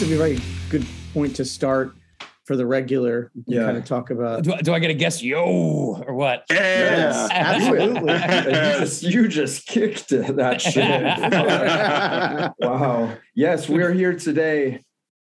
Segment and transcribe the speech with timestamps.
[0.00, 1.92] think this would be a very good point to start
[2.44, 3.30] for the regular.
[3.46, 3.64] Yeah.
[3.64, 4.42] Kind of talk about.
[4.42, 5.22] Do, I- do I get a guess?
[5.22, 6.44] Yo, or what?
[6.50, 8.12] Yes, absolutely.
[8.12, 12.52] you just you just kicked that shit.
[12.60, 13.16] wow.
[13.34, 14.82] Yes, we're here today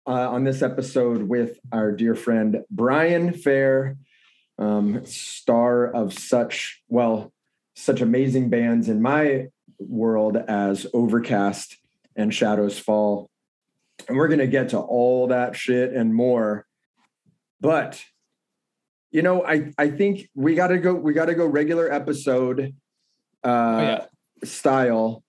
[0.07, 3.97] uh, on this episode with our dear friend Brian Fair,
[4.59, 7.31] um, star of such well,
[7.75, 9.47] such amazing bands in my
[9.79, 11.77] world as Overcast
[12.15, 13.29] and Shadows Fall.
[14.07, 16.65] And we're gonna get to all that shit and more.
[17.61, 18.03] But
[19.11, 22.73] you know, I I think we gotta go, we gotta go regular episode
[23.43, 24.05] uh Oh, yeah.
[24.43, 25.23] style.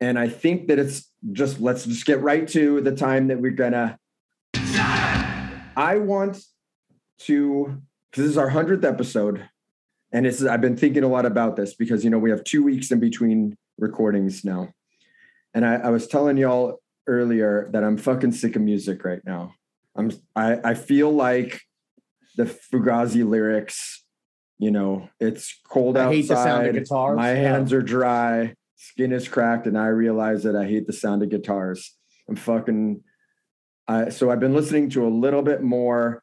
[0.00, 3.50] And I think that it's just let's just get right to the time that we're
[3.50, 3.98] gonna.
[5.78, 6.42] I want
[7.20, 9.48] to because this is our hundredth episode,
[10.12, 12.62] and it's I've been thinking a lot about this because you know we have two
[12.62, 14.68] weeks in between recordings now,
[15.54, 19.54] and I, I was telling y'all earlier that I'm fucking sick of music right now.
[19.94, 21.60] I'm I I feel like
[22.36, 24.04] the Fugazi lyrics.
[24.58, 26.14] You know, it's cold I outside.
[26.14, 27.16] hate the sound of guitars.
[27.16, 27.40] My Yeah.
[27.52, 31.28] hands are dry, skin is cracked, and I realize that I hate the sound of
[31.28, 31.94] guitars.
[32.28, 33.02] I'm fucking.
[33.88, 36.22] I, so I've been listening to a little bit more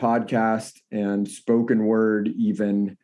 [0.00, 2.96] podcast and spoken word, even.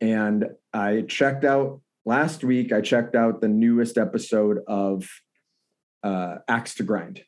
[0.00, 2.72] And I checked out last week.
[2.72, 5.08] I checked out the newest episode of
[6.02, 7.22] uh, Axe to Grind,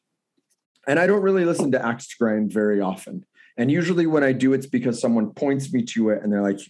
[0.87, 3.25] and I don't really listen to Axe to Grind very often.
[3.57, 6.61] And usually, when I do, it's because someone points me to it, and they're like,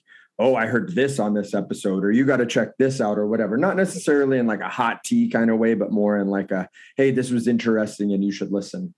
[0.41, 3.27] oh, I heard this on this episode, or you got to check this out, or
[3.27, 3.59] whatever.
[3.59, 6.69] Not necessarily in like a hot tea kind of way, but more in like a,
[6.97, 8.95] hey, this was interesting and you should listen.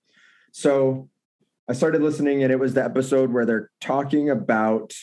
[0.52, 1.08] So
[1.68, 4.94] I started listening, and it was the episode where they're talking about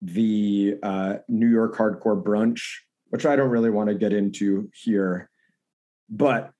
[0.00, 2.62] the uh, New York hardcore brunch,
[3.08, 5.28] which I don't really want to get into here.
[6.08, 6.52] But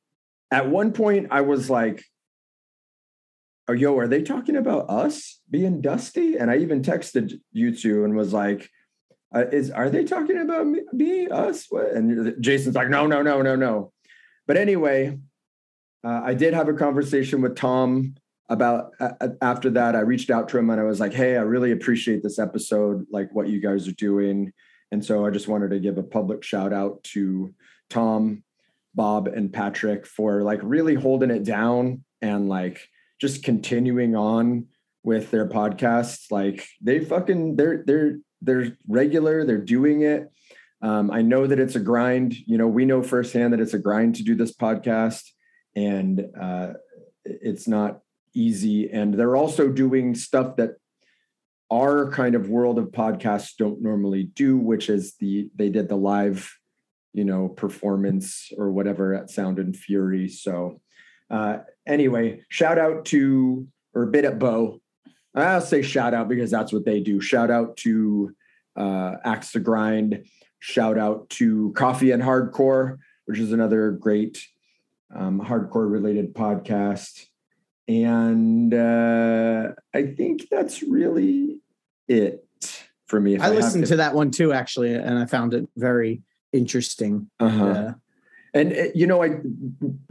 [0.50, 2.04] at one point, I was like,
[3.69, 6.36] oh, yo, are they talking about us being dusty?
[6.36, 8.70] And I even texted you two and was like,
[9.34, 11.66] uh, is are they talking about me, me us?
[11.69, 11.91] What?
[11.92, 13.92] And Jason's like, no, no, no, no, no.
[14.47, 15.19] But anyway,
[16.03, 18.15] uh, I did have a conversation with Tom
[18.48, 19.94] about uh, uh, after that.
[19.94, 23.06] I reached out to him and I was like, hey, I really appreciate this episode,
[23.10, 24.53] like what you guys are doing.
[24.91, 27.54] And so I just wanted to give a public shout out to
[27.91, 28.42] Tom,
[28.98, 32.86] Bob, and Patrick for like really holding it down and like
[33.20, 34.66] just continuing on
[35.03, 36.31] with their podcasts.
[36.31, 40.31] Like they fucking they're they're they're regular, they're doing it.
[40.82, 42.36] Um, I know that it's a grind.
[42.47, 45.22] You know, we know firsthand that it's a grind to do this podcast,
[45.75, 46.75] and uh,
[47.25, 48.00] it's not
[48.34, 48.91] easy.
[48.91, 50.72] And they're also doing stuff that
[51.70, 55.97] our kind of world of podcasts don't normally do, which is the they did the
[55.97, 56.58] live,
[57.19, 60.29] you know, performance or whatever at Sound and Fury.
[60.29, 60.81] So
[61.29, 64.81] uh, anyway, shout out to or bit at Bo.
[65.34, 67.21] I'll say shout out because that's what they do.
[67.21, 68.37] Shout out to
[68.77, 70.27] uh, Axe to Grind.
[70.61, 74.47] Shout out to Coffee and Hardcore, which is another great
[75.12, 77.27] um, hardcore related podcast.
[77.89, 81.59] And uh, I think that's really
[82.07, 82.45] it
[83.07, 83.39] for me.
[83.39, 86.22] I have listened to that one too, actually, and I found it very
[86.53, 87.30] interesting.
[87.41, 87.65] Uh-huh.
[87.65, 87.92] Uh,
[88.54, 89.28] And uh, you know, I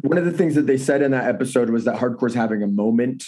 [0.02, 2.68] one of the things that they said in that episode was that hardcore's having a
[2.68, 3.24] moment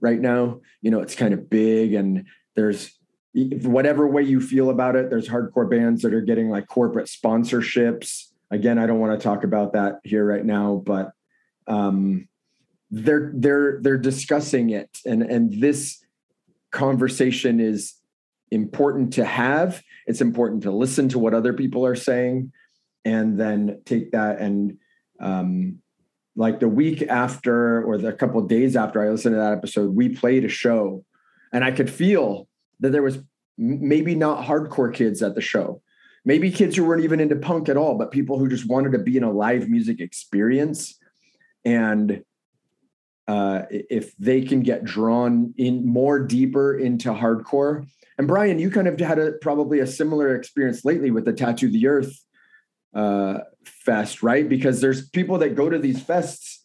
[0.00, 0.60] right now.
[0.80, 2.26] You know, it's kind of big, and
[2.56, 2.98] there's
[3.34, 5.10] whatever way you feel about it.
[5.10, 8.30] There's hardcore bands that are getting like corporate sponsorships.
[8.50, 11.12] Again, I don't want to talk about that here right now, but
[11.66, 12.28] um,
[12.90, 16.04] they're they're they're discussing it, and and this
[16.70, 17.94] conversation is
[18.50, 19.82] important to have.
[20.06, 22.52] It's important to listen to what other people are saying
[23.04, 24.78] and then take that and
[25.20, 25.78] um,
[26.36, 30.08] like the week after or the couple days after I listened to that episode, we
[30.08, 31.04] played a show,
[31.52, 32.48] and I could feel
[32.80, 33.18] that there was
[33.56, 35.80] maybe not hardcore kids at the show,
[36.24, 38.98] maybe kids who weren't even into punk at all, but people who just wanted to
[38.98, 40.98] be in a live music experience,
[41.64, 42.22] and
[43.26, 47.86] uh, if they can get drawn in more deeper into hardcore.
[48.18, 51.70] And Brian, you kind of had a probably a similar experience lately with the Tattoo
[51.70, 52.14] the Earth
[52.94, 54.48] uh, fest, right?
[54.48, 56.58] Because there's people that go to these fests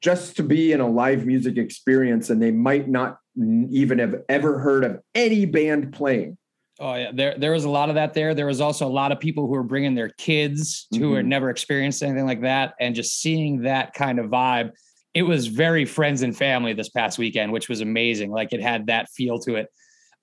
[0.00, 3.18] just to be in a live music experience, and they might not
[3.70, 6.36] even have ever heard of any band playing.
[6.80, 8.34] Oh yeah, there there was a lot of that there.
[8.34, 11.28] There was also a lot of people who were bringing their kids who had Mhm.
[11.28, 14.72] never experienced anything like that, and just seeing that kind of vibe.
[15.14, 18.30] It was very friends and family this past weekend, which was amazing.
[18.30, 19.68] Like it had that feel to it.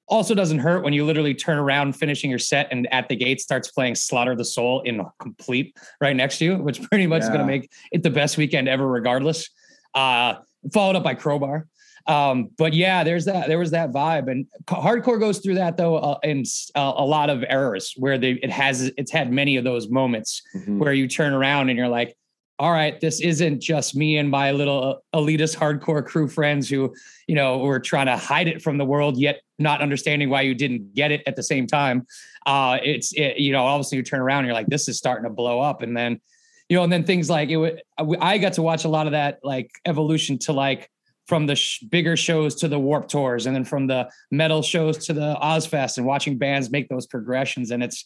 [0.07, 3.39] Also, doesn't hurt when you literally turn around finishing your set and at the gate
[3.39, 7.27] starts playing Slaughter the Soul in complete right next to you, which pretty much is
[7.27, 9.47] going to make it the best weekend ever, regardless.
[9.93, 10.35] Uh,
[10.73, 11.67] followed up by Crowbar.
[12.07, 13.47] Um, but yeah, there's that.
[13.49, 16.43] There was that vibe, and hardcore goes through that though uh, in
[16.73, 20.41] uh, a lot of eras where they it has it's had many of those moments
[20.55, 20.79] Mhm.
[20.79, 22.15] where you turn around and you're like,
[22.59, 26.93] all right, this isn't just me and my little uh, elitist hardcore crew friends who,
[27.25, 30.53] you know, were trying to hide it from the world, yet not understanding why you
[30.53, 32.05] didn't get it at the same time.
[32.45, 35.23] Uh, it's, it, you know, sudden you turn around and you're like, this is starting
[35.23, 35.81] to blow up.
[35.81, 36.19] And then,
[36.67, 39.39] you know, and then things like it, I got to watch a lot of that
[39.41, 40.91] like evolution to like
[41.27, 45.05] from the sh- bigger shows to the warp tours and then from the metal shows
[45.05, 47.71] to the Ozzfest and watching bands make those progressions.
[47.71, 48.03] And it's,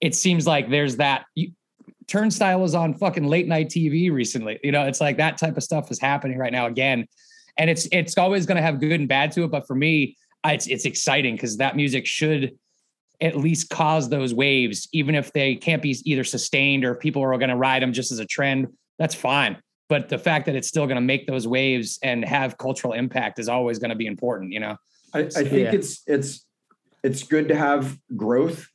[0.00, 1.24] it seems like there's that
[2.08, 4.58] Turnstile was on fucking late night TV recently.
[4.62, 7.06] You know, it's like that type of stuff is happening right now again,
[7.58, 9.50] and it's it's always going to have good and bad to it.
[9.50, 12.56] But for me, I- it's it's exciting because that music should
[13.20, 17.36] at least cause those waves, even if they can't be either sustained or people are
[17.38, 18.68] going to ride them just as a trend.
[18.98, 19.56] That's fine.
[19.88, 23.38] But the fact that it's still going to make those waves and have cultural impact
[23.38, 24.52] is always going to be important.
[24.52, 24.76] You know.
[25.14, 25.72] I, I think Yeah.
[25.72, 26.44] it's it's
[27.02, 28.68] it's good to have growth,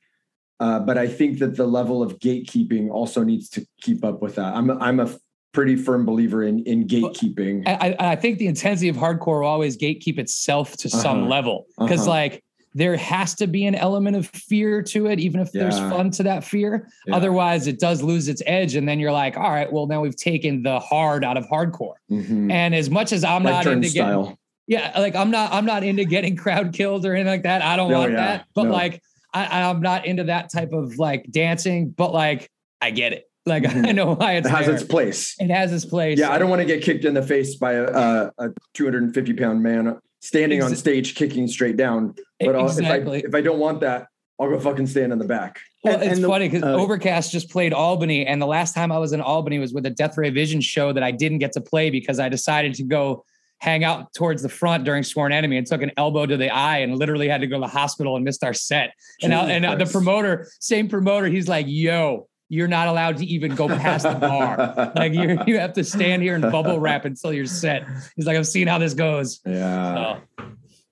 [0.61, 4.35] uh, but I think that the level of gatekeeping also needs to keep up with
[4.35, 4.55] that.
[4.55, 5.09] I'm a, I'm a
[5.53, 7.63] pretty firm believer in in gatekeeping.
[7.67, 11.29] I, I think the intensity of hardcore will always gatekeep itself to some Uh-huh.
[11.29, 12.09] level because Uh-huh.
[12.11, 12.43] like
[12.73, 16.23] there has to be an element of fear to it, even if there's fun to
[16.23, 16.87] that fear.
[17.05, 17.17] Yeah.
[17.17, 20.15] Otherwise, it does lose its edge, and then you're like, all right, well now we've
[20.15, 21.95] taken the hard out of hardcore.
[22.09, 22.49] Mhm.
[22.49, 24.37] And as much as I'm Like not into getting,
[24.67, 27.61] yeah, like I'm not I'm not into getting crowd killed or anything like that.
[27.61, 28.45] I don't No, want yeah, that.
[28.53, 28.71] But no.
[28.71, 29.01] like
[29.33, 31.89] I, I'm not into that type of like dancing.
[31.89, 32.49] But like
[32.81, 33.25] I get it.
[33.45, 33.87] Like Mhm.
[33.89, 34.75] I know why it's It has there.
[34.75, 35.35] its place.
[35.39, 36.19] it has its place.
[36.19, 39.33] Yeah, I don't want to get kicked in the face by a, a, a 250
[39.33, 42.13] pound man standing on stage kicking straight down.
[42.39, 43.19] But I'll, exactly.
[43.19, 44.07] if I if I don't want that,
[44.39, 45.59] I'll go fucking stand in the back.
[45.83, 48.75] Well, And- it's and the- funny because uh, Overcast just played Albany, and the last
[48.75, 51.39] time I was in Albany was with a Death Ray Vision show that I didn't
[51.39, 53.23] get to play because I decided to go
[53.61, 56.79] hang out towards the front during Sworn Enemy and took an elbow to the eye
[56.79, 58.93] and literally had to go to the hospital and missed our set.
[59.21, 63.25] And, I- and uh, the promoter, same promoter, he's like, "Yo, you're not allowed to
[63.25, 64.91] even go past the bar.
[64.95, 67.85] Like you, you have to stand here and bubble wrap until you're set."
[68.15, 70.19] He's like, "I've seen how this goes." yeah.
[70.37, 70.45] So,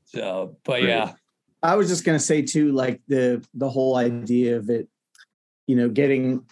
[0.05, 1.13] so but yeah,
[1.63, 4.87] I was just gonna say too, like the the whole idea of it,
[5.65, 6.45] you know, getting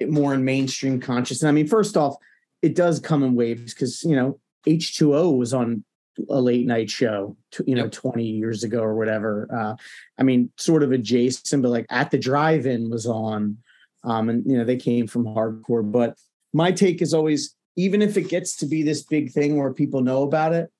[0.00, 1.48] it more in mainstream consciousness.
[1.48, 2.16] I mean, first off,
[2.60, 5.84] it does come in waves because you know H two O was on
[6.28, 7.36] a late night show,
[7.66, 7.92] you know, Yep.
[7.92, 9.48] twenty years ago or whatever.
[9.52, 9.76] Uh,
[10.18, 13.58] I mean, sort of adjacent, but like at the drive-in was on,
[14.04, 15.90] um, and you know they came from hardcore.
[15.90, 16.18] But
[16.52, 20.02] my take is always, even if it gets to be this big thing where people
[20.02, 20.70] know about it,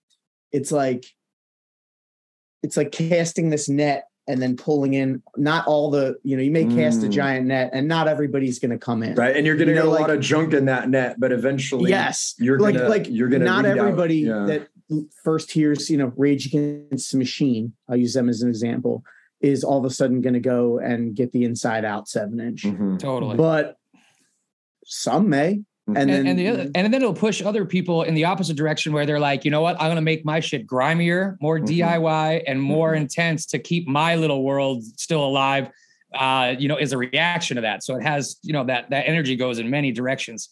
[0.52, 1.06] it's like
[2.62, 6.50] it's like casting this net and then pulling in not all the you know you
[6.50, 7.10] may cast a Mm.
[7.10, 9.36] giant net and not everybody's going to come in Right.
[9.36, 11.32] And you're gonna You know, get a like- lot of junk in that net, but
[11.32, 14.44] eventually yes you're like gonna like you're gonna not everybody yeah.
[14.46, 14.68] that
[15.24, 19.04] first hears you know rage against the machine i'll use them as an example
[19.40, 22.62] is all of a sudden going to go and get the inside out seven inch
[22.64, 22.98] Mhm.
[22.98, 23.36] totally.
[23.36, 23.76] but
[24.84, 25.62] some may
[25.96, 28.56] and, and, then and the other, and then it'll push other people in the opposite
[28.56, 31.66] direction where they're like, you know what, I'm gonna make my shit grimier, more Mhm.
[31.66, 33.02] DIY, and more Mhm.
[33.02, 35.68] intense to keep my little world still alive.
[36.14, 37.84] Uh, you know, is a reaction to that.
[37.84, 40.48] So it has, you know, that that energy goes in many directions.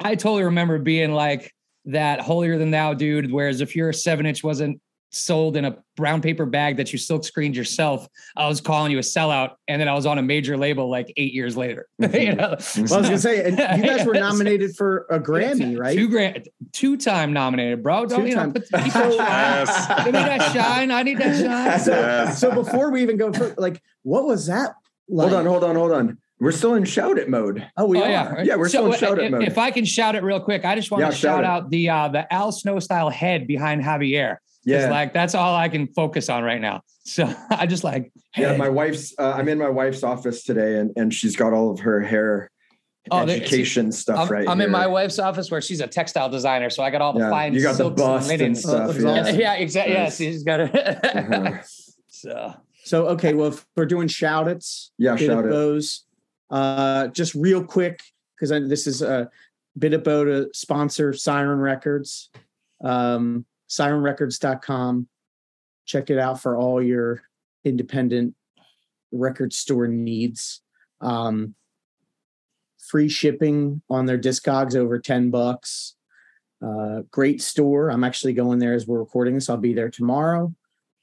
[0.00, 1.52] I totally remember being like
[1.84, 3.30] that holier than thou dude.
[3.30, 4.80] Whereas if your seven inch wasn't
[5.10, 8.98] sold in a brown paper bag that you silk screened yourself, I was calling you
[8.98, 11.86] a sellout, and then I was on a major label like eight years later.
[11.98, 12.48] you know?
[12.48, 15.96] well, i was going to say and you guys were nominated for a grammy right
[15.96, 18.06] Two grand, two time nominated, bro.
[18.06, 18.52] Don't you know?
[18.52, 18.52] Two-time.
[18.52, 19.12] Put, keep that shine.
[19.12, 20.04] Yes.
[20.04, 20.90] Give me that shine.
[20.90, 21.80] I need that shine.
[21.80, 22.40] so, Yes.
[22.40, 24.74] so before we even go for like what was that
[25.08, 26.18] like Hold on, hold on, hold on.
[26.38, 27.68] We're still in shout it mode.
[27.76, 29.42] oh we oh are yeah, Yeah, we're still in uh, shout-out if, mode.
[29.42, 31.46] If I can shout it real quick, I just want Yeah, to shout shout it.
[31.46, 34.36] out the uh, the Al Snow style head behind Javier.
[34.64, 34.90] It's Yeah.
[34.90, 36.82] like that's all I can focus on right now.
[37.02, 40.92] So I just like yeah, my wife's uh, I'm in my wife's office today and
[40.96, 42.50] and she's got all of her hair
[43.10, 46.28] Oh, there- education stuff I'm, right I'm in my wife's office where she's a textile
[46.28, 48.40] designer, so I got all the Yeah, fine you got the silks and bust and
[48.40, 48.60] linens.
[48.62, 48.96] stuff.
[49.00, 49.20] Yeah.
[49.22, 49.36] awesome.
[49.40, 49.94] Yeah, exactly.
[49.94, 50.20] Nice.
[50.20, 51.04] Yes, she's got it.
[51.16, 51.62] Uh-huh.
[52.08, 55.50] So So okay, well, if we're doing shout outs, Yeah, bit shout of it.
[55.50, 56.04] those.
[56.50, 58.00] Uh, just real quick
[58.36, 59.30] because this is a
[59.78, 62.28] bit of to sponsor Siren Records,
[62.84, 65.08] um, sirenrecords.com.
[65.86, 67.22] Check it out for all your
[67.64, 68.34] independent
[69.12, 70.60] record store needs.
[71.00, 71.54] Um,
[72.78, 75.94] free shipping on their discogs over 10 bucks.
[76.64, 77.90] Uh, great store.
[77.90, 79.48] I'm actually going there as we're recording this.
[79.48, 80.54] I'll be there tomorrow.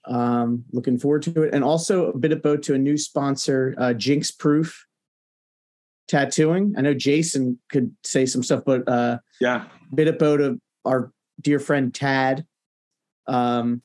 [0.06, 1.54] Um, looking forward to it.
[1.54, 4.86] And also a bit of boat to a new sponsor, uh, Jinx Proof
[6.08, 6.76] Tattooing.
[6.78, 9.68] I know Jason could say some stuff, but uh, Yeah.
[9.94, 12.46] bit of boat of our dear friend Tad,
[13.28, 13.82] um,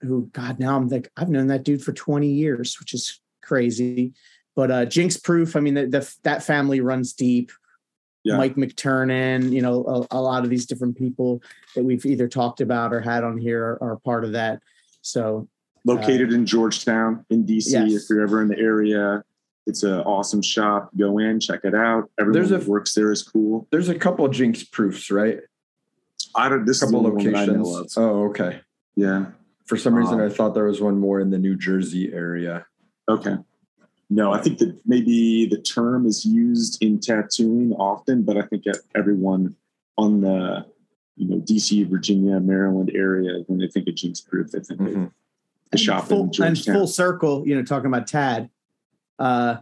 [0.00, 4.12] who God now I'm like I've known that dude for 20 years, which is crazy.
[4.56, 7.50] But uh, Jinx Proof, I mean, the, the, that family runs deep.
[8.22, 8.38] Yeah.
[8.38, 11.42] Mike McTernan, you know, a, a, lot of these different people
[11.74, 14.62] that we've either talked about or had on here are, are part of that.
[15.02, 15.46] So
[15.84, 17.72] located uh, in Georgetown in DC.
[17.72, 18.04] Yes.
[18.04, 19.22] If you're ever in the area,
[19.66, 20.90] it's an awesome shop.
[20.96, 22.10] Go in, check it out.
[22.18, 23.66] Everyone that works there is cool.
[23.70, 25.40] There's a couple Jinx proofs, right?
[26.34, 26.64] I don't.
[26.64, 27.96] This couple locations.
[27.96, 28.60] Oh, okay.
[28.96, 29.26] Yeah.
[29.66, 32.66] For some reason, um, I thought there was one more in the New Jersey area.
[33.08, 33.36] Okay.
[34.10, 38.64] No, I think that maybe the term is used in tattooing often, but I think
[38.94, 39.56] everyone
[39.96, 40.66] on the
[41.16, 45.04] you know DC, Virginia, Maryland area, when they think of Jinx Proof, they think mm-hmm.
[45.70, 46.74] the shop full, in Georgetown.
[46.74, 48.50] And full circle, you know, talking about Tad.
[49.18, 49.56] Uh,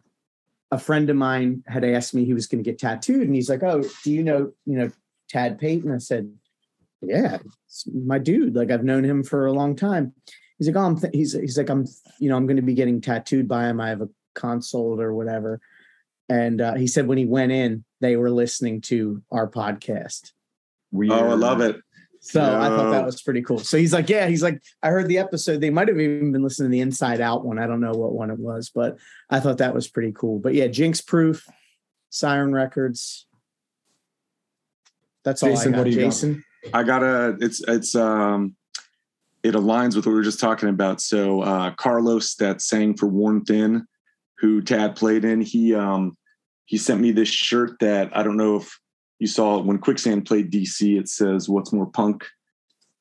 [0.71, 3.49] a friend of mine had asked me he was going to get tattooed, and he's
[3.49, 4.91] like, "Oh, do you know you know
[5.29, 6.33] Tad Payton?" I said,
[7.03, 8.55] "Yeah, it's my dude.
[8.55, 10.15] Like I've known him for a long time."
[10.59, 11.15] He's like, "Oh, I'm th-.
[11.15, 11.87] he's he's like I'm
[12.19, 13.81] you know I'm going to be getting tattooed by him.
[13.81, 15.61] I have a consult or whatever."
[16.29, 20.33] And uh, he said when he went in, they were listening to our podcast.
[20.91, 21.13] Weird.
[21.13, 21.77] Oh, I love it.
[22.25, 23.59] So I thought that was pretty cool.
[23.59, 25.61] So he's like, yeah, he's like, I heard the episode.
[25.61, 27.59] They might have even been listening to the Inside Out one.
[27.59, 28.97] I don't know what one it was, but
[29.29, 30.39] I thought that was pretty cool.
[30.39, 31.45] But yeah, Jinx Proof,
[32.11, 33.27] Siren Records.
[35.25, 35.91] That's Jason, all I got.
[35.91, 36.43] Jason, got?
[36.73, 37.37] I got a.
[37.41, 38.57] It's it's um,
[39.43, 41.01] it aligns with what we were just talking about.
[41.01, 43.87] So uh, Carlos, that sang for Worn Thin,
[44.39, 46.17] who Tad played in, he um,
[46.67, 48.79] he sent me this shirt that I don't know if
[49.23, 52.27] you saw when Quicksand played DC, it says, What's more punk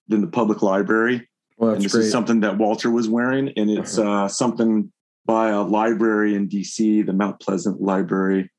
[0.07, 1.27] than the public library?
[1.57, 2.05] Well, and this great.
[2.05, 4.25] is something that Walter was wearing, and it's uh-huh.
[4.25, 4.91] uh, something
[5.25, 8.51] by a library in DC, the Mount Pleasant Library.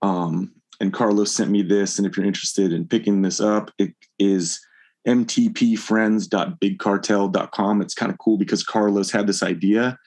[0.00, 1.98] Um, and Carlos sent me this.
[1.98, 4.60] And if you're interested in picking this up, it is
[5.06, 7.82] mtpfriends.bigcartel.com.
[7.82, 9.98] It's kind of cool because Carlos had this idea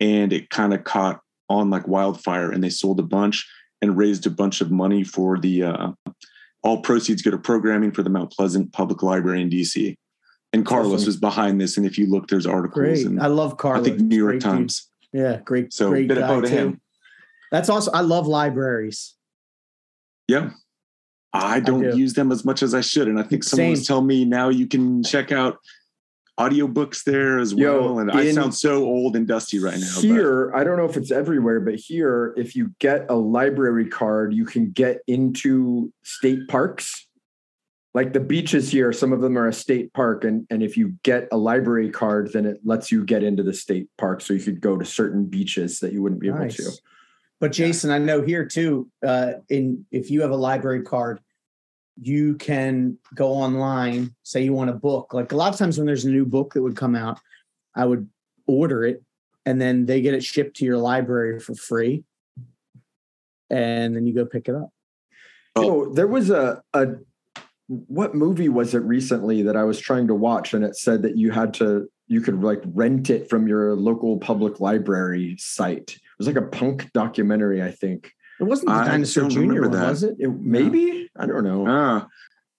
[0.00, 3.48] and it kind of caught on like wildfire and they sold a bunch
[3.82, 5.92] and raised a bunch of money for the uh,
[6.62, 9.94] all proceeds go to programming for the Mount Pleasant Public Library in DC.
[10.52, 11.06] And Carlos awesome.
[11.06, 11.76] was behind this.
[11.76, 12.78] And if you look, there's articles.
[12.78, 13.04] Great.
[13.06, 13.86] And I love Carlos.
[13.86, 14.88] I think New York great Times.
[15.12, 15.22] Dude.
[15.22, 15.72] Yeah, great.
[15.72, 16.80] So great bit of to him.
[17.52, 19.14] That's also I love libraries.
[20.28, 20.50] Yeah.
[21.32, 21.98] I don't I do.
[21.98, 23.08] use them as much as I should.
[23.08, 23.70] And I think someone Same.
[23.70, 25.58] was telling me now you can check out
[26.38, 27.98] audiobooks there as Yo, well.
[27.98, 30.00] And I sound so old and dusty right now.
[30.00, 30.58] Here, but.
[30.58, 34.44] I don't know if it's everywhere, but here, if you get a library card, you
[34.44, 37.06] can get into state parks.
[37.94, 40.24] Like the beaches here, some of them are a state park.
[40.24, 43.54] And, and if you get a library card, then it lets you get into the
[43.54, 44.20] state park.
[44.20, 46.60] So you could go to certain beaches that you wouldn't be nice.
[46.60, 46.78] able to.
[47.40, 51.20] But Jason, I know here too, uh, in if you have a library card,
[52.00, 55.12] you can go online, say you want a book.
[55.12, 57.18] Like a lot of times when there's a new book that would come out,
[57.74, 58.08] I would
[58.46, 59.02] order it
[59.44, 62.04] and then they get it shipped to your library for free.
[63.48, 64.70] And then you go pick it up.
[65.54, 66.86] Oh, there was a, a
[67.68, 71.16] what movie was it recently that I was trying to watch and it said that
[71.16, 75.98] you had to you could like rent it from your local public library site.
[76.16, 78.12] It was like a punk documentary, I think.
[78.40, 80.16] It wasn't the Dinosaur Junior one, was it?
[80.18, 81.66] it maybe I don't know.
[81.66, 82.04] Uh,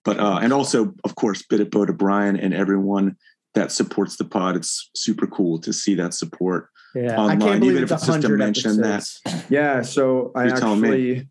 [0.05, 3.17] but uh, and also, of course, Bidabo to Brian and everyone
[3.55, 4.55] that supports the pod.
[4.55, 6.69] It's super cool to see that support.
[6.95, 9.05] Yeah, online, I can't believe even if it's just to mention that.
[9.49, 11.27] Yeah, so I actually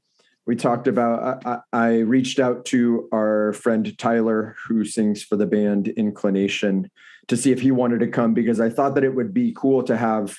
[0.46, 1.44] we talked about.
[1.46, 6.90] I, I reached out to our friend Tyler, who sings for the band Inclination,
[7.28, 9.82] to see if he wanted to come because I thought that it would be cool
[9.84, 10.36] to have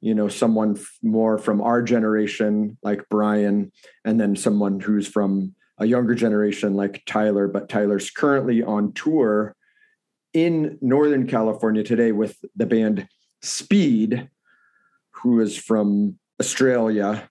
[0.00, 3.72] you know someone f- more from our generation like brian
[4.04, 9.54] and then someone who's from a younger generation like tyler but tyler's currently on tour
[10.34, 13.08] in northern california today with the band
[13.42, 14.28] speed
[15.10, 17.28] who is from australia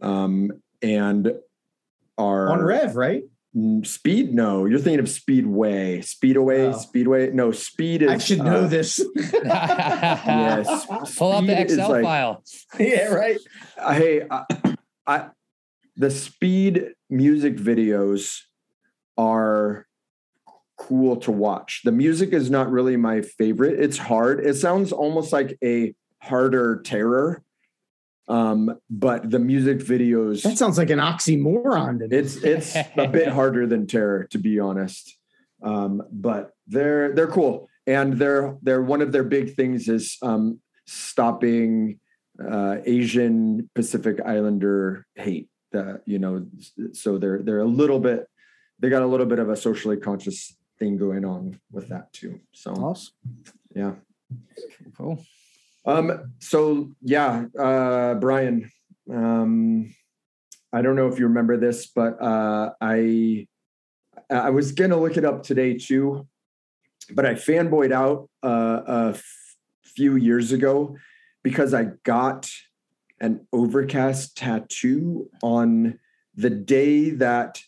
[0.00, 0.50] um,
[0.82, 1.32] and
[2.16, 3.24] are on rev right
[3.84, 4.34] Speed?
[4.34, 6.00] No, you're thinking of Speedway.
[6.00, 6.72] Speedway, oh.
[6.72, 7.30] Speedway.
[7.30, 8.10] No, Speed is.
[8.10, 9.04] I should know uh, this.
[9.32, 10.86] yes.
[11.16, 12.42] Pull up the Excel like, file.
[12.78, 13.38] yeah, right.
[13.76, 14.44] Uh, hey, I,
[15.06, 15.26] I,
[15.96, 18.40] the Speed music videos
[19.16, 19.86] are
[20.76, 21.82] cool to watch.
[21.84, 23.80] The music is not really my favorite.
[23.80, 24.44] It's hard.
[24.44, 27.42] It sounds almost like a harder terror
[28.28, 32.12] um, but the music videos that sounds like an oxymoron.
[32.12, 35.16] It's it's a bit harder than terror, to be honest.
[35.62, 40.60] Um, but they're they're cool, and they're they're one of their big things is um,
[40.86, 41.98] stopping
[42.38, 45.48] uh, Asian Pacific Islander hate.
[45.74, 46.46] Uh, you know,
[46.92, 48.26] so they're they're a little bit
[48.78, 52.40] they got a little bit of a socially conscious thing going on with that too.
[52.52, 53.14] So Awesome.
[53.74, 53.94] yeah.
[54.96, 55.24] Cool.
[55.84, 58.70] Um, so yeah, uh, Brian,
[59.10, 59.94] um,
[60.72, 63.46] I don't know if you remember this, but uh, I
[64.30, 66.26] I was gonna look it up today too,
[67.14, 70.96] but I fanboyed out uh, a f- few years ago
[71.42, 72.50] because I got
[73.20, 75.98] an overcast tattoo on
[76.34, 77.60] the day that,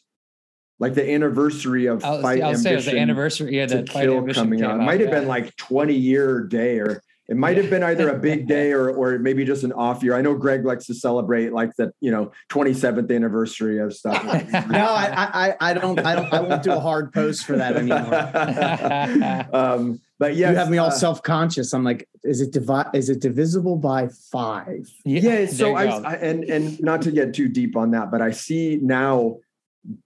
[0.78, 3.56] like the anniversary of I'll, Fight I'll say it was the Ambition anniversary.
[3.56, 4.78] Yeah, to the Fight kill Ambition coming out.
[4.78, 5.20] It might have yeah.
[5.20, 8.90] been like 20 year day or it might have been either a big day or
[8.90, 10.14] or maybe just an off year.
[10.14, 14.20] I know Greg likes to celebrate like the, you know, 27th anniversary of stuff.
[14.70, 17.76] No, I, I, I don't, I don't, I won't do a hard post for that
[17.76, 19.46] anymore.
[19.52, 21.72] um, but yeah, you have me all self-conscious.
[21.72, 24.88] I'm like, is it divi- Is it divisible by five?
[25.04, 25.20] yeah.
[25.20, 25.86] there So I.
[25.86, 29.38] I and and not to get too deep on that, but I see now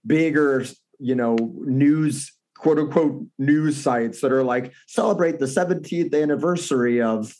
[0.05, 0.65] bigger,
[0.99, 7.33] you know, news quote unquote news sites that are like celebrate the 17th anniversary of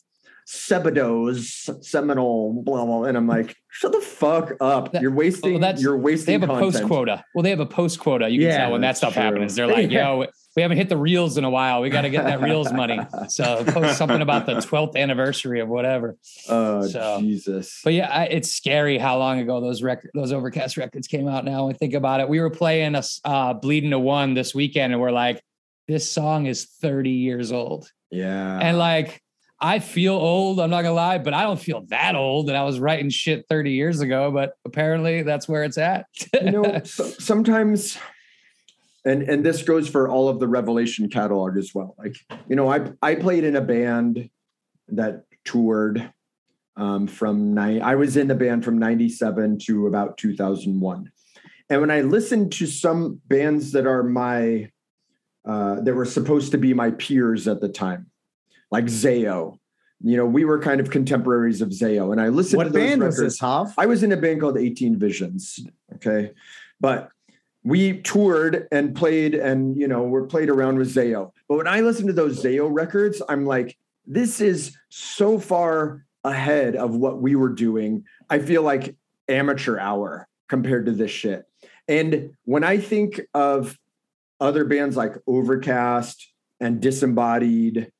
[0.47, 3.03] Sebadoh's Seminole, blah blah.
[3.05, 4.91] And I'm like, shut the fuck up.
[4.91, 5.53] That- you're wasting.
[5.53, 6.25] well, that's- you're wasting.
[6.27, 6.73] they have a content.
[6.75, 7.23] post quota.
[7.33, 8.29] Well, they have a post quota.
[8.29, 9.21] You can Yeah, tell when that stuff true.
[9.23, 9.55] happens.
[9.55, 10.13] They're like, Yeah.
[10.13, 11.81] yo, we haven't hit the reels in a while.
[11.81, 12.99] We got to get that reels money.
[13.27, 16.17] So post something about the 12th anniversary of whatever.
[16.47, 17.81] Oh So- Jesus.
[17.83, 21.43] But yeah, I, it's scary how long ago those record, those Overcast records came out.
[21.43, 22.29] Now I think about it.
[22.29, 25.41] We were playing a uh, Bleeding to One this weekend, and we're like,
[25.87, 28.59] this song is 30 years old, yeah.
[28.59, 29.21] and like.
[29.57, 30.59] I feel old.
[30.59, 32.49] I'm not gonna lie, but I don't feel that old.
[32.49, 36.07] And I was writing shit 30 years ago, but apparently that's where it's at.
[36.33, 37.97] you know so, sometimes
[39.05, 42.17] and and this goes for all of the revelation catalog as well like
[42.49, 44.29] you know i i played in a band
[44.89, 46.11] that toured
[46.77, 51.11] um, from nine i was in the band from 97 to about 2001
[51.69, 54.69] and when i listened to some bands that are my
[55.45, 58.07] uh, that were supposed to be my peers at the time
[58.71, 59.57] like zao
[60.01, 62.89] you know we were kind of contemporaries of zao and i listened to What those
[62.89, 63.73] band was this, Hav?
[63.77, 65.59] I was in a band called 18 Visions.
[65.95, 66.31] Okay.
[66.81, 67.09] But
[67.65, 71.31] we toured and played and, you know, we're played around with Zao.
[71.49, 73.75] But when I listen to those Zao records, I'm like,
[74.05, 78.03] this is so far ahead of what we were doing.
[78.29, 78.95] I feel like
[79.27, 81.45] amateur hour compared to this shit.
[81.87, 83.79] And when I think of
[84.39, 87.91] other bands like Overcast and Disembodied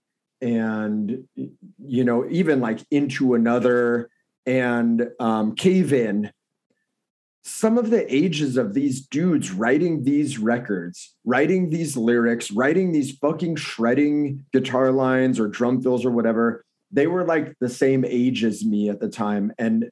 [0.41, 4.11] and, you know, even like Into Another
[4.45, 6.31] and um, Cave In,
[7.47, 13.15] some of the ages of these dudes writing these records, writing these lyrics, writing these
[13.19, 18.43] fucking shredding guitar lines or drum fills or whatever, they were like the same age
[18.43, 19.53] as me at the time.
[19.59, 19.91] And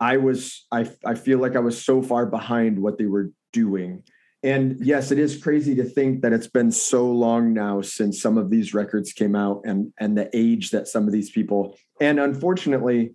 [0.00, 4.02] I was, I, I feel like I was so far behind what they were doing.
[4.42, 8.36] And yes, it is crazy to think that it's been so long now since some
[8.36, 12.20] of these records came out and and the age that some of these people and
[12.20, 13.14] unfortunately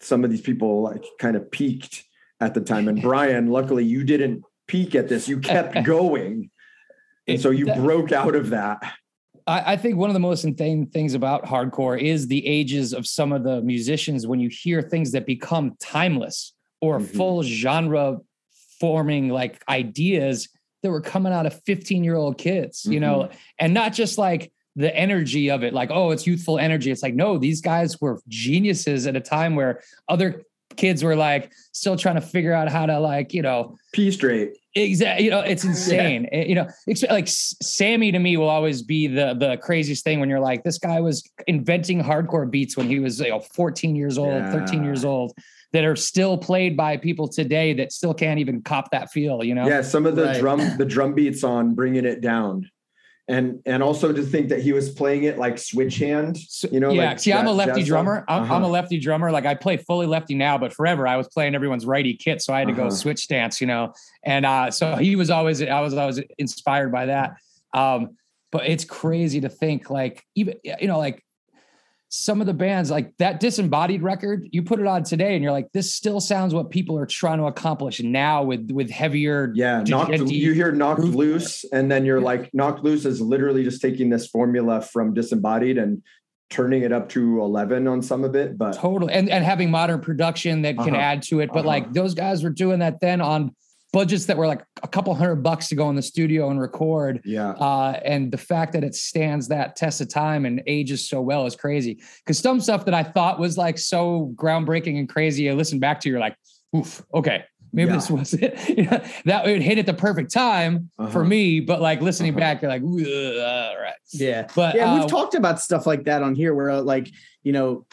[0.00, 2.04] some of these people like kind of peaked
[2.40, 2.88] at the time.
[2.88, 5.28] And Brian, luckily you didn't peak at this.
[5.28, 6.50] You kept going.
[7.26, 8.78] And so you broke out of that.
[9.46, 13.06] I, I think one of the most insane things about hardcore is the ages of
[13.06, 17.16] some of the musicians when you hear things that become timeless or Mhm.
[17.16, 18.18] full genre
[18.80, 20.48] forming like ideas
[20.82, 24.52] that were coming out of 15 year old kids, you know, and not just like
[24.76, 26.90] the energy of it, like, oh, it's youthful energy.
[26.90, 30.42] It's like, no, these guys were geniuses at a time where other
[30.76, 34.50] kids were like still trying to figure out how to like, you know, P straight.
[34.74, 35.24] Exactly.
[35.24, 36.28] You know, it's insane.
[36.32, 40.20] Eh, You know, it's like Sammy to me will always be the the craziest thing
[40.20, 43.96] when you're like, this guy was inventing hardcore beats when he was you know 14
[43.96, 45.32] years old, 13 years old,
[45.72, 49.42] that are still played by people today that still can't even cop that feel.
[49.42, 50.40] You know, Yeah, some of the Right.
[50.40, 52.70] drum the drum beats on bringing it down.
[53.28, 56.38] And and also to think that he was playing it like switch hand,
[56.70, 57.08] you know, yeah.
[57.10, 58.24] like See, I'm a lefty drummer.
[58.28, 58.68] I'm, I'm a Uh-huh.
[58.68, 59.32] lefty drummer.
[59.32, 62.54] Like I play fully lefty now, but forever I was playing everyone's righty kit, so
[62.54, 62.90] I had to go Uh-huh.
[62.92, 63.60] switch stance.
[63.60, 63.92] You know,
[64.24, 67.34] and uh, so he was always I was always inspired by that.
[67.74, 68.10] Um,
[68.52, 71.24] but it's crazy to think like even you know like
[72.08, 75.52] some of the bands like that disembodied record you put it on today and you're
[75.52, 79.82] like this still sounds what people are trying to accomplish now with with heavier Yeah,
[79.82, 84.08] knocked, you hear knocked loose, and then you're like, knocked loose is literally just taking
[84.08, 86.02] this formula from disembodied and
[86.48, 88.56] turning it up to 11 on some of it.
[88.56, 89.12] But Totally.
[89.12, 91.02] And and having modern production that can Uh-huh.
[91.02, 91.48] add to it.
[91.52, 91.68] But Uh-huh.
[91.68, 93.52] like those guys were doing that then on
[93.96, 97.22] budgets that were like a couple hundred bucks to go in the studio and record.
[97.24, 101.18] yeah, Uh, and the fact that it stands that test of time and ages so
[101.22, 101.94] well is crazy.
[102.22, 106.00] Because some stuff that I thought was like so groundbreaking and crazy, I listen back
[106.00, 106.36] to, you're like,
[106.76, 107.96] oof, okay, Maybe Yeah.
[107.96, 108.52] this was it.
[108.78, 111.24] You know, that would hit at the perfect time for Uh-huh.
[111.24, 111.60] me.
[111.60, 112.40] But like listening Uh-huh.
[112.40, 113.94] back, you're like, "Ugh, all right.
[114.12, 114.46] Yeah.
[114.54, 117.08] But yeah, uh, we've talked about stuff like that on here where uh, like,
[117.42, 117.86] you know,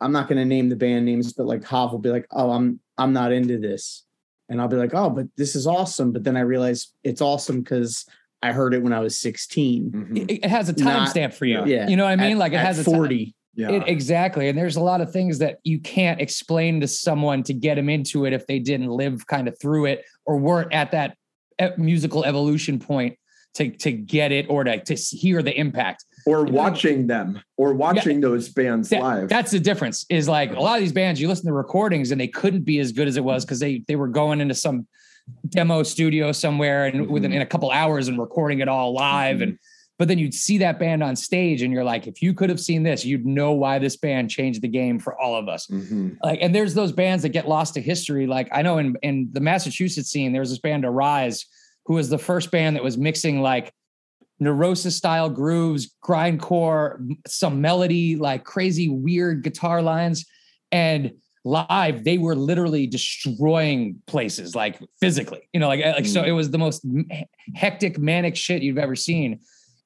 [0.00, 2.50] I'm not going to name the band names, but like Hav will be like, "Oh,
[2.50, 4.04] I'm I'm not into this."
[4.48, 7.62] And I'll be like, "Oh, but this is awesome." But then I realize it's awesome
[7.64, 8.06] cuz
[8.42, 9.90] I heard it when I was 16.
[9.90, 10.16] Mhm.
[10.30, 11.64] it, it has a timestamp for you.
[11.66, 11.88] Yeah.
[11.88, 12.32] You know what I mean?
[12.32, 13.34] At- like it at has a ti- 40.
[13.56, 13.70] Yeah.
[13.72, 14.48] It, exactly.
[14.48, 17.88] And there's a lot of things that you can't explain to someone to get them
[17.88, 21.16] into it if they didn't live kind of through it or weren't at that
[21.76, 23.16] musical evolution point
[23.54, 26.04] to to get it or to to hear the impact.
[26.28, 29.28] Or watching them or watching those bands That- live.
[29.28, 30.04] That's the difference.
[30.10, 32.78] Is like a lot of these bands, you listen to recordings and they couldn't be
[32.80, 34.86] as good as it was because they they were going into some
[35.48, 37.36] demo studio somewhere and within Mhm.
[37.36, 39.58] in a couple hours and recording it all live and
[39.98, 42.58] but then you'd see that band on stage and you're like if you could have
[42.60, 46.16] seen this you'd know why this band changed the game for all of us Mhm.
[46.24, 49.28] like and there's those bands that get lost to history like i know in in
[49.32, 51.44] the massachusetts scene there was this band arise
[51.84, 53.72] who was the first band that was mixing like
[54.40, 60.26] neurosis style grooves grindcore some melody like crazy weird guitar lines.
[60.70, 61.12] And
[61.44, 66.26] live they were literally destroying places like physically you know like like so Mm.
[66.26, 66.84] it was the most
[67.54, 69.40] hectic manic shit you've ever seen.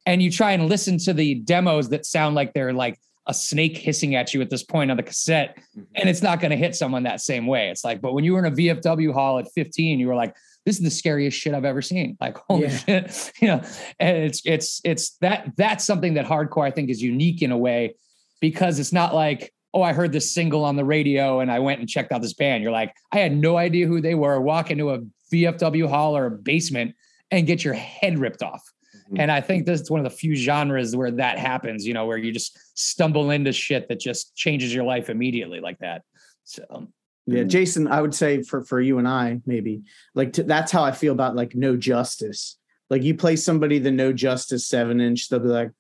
[0.07, 3.77] And you try and listen to the demos that sound like they're like a snake
[3.77, 5.57] hissing at you at this point on the cassette
[5.95, 7.69] and it's not going to hit someone that same way.
[7.69, 10.35] It's like but when you were in a vfw hall at 15 you were like
[10.65, 12.17] this is the scariest shit i've ever seen.
[12.21, 12.77] Like holy Yeah.
[12.77, 13.33] shit.
[13.41, 13.63] You know
[14.01, 17.59] and it's it's it's that that's something that hardcore i think is unique in a
[17.59, 17.95] way
[18.41, 21.81] because it's not like oh i heard this single on the radio and i went
[21.81, 22.63] and checked out this band.
[22.63, 24.41] You're like i had no idea who they were.
[24.41, 24.99] Walk into a
[25.33, 26.95] vfw hall or a basement
[27.31, 28.63] and get your head ripped off.
[29.11, 29.21] Mhm.
[29.21, 32.05] and i think this is one of the few genres where that happens you know
[32.07, 36.03] where you just stumble into shit that just changes your life immediately like that.
[36.45, 36.89] So
[37.27, 37.45] Yeah.
[37.45, 39.83] Jason, I would say for for you and I maybe
[40.15, 42.59] like to, that's how I feel about like No Justice.
[42.91, 45.71] Like you play somebody the No Justice seven inch, they'll be like,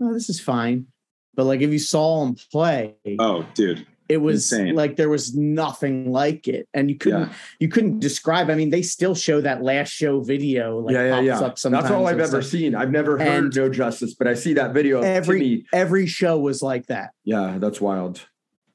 [0.00, 0.86] "Oh, this is fine,"
[1.34, 3.86] but like if you saw them play, Oh, dude.
[4.08, 4.74] it was insane.
[4.76, 7.32] like there was nothing like it, and you couldn't Yeah.
[7.58, 8.48] you couldn't describe.
[8.48, 10.78] I mean, they still show that last show video.
[10.78, 11.46] Like yeah, yeah, pops yeah.
[11.48, 12.44] Up sometimes That's all I've ever stuff.
[12.52, 12.74] seen.
[12.76, 15.00] I've never heard And No Justice, but I see that video.
[15.02, 17.10] every- Every show was like that.
[17.24, 18.26] yeah, that's wild.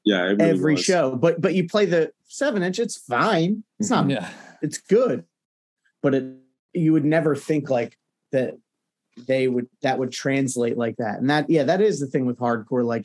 [0.04, 0.22] Yeah.
[0.22, 0.84] Really every was.
[0.84, 3.64] show, but but you play the seven inch, it's fine.
[3.78, 4.28] It's not yeah
[4.62, 5.24] it's good
[6.02, 6.24] but it
[6.72, 7.96] you would never think like
[8.32, 8.54] that
[9.26, 12.38] they would that would translate like that and that yeah that is the thing with
[12.38, 13.04] hardcore like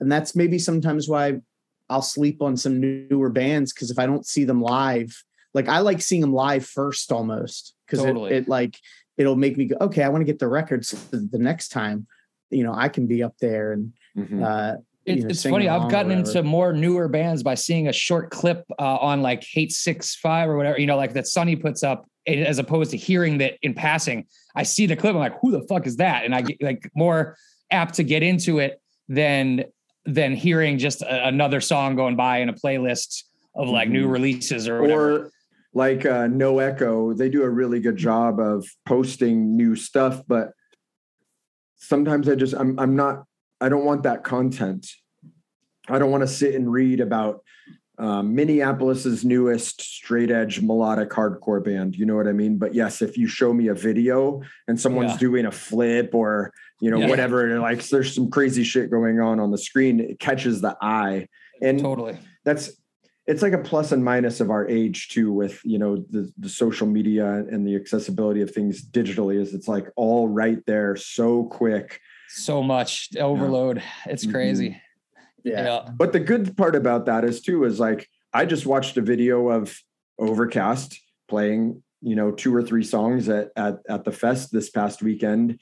[0.00, 1.40] and that's maybe sometimes why
[1.88, 5.78] i'll sleep on some newer bands because if i don't see them live like i
[5.78, 8.32] like seeing them live first almost because Totally.
[8.32, 8.78] it, it like
[9.16, 12.06] it'll make me go okay i want to get the records so the next time
[12.50, 14.42] you know i can be up there and Mhm.
[14.44, 15.68] uh you It's, it's funny.
[15.68, 19.72] I've gotten into more newer bands by seeing a short clip uh, on like Hate
[19.72, 23.38] Six Five or whatever, you know, like that Sunny puts up, as opposed to hearing
[23.38, 24.26] that in passing.
[24.54, 26.24] I see the clip, I'm like, who the fuck is that?
[26.24, 27.36] And I get like more
[27.70, 29.64] apt to get into it than
[30.04, 34.12] than hearing just a, another song going by in a playlist of like new Mhm.
[34.12, 35.12] releases or whatever.
[35.24, 35.30] or
[35.74, 40.52] like uh, No Echo, they do a really good job of posting new stuff, but
[41.76, 43.24] sometimes I just I'm I'm not
[43.60, 44.86] I don't want that content.
[45.88, 47.42] I don't want to sit and read about
[47.98, 51.96] um, Minneapolis's newest straight edge melodic hardcore band.
[51.96, 52.56] You know what I mean?
[52.56, 55.18] But yes, if you show me a video and someone's Yeah.
[55.18, 57.08] doing a flip or you know Yeah.
[57.08, 61.26] whatever, like there's some crazy shit going on on the screen, it catches the eye.
[61.60, 62.16] And totally.
[62.44, 62.70] that's
[63.26, 66.48] it's like a plus and minus of our age too with you know the, the
[66.48, 71.44] social media and the accessibility of things digitally is it's like all right there so
[71.44, 73.82] quick So much overload.
[74.06, 74.32] It's Mhm.
[74.32, 74.80] crazy.
[75.44, 75.90] yeah Yeah.
[75.96, 79.48] but the good part about that is too is like i just watched a video
[79.50, 79.80] of
[80.18, 85.00] overcast playing you know two or three songs at at, at the fest this past
[85.02, 85.58] weekend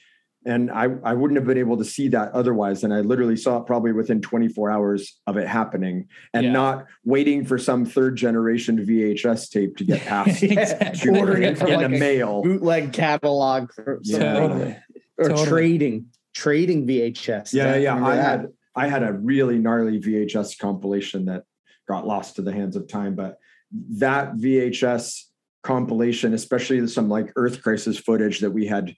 [0.46, 2.84] and I, I wouldn't have been able to see that otherwise.
[2.84, 6.52] And I literally saw it probably within 24 hours of it happening and Yeah.
[6.52, 10.44] not waiting for some third generation VHS tape to get passed.
[10.44, 11.18] Exactly.
[11.18, 12.42] Ordering it from in like the a mail.
[12.44, 14.18] bootleg catalog for Yeah.
[14.34, 14.76] Totally.
[15.18, 15.46] or Totally.
[15.48, 17.54] trading trading VHS.
[17.54, 17.96] Yeah, yeah.
[17.96, 18.24] I that?
[18.24, 21.44] had I had a really gnarly VHS compilation that
[21.88, 23.38] got lost to the hands of time, but
[23.72, 25.22] that VHS
[25.62, 28.94] compilation, especially some like Earth Crisis footage that we had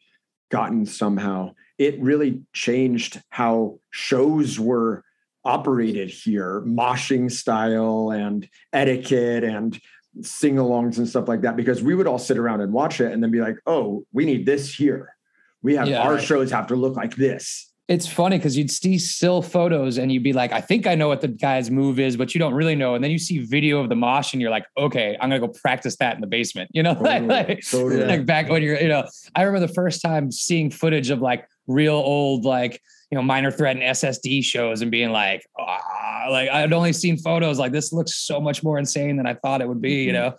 [0.51, 5.05] gotten somehow, it really changed how shows were
[5.45, 9.81] operated here, moshing style and etiquette and
[10.23, 11.55] sing-alongs and stuff like that.
[11.55, 14.25] Because we would all sit around and watch it and then be like, "Oh, we
[14.25, 15.15] need this here.
[15.63, 16.23] We have Yeah, our right.
[16.23, 20.23] shows have to look like this." It's funny because you'd see still photos and you'd
[20.23, 22.75] be like, I think I know what the guy's move is, but you don't really
[22.75, 22.95] know.
[22.95, 25.49] And then you see video of the mosh and you're like, okay, I'm gonna go
[25.49, 26.71] practice that in the basement.
[26.75, 27.21] You know, Totally.
[27.27, 28.05] like, Totally.
[28.05, 31.49] like back when you're, you know, I remember the first time seeing footage of like
[31.67, 32.79] real old, like,
[33.11, 37.17] you know, minor threat and SSD shows and being like, ah, like I'd only seen
[37.17, 40.13] photos like this looks so much more insane than I thought it would be, you
[40.13, 40.35] know?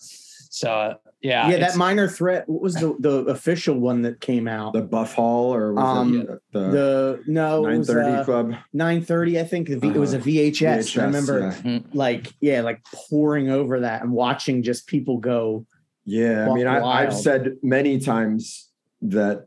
[0.52, 1.50] So yeah.
[1.50, 2.48] yeah, that minor threat.
[2.48, 4.74] What was the the official one that came out?
[4.74, 8.24] the Buff Hall or was Um, it the, The no, it nine was thirty uh,
[8.24, 8.56] club?
[8.74, 9.40] nine thirty.
[9.40, 10.26] I think the v, it was a Uh-huh.
[10.26, 10.98] VHS.
[11.02, 11.80] I remember, yeah.
[11.94, 15.66] like, yeah, like pouring over that and watching just people go.
[16.06, 18.70] Yeah, I Buck mean, I, I've said many times
[19.02, 19.46] that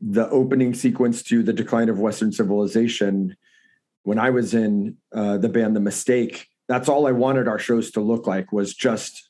[0.00, 3.36] the opening sequence to the decline of Western civilization,
[4.02, 7.90] when I was in uh, the band The Mistake, that's all I wanted our shows
[7.92, 9.23] to look like was just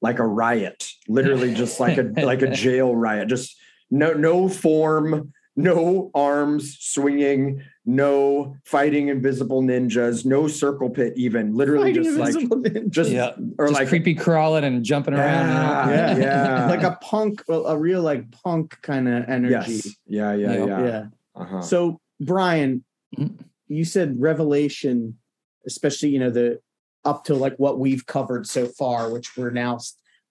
[0.00, 3.56] like a riot, literally just like a like a jail riot, just
[3.90, 11.92] no no form, no arms swinging, no fighting invisible ninjas, no circle pit, even literally
[11.92, 13.32] Fighting just like Invisible just Yeah.
[13.58, 15.88] or just like creepy crawling and jumping around.
[15.88, 15.94] you?
[15.94, 16.66] Yeah, yeah.
[16.68, 19.72] like a punk, a real like punk kind of energy.
[19.74, 19.88] Yes.
[20.06, 20.66] Yeah, yeah, Yeah.
[20.66, 20.82] yeah.
[20.84, 21.04] Yeah.
[21.34, 21.60] Uh-huh.
[21.62, 22.84] So Brian,
[23.18, 23.38] Mhm.
[23.68, 25.18] you said Revelation,
[25.66, 26.60] especially you know the
[27.08, 29.78] up to like what we've covered so far, which we're now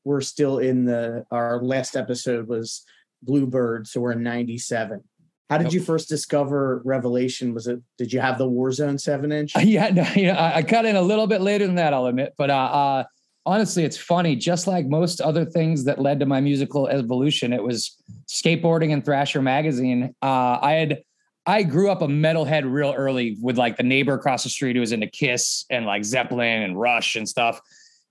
[0.03, 2.85] we're still in the our last episode was
[3.23, 5.03] Bluebird, so we're in '97.
[5.49, 7.53] How did you first discover Revelation?
[7.53, 9.53] Was it did you have the Warzone seven inch?
[9.63, 12.05] Yeah, no, you know, I, I cut in a little bit later than that, I'll
[12.05, 12.33] admit.
[12.37, 13.03] But uh, uh,
[13.45, 14.35] honestly, it's funny.
[14.35, 17.95] Just like most other things that led to my musical evolution, it was
[18.27, 20.13] skateboarding and Thrasher magazine.
[20.21, 21.01] Uh, I had
[21.47, 24.81] I grew up a metalhead real early with like the neighbor across the street who
[24.81, 27.61] was into Kiss and like Zeppelin and Rush and stuff,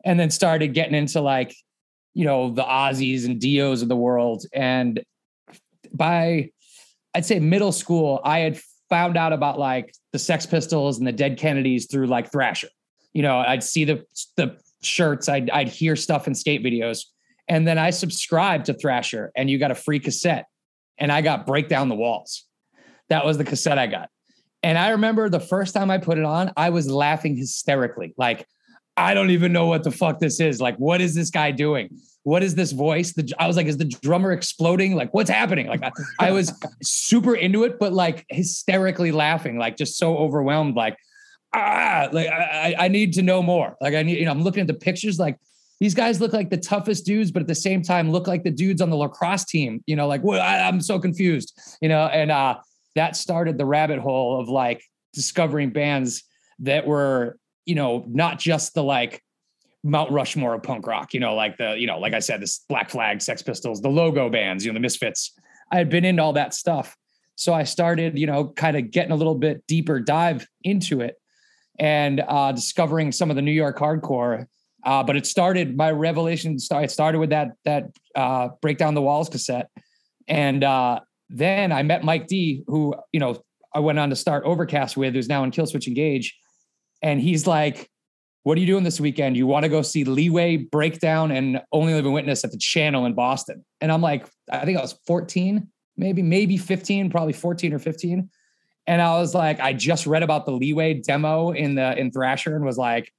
[0.07, 1.55] and then started getting into like
[2.15, 4.45] you know the Ozzies and Dios of the world.
[4.55, 5.05] And
[5.93, 6.51] by
[7.15, 11.13] I'd say middle school, I had found out about like the Sex Pistols and the
[11.13, 12.69] Dead Kennedys through like Thrasher.
[13.13, 14.03] You know, I'd see the
[14.39, 17.05] the shirts, I'd I'd hear stuff in skate videos,
[17.49, 20.47] and then I subscribed to Thrasher, and you got a free cassette,
[20.97, 22.46] and I got Break Down the Walls.
[23.09, 24.11] That was the cassette I got,
[24.63, 28.47] and I remember the first time I put it on, I was laughing hysterically, like.
[28.99, 30.59] I don't even know what the fuck this is.
[30.59, 31.91] Like, what is this guy doing?
[32.23, 33.13] What is this voice?
[33.13, 34.95] The, I was like, is the drummer exploding?
[34.95, 35.67] Like, what's happening?
[35.67, 36.51] Like, I, I was
[36.83, 40.97] super into it, but like hysterically laughing, like just so overwhelmed, like,
[41.55, 43.77] ah, like I, I- need to know more.
[43.83, 45.37] Like I need, you know, I'm looking at the pictures, like
[45.79, 48.51] these guys look like the toughest dudes, but at the same time look like the
[48.51, 49.85] dudes on the lacrosse team.
[49.87, 51.53] You know, like what I, I'm so confused.
[51.83, 52.57] You know, and uh,
[52.97, 54.83] that started the rabbit hole of like
[55.13, 56.25] discovering bands
[56.59, 59.23] that were, you know, not just the like
[59.85, 62.65] Mount Rushmore of punk rock, you know, like the, you know, like I said, this
[62.69, 65.33] Black Flag, Sex Pistols, the logo bands, you know, the Misfits.
[65.71, 66.97] I had been into all that stuff.
[67.37, 71.17] So I started, you know, kind of getting a little bit deeper dive into it
[71.79, 74.47] and uh, discovering some of the New York hardcore.
[74.85, 79.03] Uh, but it started, my revelation it started with that, that uh, Break Down the
[79.03, 79.69] Walls cassette.
[80.29, 83.43] And uh, then I met Mike D, who, you know,
[83.75, 86.39] I went on to start Overcast with, who's now in Killswitch Engage.
[87.03, 87.91] And he's like,
[88.43, 89.37] what are you doing this weekend?
[89.37, 93.13] You want to go see Leeway Breakdown and Only Living Witness at the Channel in
[93.13, 93.65] Boston?
[93.81, 98.31] And I'm like, I think I was 14, maybe, maybe 15, probably 14 or 15.
[98.87, 102.55] And I was like, I just read about the Leeway demo in the in Thrasher
[102.55, 103.13] and was like,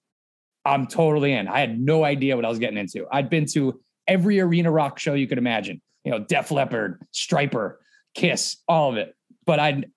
[0.64, 1.48] I'm totally in.
[1.48, 3.06] I had no idea what I was getting into.
[3.12, 7.76] I'd been to every arena rock show you could imagine, you know, Def Leppard, Stryper,
[8.18, 9.16] Kiss, all of it.
[9.46, 9.92] But I'd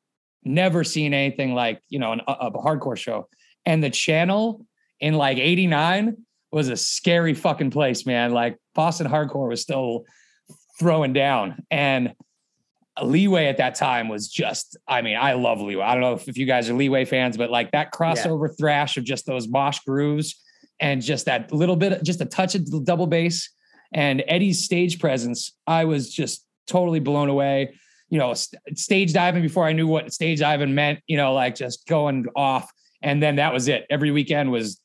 [0.44, 3.28] never seen anything like, you know, an, a, a hardcore show.
[3.66, 4.64] And the channel
[5.00, 6.16] in like 89
[6.52, 8.33] was a scary fucking place, man.
[8.33, 10.04] Like Boston hardcore was still
[10.78, 11.62] throwing down.
[11.70, 12.14] And
[13.02, 15.83] Leeway at that time was just, I mean, I love Leeway.
[15.83, 18.96] I don't know if, if you guys are Leeway fans, but like that crossover thrash
[18.96, 20.42] of just those mosh grooves
[20.78, 23.50] and just that little bit, just a touch of double bass
[23.92, 27.74] and Eddie's stage presence, I was just totally blown away.
[28.11, 31.55] You know, st- stage diving before I knew what stage diving meant, you know, like
[31.55, 32.70] just going off.
[33.03, 33.87] And then that was it.
[33.88, 34.81] Every weekend was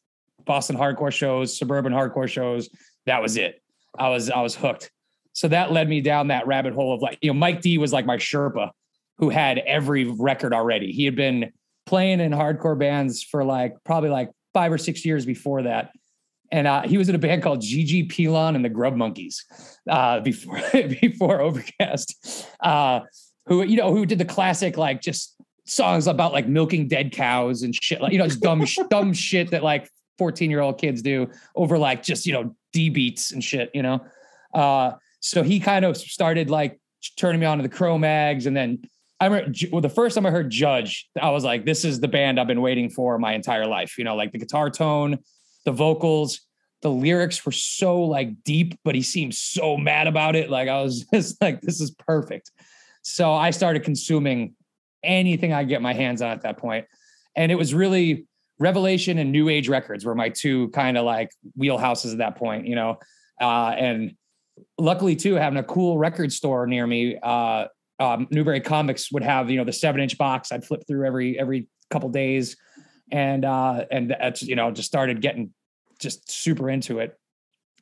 [0.46, 2.70] Boston hardcore shows, suburban hardcore shows.
[3.06, 3.62] That was it.
[3.98, 4.92] I was I was hooked.
[5.34, 7.92] So that led me down that rabbit hole of like, you know, Mike D was
[7.92, 8.70] like my Sherpa
[9.18, 10.92] who had every record already.
[10.92, 11.52] He had been
[11.86, 15.92] playing in hardcore bands for like probably like five or six years before that.
[16.52, 19.46] And uh, he was in a band called GG Pelon and the Grub Monkeys
[19.90, 23.02] uh, before before Overcast, uh,
[23.48, 27.64] who you know who did the classic like just songs about like milking dead cows
[27.64, 31.02] and shit like you know just dumb dumb shit that like 14 year old kids
[31.02, 34.06] do over like just you know D beats and shit you know.
[34.54, 36.80] Uh, so he kind of started like
[37.18, 38.84] turning me on to the Cro Mags, and then
[39.20, 42.08] I remember well, the first time I heard Judge, I was like, this is the
[42.08, 43.98] band I've been waiting for my entire life.
[43.98, 45.20] You know, like the guitar tone,
[45.66, 46.42] the vocals,
[46.82, 50.50] the lyrics were so like deep, but he seemed so mad about it.
[50.50, 52.52] Like I was just like, this is perfect.
[53.02, 54.56] So I started consuming
[55.04, 56.86] anything I get my hands on at that point.
[57.36, 58.26] And it was really
[58.60, 62.66] Revelation and New Age Records were my two kind of like wheelhouses at that point,
[62.66, 62.98] you know.
[63.42, 64.16] Uh, and
[64.78, 67.66] luckily too, having a cool record store near me, uh,
[68.00, 70.52] um, Newbury Comics would have you know the seven inch box.
[70.52, 72.58] I'd flip through every every couple days,
[73.12, 75.52] and uh, and that's you know just started getting
[76.00, 77.18] just super into it.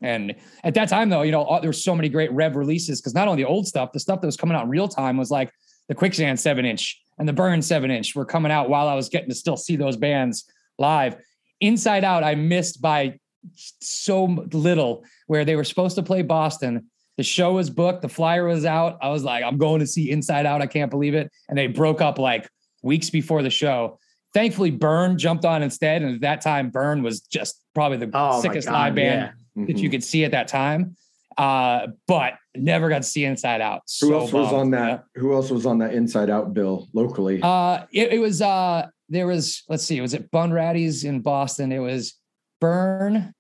[0.02, 3.16] And at that time, though, you know, there were so many great Rev releases because
[3.16, 5.32] not only the old stuff, the stuff that was coming out in real time was
[5.32, 5.52] like
[5.88, 9.10] the Quicksand seven inch and the Burn seven inch were coming out while I was
[9.10, 10.46] getting to still see those bands
[10.78, 11.16] live.
[11.62, 13.20] Inside Out, I missed by
[13.56, 16.90] so little where they were supposed to play Boston.
[17.18, 18.98] The show was booked, the flyer was out.
[19.02, 20.62] I was like, I'm going to see Inside Out.
[20.62, 21.32] I can't believe it.
[21.48, 22.50] And they broke up like
[22.82, 24.00] weeks before the show.
[24.34, 26.02] Thankfully, Burn jumped on instead.
[26.02, 29.66] And at that time, Burn was just probably the Oh, sickest God, live band yeah.
[29.68, 29.92] that you Mhm.
[29.92, 30.96] could see at that time.
[31.38, 33.82] Uh, but never got to see Inside Out.
[34.02, 34.86] Who So else was bummed, on yeah.
[34.98, 35.04] that?
[35.16, 37.40] Who else was on that Inside Out bill locally?
[37.42, 41.72] Uh, it, it was uh, there was let's see, was it Bunratty's in Boston?
[41.72, 42.14] It was
[42.62, 43.34] Burn,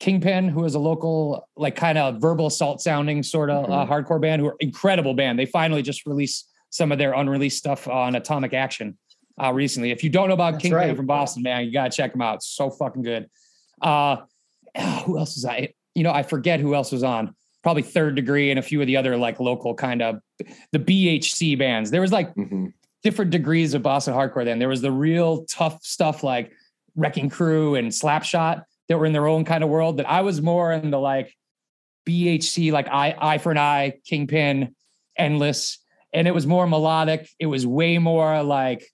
[0.00, 4.20] Kingpin, who was a local like kind of verbal assault sounding sort of uh, hardcore
[4.20, 5.38] band, who are incredible band.
[5.38, 8.96] They finally just released some of their unreleased stuff on Atomic Action
[9.42, 9.90] uh, recently.
[9.90, 10.96] If you don't know about That's Kingpin right.
[10.96, 12.36] from Boston, man, you gotta check them out.
[12.36, 13.28] It's so fucking good.
[13.80, 14.16] Uh,
[15.04, 15.74] who else was I?
[15.94, 17.34] You know, I forget who else was on.
[17.62, 20.20] Probably Third Degree and a few of the other like local kind of
[20.72, 21.90] the BHC bands.
[21.90, 22.72] There was like Mhm.
[23.02, 24.58] different degrees of Boston hardcore then.
[24.58, 26.52] There was the real tough stuff like
[26.94, 29.96] Wrecking Crew and Slapshot that were in their own kind of world.
[29.96, 31.34] That I was more in the like
[32.06, 34.74] BHC, like Eye, Eye for an Eye, Kingpin,
[35.16, 35.78] Endless.
[36.12, 37.28] And it was more melodic.
[37.38, 38.86] It was way more like,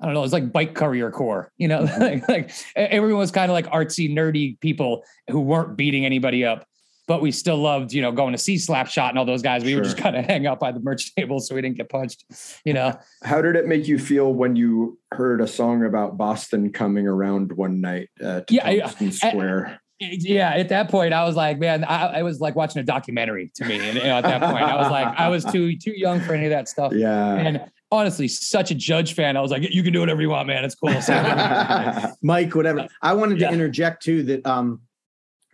[0.00, 3.30] I don't know, it was like bike courier core, you know, like, like everyone was
[3.30, 6.66] kind of like artsy, nerdy people who weren't beating anybody up.
[7.06, 9.64] But we still loved, you know, going to see Slapshot and all those guys.
[9.64, 11.88] We were just kind of hang out by the merch table so we didn't get
[11.88, 12.24] punched,
[12.64, 12.96] you know.
[13.24, 17.52] How did it make you feel when you heard a song about Boston coming around
[17.52, 18.42] one night yeah.
[18.80, 19.80] Thompson Square?
[20.00, 23.52] yeah at that point i was like man I, I was like watching a documentary
[23.56, 25.92] to me and you know, at that point i was like i was too too
[25.94, 27.34] young for any of that stuff Yeah.
[27.34, 27.60] and
[27.92, 30.64] honestly such a judge fan i was like you can do whatever you want man
[30.64, 31.12] it's cool So-
[32.22, 32.86] Mike, whatever.
[33.02, 33.52] I wanted to Yeah.
[33.52, 34.82] interject too that um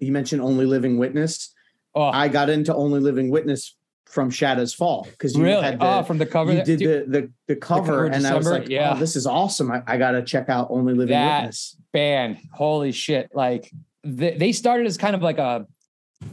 [0.01, 1.55] you mentioned Only Living Witness.
[1.94, 5.87] oh I got into Only Living Witness from Shadows Fall because you really had the,
[5.87, 8.68] oh from the cover you did the, the the cover, cover and I was like,
[8.68, 8.92] yeah.
[8.94, 9.70] oh, this is awesome.
[9.72, 11.77] I, I got to check out Only Living That- Witness.
[11.92, 13.70] band holy shit like
[14.05, 15.66] they, they started as kind of like a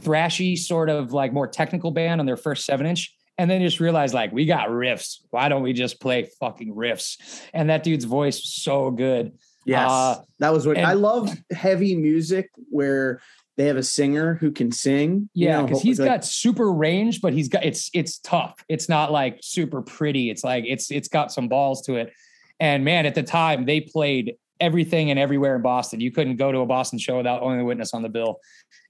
[0.02, 3.80] thrashy sort of like more technical band on their first seven inch and then just
[3.80, 8.04] realized like we got riffs why don't we just play fucking riffs and that dude's
[8.04, 9.32] voice was so good
[9.66, 11.30] Yes, Uh, that was what and- I love.
[11.50, 13.22] Heavy music where
[13.56, 15.30] they have a singer who can sing.
[15.32, 18.62] you Yeah, know, because he's like- got super range, but he's got it's it's tough.
[18.68, 20.28] It's not like super pretty.
[20.28, 22.12] It's like it's it's got some balls to it.
[22.60, 25.98] And man, at the time they played everything and everywhere in Boston.
[25.98, 28.40] You couldn't go to a Boston show without Only the Witness on the bill.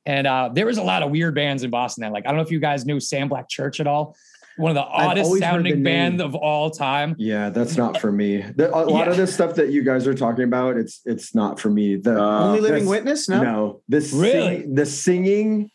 [0.07, 2.13] And uh, there was a lot of weird bands in Boston then.
[2.13, 4.17] Like I don't know if you guys knew Sam Black Church at all.
[4.57, 6.27] One of the oddest sounding the band name.
[6.27, 7.17] of all time.
[7.19, 8.41] Yeah, that's not for me.
[8.43, 9.21] The, a lot of Yeah.
[9.23, 11.97] this stuff that you guys are talking about, it's it's not for me.
[11.97, 13.29] The Uh, Only Living that's- Witness.
[13.29, 14.61] No, no, the Really?
[14.63, 15.71] sing- the singing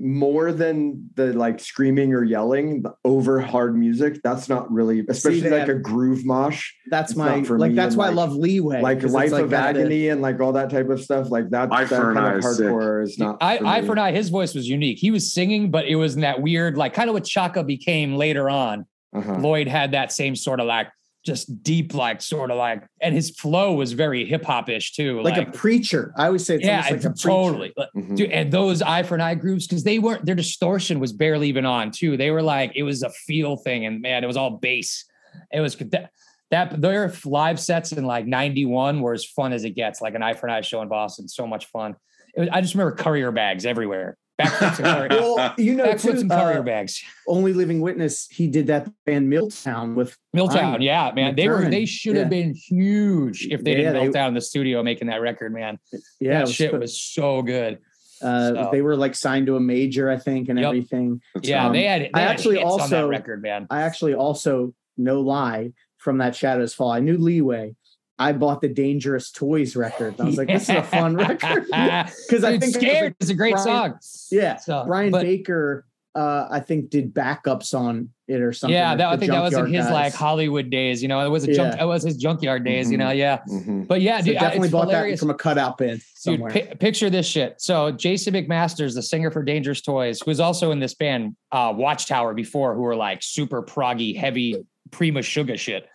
[0.00, 4.20] more than the like screaming or yelling the over hard music.
[4.22, 7.70] That's not really, especially they like have- a groove mosh, that's my not for like.
[7.70, 8.80] me, That's and why I love Leeway.
[8.80, 11.00] like 'cause it's Life like of got a- Agony and like all that type of
[11.02, 11.30] stuff.
[11.30, 12.66] Like that, Eye that for kind Eye of is sick.
[12.66, 13.38] hardcore is not.
[13.40, 13.86] I, for I me.
[13.86, 14.98] for an eye, his voice was unique.
[14.98, 18.14] He was singing, but it was in that weird, like kind of what Chaka became
[18.16, 18.86] later on.
[19.14, 19.38] Uh-huh.
[19.40, 20.88] Lloyd had that same sort of like
[21.28, 25.20] just deep, like sort of like, and his flow was very hip hop ish too.
[25.22, 26.12] like, a preacher.
[26.16, 27.28] I always say it's yeah, like a preacher.
[27.28, 27.72] totally.
[27.94, 28.16] Mhm.
[28.16, 31.48] Dude, and those eye for an eye grooves, because they weren't their distortion was barely
[31.48, 32.16] even on too.
[32.16, 35.04] They were like it was a feel thing, and man, it was all bass.
[35.52, 36.10] It was that,
[36.50, 40.00] that their live sets in like '91 were as fun as it gets.
[40.00, 41.94] Like an eye for an eye show in Boston, so much fun.
[42.34, 46.02] It was, I just remember courier bags everywhere, backflips and courier, Well, you know, backflips
[46.14, 47.02] too, and courier uh, bags.
[47.26, 48.26] Only Living Witness.
[48.30, 51.34] He did that band Milltown with Milltown, Ryan yeah, man.
[51.36, 52.20] They were they should yeah.
[52.22, 55.52] have been huge if they Yeah, didn't melt Milltown in the studio making that record,
[55.52, 55.78] man.
[56.20, 57.78] yeah, that was shit fu- was so good.
[58.22, 60.66] Uh, So- They were like signed to a major, I think, and Yep.
[60.66, 61.20] everything.
[61.42, 62.02] Yeah, Um, they had.
[62.02, 63.66] They I had actually hits on that also- record, man.
[63.70, 67.74] I actually also, no lie, from that Shadows Fall, I knew Leeway.
[68.18, 70.20] I bought the Dangerous Toys record.
[70.20, 71.66] I was like, this is a fun record.
[71.70, 73.98] Because I Dude, think it scared a- is a great Brian- song.
[74.32, 78.74] yeah, So, Brian but- Baker uh, I think did backups on it or something.
[78.74, 79.92] yeah, like that, I think that was in his guys.
[79.92, 81.00] like Hollywood days.
[81.00, 81.76] You know, it was a junk.
[81.76, 81.84] Yeah.
[81.84, 82.90] It was his junkyard days.
[82.90, 83.00] You Mhm.
[83.00, 83.38] know, yeah.
[83.48, 83.86] Mhm.
[83.86, 85.20] But yeah, So dude, I- definitely it's bought hilarious.
[85.20, 86.50] that from a cutout bin Dude, somewhere.
[86.50, 87.60] pi- picture this shit.
[87.60, 91.72] So Jason McMasters, the singer for Dangerous Toys, who was also in this band uh,
[91.76, 94.56] Watchtower before, who were like super proggy, heavy
[94.90, 95.86] Prima Sugar shit.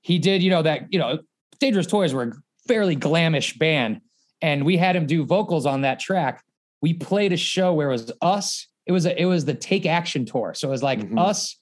[0.00, 1.20] He did, you know, that you know,
[1.62, 2.32] Dangerous Toys were a
[2.66, 4.00] fairly glamish band,
[4.40, 6.42] and we had him do vocals on that track.
[6.80, 8.66] We played a show where it was us.
[8.84, 10.54] It was a, it was the Take Action tour.
[10.54, 11.20] So it was like Mhm.
[11.20, 11.56] us,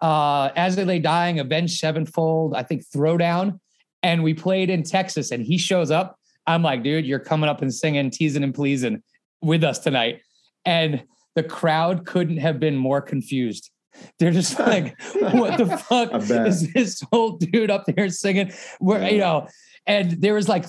[0.00, 3.60] uh, As They Lay Dying, Avenged Sevenfold, I think Throwdown,
[4.02, 5.30] and we played in Texas.
[5.30, 6.18] And he shows up.
[6.46, 9.02] I'm like, dude, you're coming up and singing, teasing and pleasing
[9.42, 10.22] with us tonight.
[10.64, 13.70] And the crowd couldn't have been more confused.
[14.18, 18.52] They're just like, what the fuck is this old dude up there singing?
[18.78, 19.48] Where you know,
[19.86, 20.66] and there was like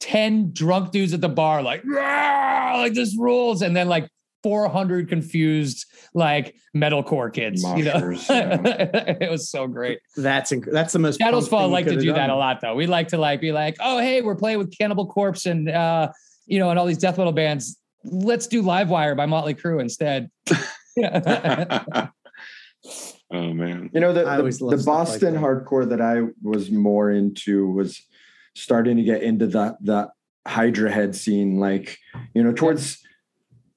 [0.00, 4.08] 10 drunk dudes at the bar, like, like this rules, and then like
[4.42, 7.62] 400 confused like metalcore kids.
[7.62, 9.16] You know, yeah.
[9.20, 9.98] it was so great.
[10.16, 11.18] That's inc- that's the most.
[11.18, 12.74] Shadows Fall like to could've do that a lot though.
[12.74, 16.12] We like to like be like, oh hey, we're playing with Cannibal Corpse and uh,
[16.46, 17.76] you know, and all these death metal bands.
[18.04, 20.30] Let's do Livewire by Motley Crue instead.
[23.30, 23.38] Yeah.
[23.38, 23.90] oh man.
[23.92, 28.00] You know, the, the, the stuff like Boston hardcore that I was more into was
[28.54, 30.10] starting to get into the the
[30.46, 31.98] Hydra head scene, like,
[32.34, 33.02] you know, towards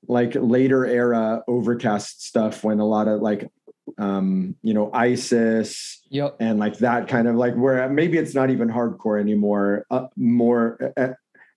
[0.08, 3.50] like later era overcast stuff when a lot of like
[3.98, 6.38] um, you know, ISIS yep.
[6.40, 10.94] and like that kind of like where maybe it's not even hardcore anymore, uh, more
[10.96, 11.10] uh,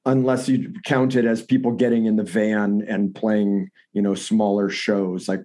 [0.07, 4.71] unless you count it as people getting in the van and playing, you know, smaller
[4.71, 5.29] shows.
[5.29, 5.43] Like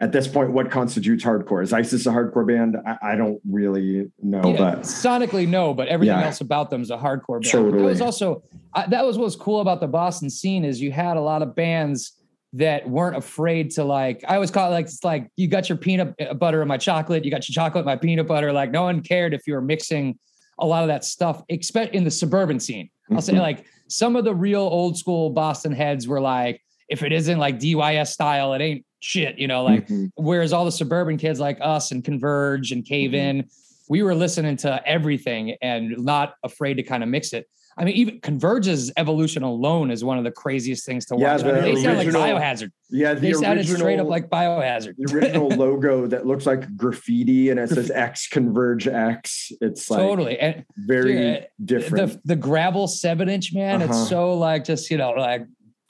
[0.00, 1.62] at this point, what constitutes hardcore?
[1.62, 2.76] Is ISIS a hardcore band?
[2.86, 6.26] I, I don't really know, Yeah, but sonically no, but everything Yeah.
[6.26, 7.44] else about them is a hardcore band.
[7.44, 7.82] That Totally.
[7.84, 8.42] was also
[8.74, 11.54] I, that was what's cool about the Boston scene is you had a lot of
[11.54, 12.18] bands
[12.54, 14.24] that weren't afraid to like.
[14.26, 17.24] I always call it like it's like you got your peanut butter and my chocolate,
[17.24, 18.52] you got your chocolate, and my peanut butter.
[18.52, 20.18] Like no one cared if you were mixing
[20.58, 22.90] a lot of that stuff, expect in the suburban scene.
[23.10, 23.40] I'll say Mhm.
[23.40, 26.60] like some of the real old school Boston heads were like,
[26.92, 30.10] if it isn't like DYS style, it ain't shit, you know, like Mhm.
[30.14, 33.46] whereas all the suburban kids like us and Converge and Cave In,
[33.88, 37.46] we were listening to everything and not afraid to kind of mix it.
[37.78, 41.42] I mean, even Converge's evolution alone is one of the craziest things to Yeah, watch.
[41.42, 42.70] I mean, the they sound like Biohazard.
[42.90, 44.94] yeah, the They sounded original, straight up like Biohazard.
[44.98, 49.50] the original logo that looks like graffiti and it says X Converge X.
[49.62, 50.38] It's like totally.
[50.38, 52.12] And very Dude, different.
[52.12, 53.90] the the gravel seven inch man, Uh-huh.
[53.90, 55.42] it's so like just you know like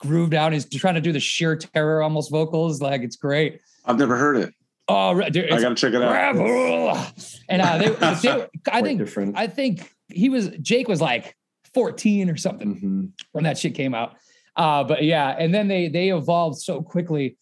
[0.03, 0.53] grooved out.
[0.53, 2.81] He's trying to do the sheer terror almost vocals.
[2.81, 3.59] Like it's great.
[3.85, 4.53] I've never heard it.
[4.89, 6.35] Oh, dude, I gotta check it out.
[7.49, 7.85] And uh, they,
[8.21, 9.37] they were- I think different.
[9.37, 11.35] I think he was Jake was like
[11.73, 13.23] 14 or something Mhm.
[13.31, 14.15] when that shit came out.
[14.55, 17.37] Uh, but yeah, and then they they evolved so quickly.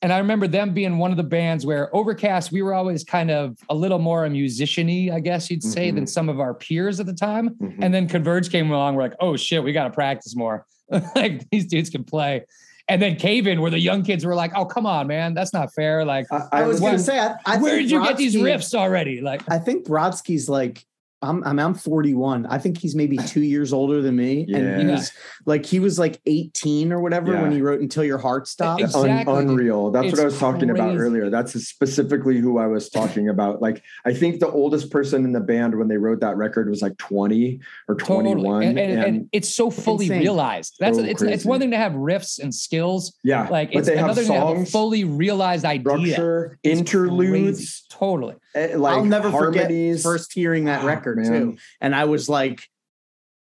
[0.00, 3.32] And I remember them being one of the bands where Overcast, we were always kind
[3.32, 7.00] of a little more a musician-y, I guess you'd say, than some of our peers
[7.00, 7.56] at the time.
[7.60, 7.78] Mhm.
[7.82, 8.94] And then Converge came along.
[8.94, 10.66] We're like, oh shit, we got to practice more.
[11.14, 12.44] like these dudes can play.
[12.90, 15.52] And then Cave In, where the young kids were like, oh, come on, man, that's
[15.52, 16.06] not fair.
[16.06, 18.74] Like, I, I was Where- gonna say, I, I where did you get these riffs
[18.74, 19.20] already?
[19.20, 20.86] Like, I think Brodsky's like
[21.20, 22.46] I'm I'm I'm 41.
[22.46, 25.10] I think he's maybe two years older than me, and he was
[25.46, 28.94] like he was like 18 or whatever when he wrote "Until Your Heart Stops." Ex-
[28.94, 29.90] Un- unreal.
[29.90, 31.28] That's It's what I was talking about earlier.
[31.28, 33.60] That's specifically who I was talking about.
[33.60, 36.82] Like, I think the oldest person in the band when they wrote that record was
[36.82, 38.36] like 20 or 21.
[38.36, 38.66] totally.
[38.68, 40.20] And, and, and, and it's so fully Insane.
[40.20, 40.76] realized.
[40.78, 43.18] That's So it's it's one thing to have riffs and skills.
[43.24, 46.12] yeah, Like but it's they have another thing to have a songs, fully realized idea.
[46.12, 47.72] structure, It's interludes, crazy.
[47.90, 48.34] Totally.
[48.54, 50.02] Eh, like I'll never harmonies.
[50.02, 51.26] forget first hearing that Ah, record man.
[51.32, 52.62] too, and I was like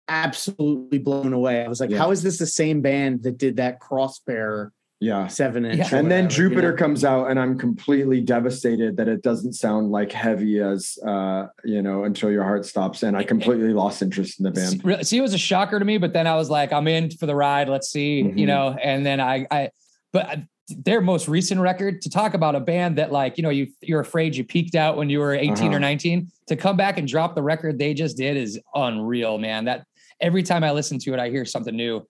[0.09, 1.64] absolutely blown away.
[1.64, 1.99] I was like, Yeah.
[1.99, 4.70] "How is this the same band that did that Crossbear
[5.01, 5.26] Yeah.
[5.28, 5.84] seven inch?" Yeah.
[5.95, 6.76] or And then whatever, you Jupiter know?
[6.76, 11.82] comes out, and I'm completely devastated that it doesn't sound like heavy as uh, you
[11.82, 13.03] know, until your heart stops.
[13.03, 14.84] And I completely lost interest in the band.
[14.84, 17.11] really- see, it was a shocker to me, but then I was like, I'm in
[17.11, 17.68] for the ride.
[17.68, 18.38] Let's see, Mhm.
[18.38, 18.76] you know.
[18.82, 19.70] And then I, I,
[20.12, 23.68] but their most recent record to talk about a band that like you know you
[23.80, 25.76] you're afraid you peaked out when you were 18 Uh-huh.
[25.76, 29.64] or 19 to come back and drop the record they just did is unreal, man.
[29.64, 29.84] That
[30.20, 32.06] every time I listen to it, I hear something new.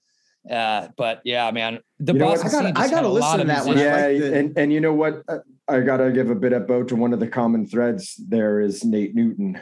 [0.48, 2.40] Uh, but yeah, man, the You know what?
[2.44, 3.78] I gotta- I gotta had a lot listen to that one.
[3.78, 5.22] yeah, like the- and and you know what?
[5.28, 5.38] Uh,
[5.68, 8.16] I gotta give a bit of bow to one of the common threads.
[8.28, 9.61] There is Nate Newton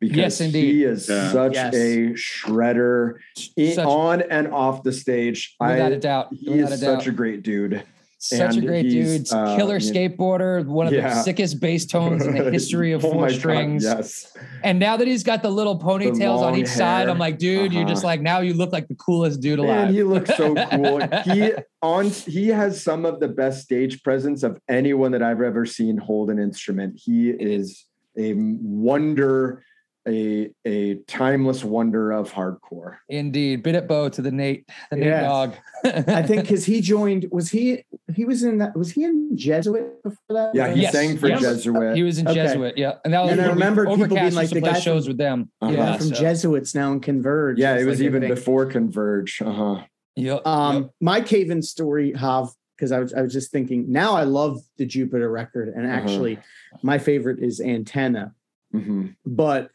[0.00, 0.72] because Yes, indeed.
[0.74, 1.30] he is Yeah.
[1.30, 1.74] such Yes.
[1.74, 5.54] a shredder Such- on and off the stage.
[5.60, 6.98] Without I, a doubt, he is a doubt.
[7.00, 7.82] such a great dude.
[8.24, 9.32] Such a great dude.
[9.32, 13.26] uh, Killer skateboarder, one of the sickest bass tones in the history of Oh four
[13.28, 13.82] God, strings.
[13.82, 14.32] yes.
[14.62, 17.08] And now that he's got the little ponytails on long each side.
[17.08, 18.12] I'm like, dude, you're just Uh-huh.
[18.12, 19.86] like now you look like the coolest dude alive.
[19.86, 21.00] Man, he looks so cool.
[21.24, 21.52] he
[21.82, 25.98] on he has some of the best stage presence of anyone that I've ever seen
[25.98, 27.00] hold an instrument.
[27.04, 29.64] He is a wonder,
[30.08, 32.96] a a timeless wonder of hardcore.
[33.08, 33.62] Indeed.
[33.62, 35.22] Bit at bow to the Nate, the Nate Yes.
[35.24, 35.54] dog.
[35.84, 37.84] I think because he joined, was he?
[38.14, 38.76] He was in that.
[38.76, 40.54] Was he in Jesuit before that?
[40.54, 41.40] Yeah, he Yes, sang for yes.
[41.40, 41.96] Jesuit.
[41.96, 42.34] he was in Okay.
[42.34, 42.94] Jesuit, yeah.
[43.04, 44.80] And that was And I remember people Overcast being like, used to the play guy
[44.80, 45.50] shows from- with them.
[45.60, 45.72] Uh-huh.
[45.72, 45.96] Yeah.
[45.96, 47.58] from so- Jesuits now in Converge.
[47.58, 49.40] yeah, it It's was like even before Converge.
[49.40, 49.84] Uh-huh.
[50.16, 50.90] Yep, Um, yep.
[51.00, 53.90] my Cave In story, Hav, because I was I was just thinking.
[53.90, 55.94] Now I love the Jupiter record, and Uh-huh.
[55.94, 56.38] actually,
[56.82, 58.34] my favorite is Antenna.
[58.72, 59.70] hmm But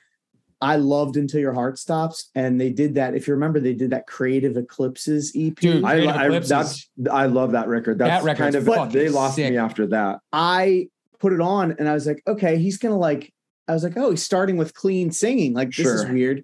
[0.60, 3.14] I loved Until Your Heart Stops, and they did that.
[3.16, 5.56] If you remember, they did that Creative Eclipses EP.
[5.56, 6.50] Dude, I, Creative I Eclipses.
[6.50, 8.00] that's I love that record.
[8.00, 9.52] That's record's kind of fucking they lost sick.
[9.52, 10.20] me after that.
[10.34, 10.88] I
[11.20, 13.32] put it on, and I was like, okay, he's gonna like.
[13.68, 15.54] I was like, oh, he's starting with clean singing.
[15.54, 16.44] Like this is weird.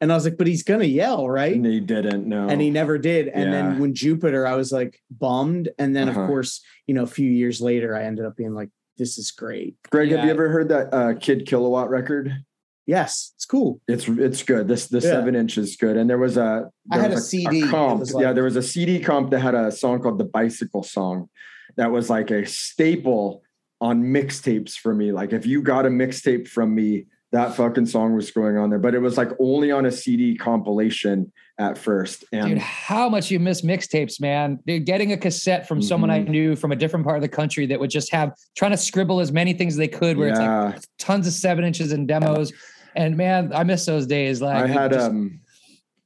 [0.00, 1.56] And I was like, but he's gonna yell, right?
[1.56, 2.46] And he didn't no.
[2.48, 3.26] and he never did.
[3.28, 3.50] And Yeah.
[3.50, 5.70] then when Jupiter, I was like bummed.
[5.78, 6.20] And then Uh-huh.
[6.20, 9.30] of course, you know, a few years later, I ended up being like, this is
[9.32, 9.74] great.
[9.90, 12.44] Greg, have you ever heard that uh, Kid Kilowatt record?
[12.86, 13.80] Yes, it's cool.
[13.88, 14.68] It's it's good.
[14.68, 15.10] This the Yeah.
[15.10, 15.96] seven inch is good.
[15.96, 17.60] And there was a I there had was a CD.
[17.62, 18.00] It comp.
[18.00, 21.28] was yeah, there was a CD comp that had a song called the Bicycle Song
[21.76, 23.42] that was like a staple
[23.80, 25.12] on mixtapes for me.
[25.12, 28.78] Like if you got a mixtape from me, that fucking song was going on there.
[28.78, 32.24] But it was like only on a CD compilation at first.
[32.32, 34.58] And Dude, how much you miss mixtapes, man.
[34.66, 36.28] Dude, getting a cassette from someone I Mhm.
[36.28, 39.20] knew from a different part of the country that would just have trying to scribble
[39.20, 42.52] as many things as they could, where it's like tons of seven inches and demos.
[42.98, 44.42] And man, I miss those days.
[44.42, 45.40] Like I had just- um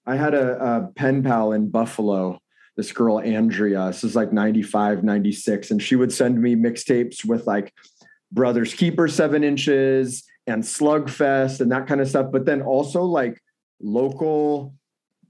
[0.05, 2.39] I had a, a pen pal in Buffalo,
[2.77, 3.87] this girl Andrea.
[3.87, 5.71] This is like 95, 96.
[5.71, 7.73] And she would send me mixtapes with like
[8.33, 12.33] Brothers Keeper seven inches and Slugfest and that kind of stuff.
[12.33, 13.41] But then also like
[13.81, 14.75] local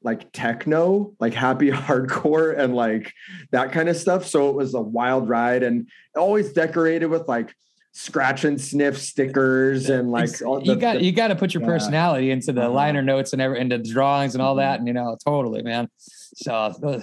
[0.03, 3.13] like techno, like happy hardcore and like
[3.53, 4.27] that kind of stuff.
[4.27, 7.55] So it was a wild ride and always decorated with like
[7.93, 11.53] scratch and sniff stickers and like Ex- all you got the- you got to put
[11.55, 11.69] your yeah.
[11.69, 12.73] personality into the Uh-huh.
[12.73, 15.89] liner notes and every into the drawings and all that, and you know, totally, man.
[15.99, 17.01] So, uh,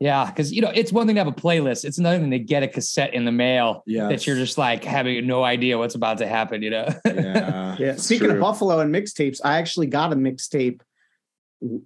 [0.00, 2.40] yeah, because you know, it's one thing to have a playlist; it's another thing to
[2.40, 4.10] get a cassette in the mail Yes.
[4.10, 6.60] that you're just like having no idea what's about to happen.
[6.62, 6.88] You know?
[7.06, 7.76] yeah.
[7.78, 7.92] Yeah.
[7.92, 8.40] it's Speaking of.
[8.40, 10.80] Buffalo and mixtapes, I actually got a mixtape.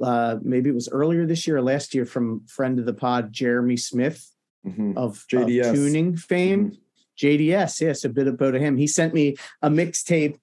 [0.01, 3.31] Uh, maybe it was earlier this year or last year from friend of the pod,
[3.33, 4.31] Jeremy Smith
[4.67, 4.97] Mhm.
[4.97, 6.73] of, of tuning fame.
[7.21, 8.77] JDS, yes, a bit about him.
[8.77, 10.39] He sent me a mixtape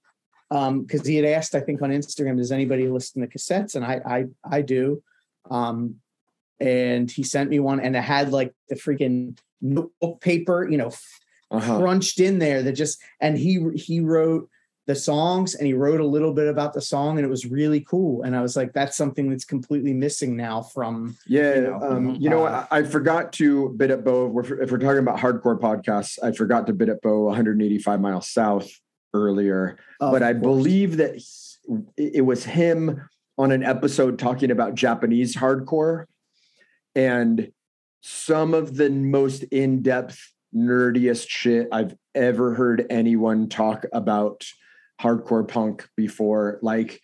[0.52, 3.76] um because he had asked, I think, on Instagram, does anybody listen to cassettes?
[3.76, 4.26] And I I
[4.58, 5.02] I do.
[5.50, 5.96] Um
[6.60, 10.92] and he sent me one and it had like the freaking notebook paper, you know,
[11.52, 11.78] Uh-huh.
[11.80, 14.50] crunched in there that just and he he wrote
[14.86, 17.80] the songs and he wrote a little bit about the song and it was really
[17.82, 21.82] cool and i was like that's something that's completely missing now from Yeah, you know,
[21.82, 24.28] um, you know, uh, I, I forgot to bid at Bow.
[24.28, 28.30] We're, if we're talking about hardcore podcasts, I forgot to bid at Bow 185 miles
[28.30, 28.70] south
[29.14, 29.78] earlier.
[30.00, 30.42] but I course.
[30.44, 33.08] believe that he- it was him
[33.38, 36.06] on an episode talking about Japanese hardcore,
[36.94, 37.52] and
[38.02, 40.20] some of the most in-depth,
[40.54, 44.46] nerdiest shit I've ever heard anyone talk about
[45.04, 47.02] hardcore punk before, like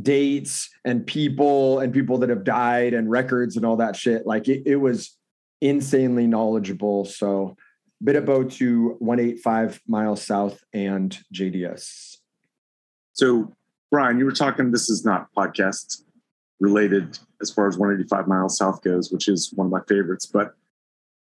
[0.00, 4.26] dates and people and people that have died and records and all that shit.
[4.26, 5.16] Like it, it was
[5.60, 7.04] insanely knowledgeable.
[7.04, 7.56] So
[8.02, 12.16] Bidabo to 185 miles south and JDS.
[13.12, 13.52] So,
[13.90, 14.72] Brian, you were talking.
[14.72, 16.02] This is not podcast
[16.60, 20.26] related as far as 185 miles south goes, which is one of my favorites.
[20.26, 20.54] But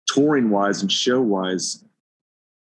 [0.09, 1.85] touring wise and show wise,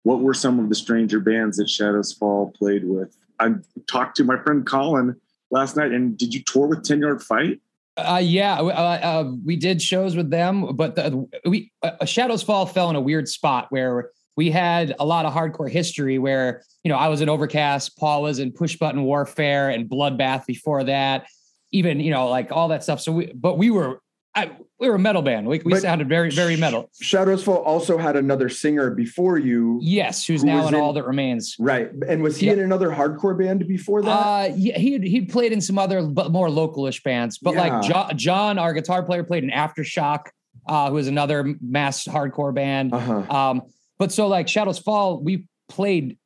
[0.03, 3.17] what were some of the stranger bands that Shadows Fall played with?
[3.39, 3.51] I
[3.89, 5.15] talked to my friend Colin
[5.51, 7.59] last night, and did you tour with 10 Yard Fight?
[7.97, 12.67] Uh, yeah, uh, uh, we did shows with them, but the, we uh, Shadows Fall
[12.67, 16.19] fell in a weird spot where we had a lot of hardcore history.
[16.19, 20.45] Where you know I was in Overcast, Paul was in Push Button Warfare and Bloodbath
[20.45, 21.25] before that,
[21.71, 23.01] even you know like all that stuff.
[23.01, 23.99] So we, but we were
[24.37, 25.47] I, we were a metal band.
[25.47, 26.89] We, we But- sounded very very metal.
[27.01, 29.79] Shadows Fall also had another singer before you.
[29.81, 31.55] Yes, who's Who now in in- All That Remains.
[31.59, 31.89] Right.
[32.07, 32.53] And was he Yeah.
[32.53, 34.09] in another hardcore band before that?
[34.09, 37.81] Uh, yeah, he'd he'd played in some other but more localish bands, but like Yeah.
[37.89, 40.25] John, John, our guitar player, played in Aftershock,
[40.67, 42.93] uh, who was another mass hardcore band.
[42.93, 43.35] uh-huh.
[43.35, 43.61] Um,
[43.97, 46.17] but so like Shadows Fall, we played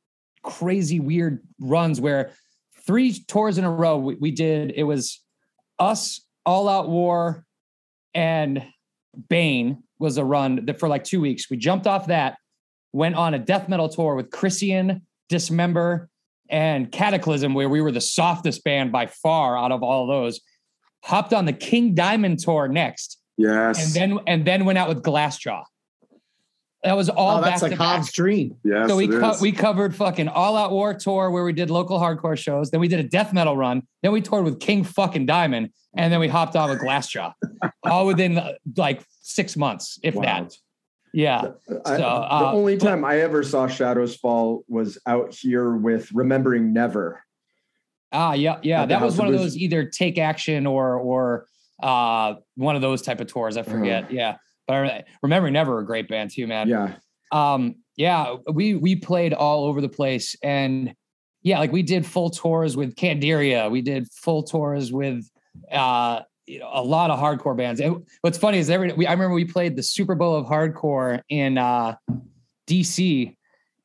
[0.43, 2.31] crazy weird runs where
[2.85, 4.71] three tours in a row we, we did.
[4.75, 5.21] It was
[5.79, 7.45] us, All Out War,
[8.13, 8.65] and
[9.29, 11.49] Bane was a run that for like two weeks.
[11.49, 12.37] We jumped off that,
[12.93, 16.09] went on a death metal tour with Krisiun, Dismember,
[16.49, 20.41] and Kataklysm, where we were the softest band by far out of all of those.
[21.03, 23.83] Hopped on the King Diamond tour next, Yes.
[23.83, 25.63] and then and then went out with Glassjaw.
[26.83, 27.97] That was all Oh, back that's to like back.
[27.97, 28.55] Hobbs' dream.
[28.63, 28.87] Yeah.
[28.87, 31.99] So we it co- we covered fucking All Out War tour where we did local
[31.99, 32.71] hardcore shows.
[32.71, 33.83] Then we did a death metal run.
[34.01, 37.33] Then we toured with King fucking Diamond, and then we hopped on with Glassjaw,
[37.83, 40.23] all within uh, like six months, if Wow.
[40.23, 40.53] that.
[41.13, 41.51] Yeah,
[41.85, 45.75] I- So, uh, the only but- time I ever saw Shadows Fall was out here
[45.75, 47.21] with Remembering Never.
[48.11, 48.87] ah, yeah, yeah.
[48.87, 51.45] That was House one of of those either take action or or
[51.83, 53.55] uh one of those type of tours.
[53.57, 54.11] I forget.
[54.11, 54.37] Yeah,
[54.67, 56.67] but I remember never a great band too, man.
[56.67, 56.95] Yeah.
[57.31, 60.93] um yeah we we played all over the place and
[61.43, 65.29] yeah like we did full tours with candiria we did full tours with
[65.71, 67.79] uh you know, a lot of hardcore bands.
[67.79, 71.21] And what's funny is every we, i remember we played the super bowl of hardcore
[71.29, 71.95] in uh
[72.67, 73.35] dc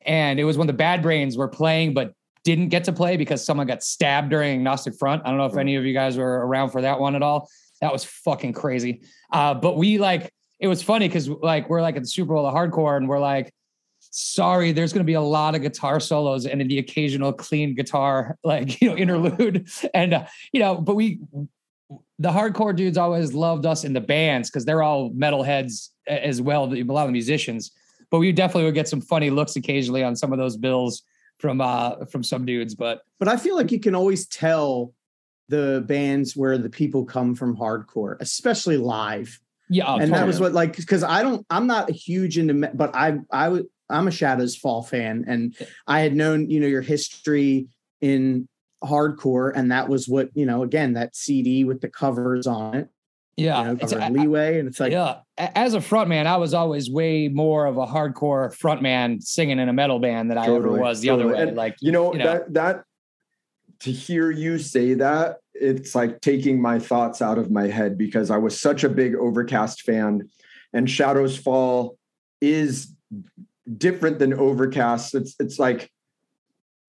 [0.02, 2.12] and it was when the bad brains were playing but
[2.44, 5.20] didn't get to play because someone got stabbed during agnostic front.
[5.24, 7.48] I don't know if any of you guys were around for that one at all.
[7.80, 9.02] That was fucking crazy.
[9.32, 12.46] Uh but we like it was funny because like we're like at the Super Bowl
[12.46, 13.52] of hardcore and we're like,
[14.00, 18.38] sorry, there's going to be a lot of guitar solos and the occasional clean guitar
[18.44, 21.20] like you know interlude and uh, you know, but we
[22.18, 26.72] the hardcore dudes always loved us in the bands because they're all metalheads as well.
[26.72, 27.72] A lot of the musicians,
[28.10, 31.02] but we definitely would get some funny looks occasionally on some of those bills
[31.38, 32.74] from uh from some dudes.
[32.74, 34.94] But But I feel like you can always tell
[35.48, 39.40] the bands where the people come from hardcore, especially live.
[39.68, 42.68] Yeah, and that was what like because I don't I'm not a huge into me-
[42.74, 45.54] but I I would I'm a Shadows Fall fan and
[45.86, 47.66] I had known you know your history
[48.00, 48.48] in
[48.84, 52.88] hardcore and that was what you know again that CD with the covers on it
[53.36, 53.58] yeah.
[53.60, 56.54] you know, It's- cover I- leeway and it's like yeah, as a frontman, I was
[56.54, 60.72] always way more of a hardcore frontman singing in a metal band than I ever
[60.72, 61.42] was the other way.
[61.42, 62.24] And, Like, You know, You know.
[62.24, 62.84] that that
[63.80, 68.30] to hear you say that, it's like taking my thoughts out of my head because
[68.30, 70.28] I was such a big Overcast fan,
[70.72, 71.98] and Shadows Fall
[72.40, 72.94] is
[73.76, 75.14] different than Overcast.
[75.14, 75.90] It's it's like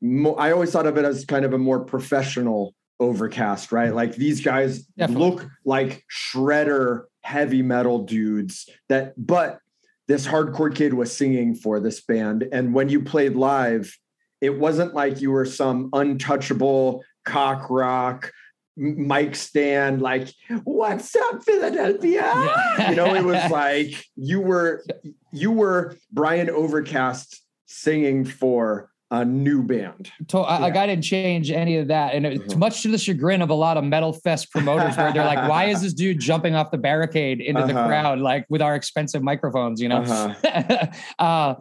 [0.03, 3.93] I always thought of it as kind of a more professional Overcast, right?
[3.93, 5.29] Like these guys Definitely.
[5.29, 9.59] look like shredder heavy metal dudes that, but
[10.07, 13.97] this hardcore kid was singing for this band, and when you played live
[14.41, 18.31] it wasn't like you were some untouchable cock rock
[18.75, 20.27] mic stand like
[20.63, 22.89] what's up philadelphia Yeah.
[22.91, 24.83] you know it was like you were
[25.31, 31.49] you were brian overcast singing for a new band to, I, like I didn't change
[31.49, 32.57] any of that, and it, Mhm.
[32.57, 35.65] much to the chagrin of a lot of metal fest promoters, where they're like, "Why
[35.69, 37.87] is this dude jumping off the barricade into the Uh-huh.
[37.87, 40.01] crowd like with our expensive microphones?" You know.
[40.01, 40.33] Uh-huh.
[41.19, 41.55] uh, uh,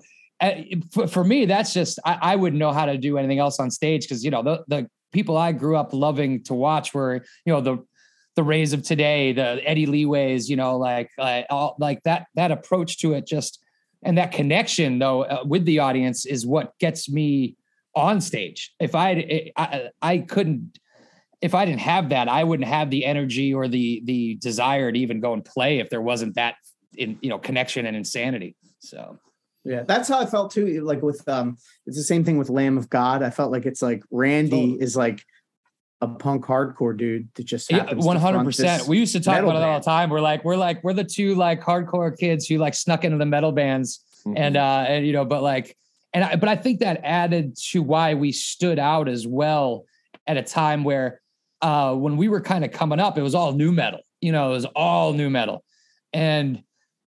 [0.93, 3.71] for, for me, that's just I, I wouldn't know how to do anything else on
[3.71, 7.53] stage because you know the the people I grew up loving to watch were you
[7.53, 7.79] know the
[8.37, 12.51] the Rays of today, the Eddie Leeways, you know, like uh, all, like that that
[12.51, 13.61] approach to it just
[14.03, 17.57] and that connection though uh, with the audience is what gets me
[17.95, 18.75] on stage.
[18.79, 20.79] If I I I couldn't
[21.41, 24.99] if I didn't have that, I wouldn't have the energy or the the desire to
[24.99, 26.57] even go and play if there wasn't that
[26.97, 28.55] in you know connection and insanity.
[28.81, 29.19] So
[29.67, 30.81] Yeah, that's how I felt too.
[30.83, 31.57] Like with um,
[31.87, 33.23] it's the same thing with Lamb of God.
[33.23, 34.81] I felt like it's like Randy Totally.
[34.81, 35.25] is like
[36.01, 38.87] a punk hardcore dude that just Yeah, happens 100%.
[38.87, 40.11] We used to talk about it all the time.
[40.11, 43.27] We're like, we're like, we're the two like hardcore kids who like snuck into the
[43.27, 44.39] metal bands, Mm-hmm.
[44.39, 45.77] and uh, and you know, but like,
[46.13, 49.85] and I, but I think that added to why we stood out as well
[50.27, 51.21] at a time where,
[51.63, 54.01] uh, when we were kind of coming up, it was all new metal.
[54.21, 55.63] You know, it was all new metal,
[56.13, 56.63] and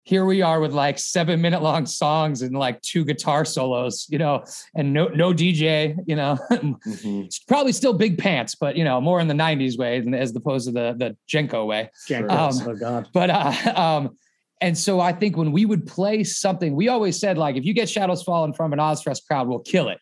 [0.05, 4.07] here we are with like seven minute long songs and like two guitar solos.
[4.09, 4.45] You know,
[4.75, 5.97] and no no DJ.
[6.07, 6.39] You know.
[6.53, 7.27] Mhm.
[7.27, 10.35] It's probably still big pants, but you know, more in the '90s way than as
[10.35, 11.91] opposed to the the JNCO way.
[12.07, 12.61] Jenkins.
[12.61, 13.09] Um, oh God.
[13.13, 14.17] But uh, um,
[14.61, 17.75] and so I think when we would play something, we always said like, if you
[17.75, 19.99] get Shadows Fall from an Ozzfest crowd, we'll kill it.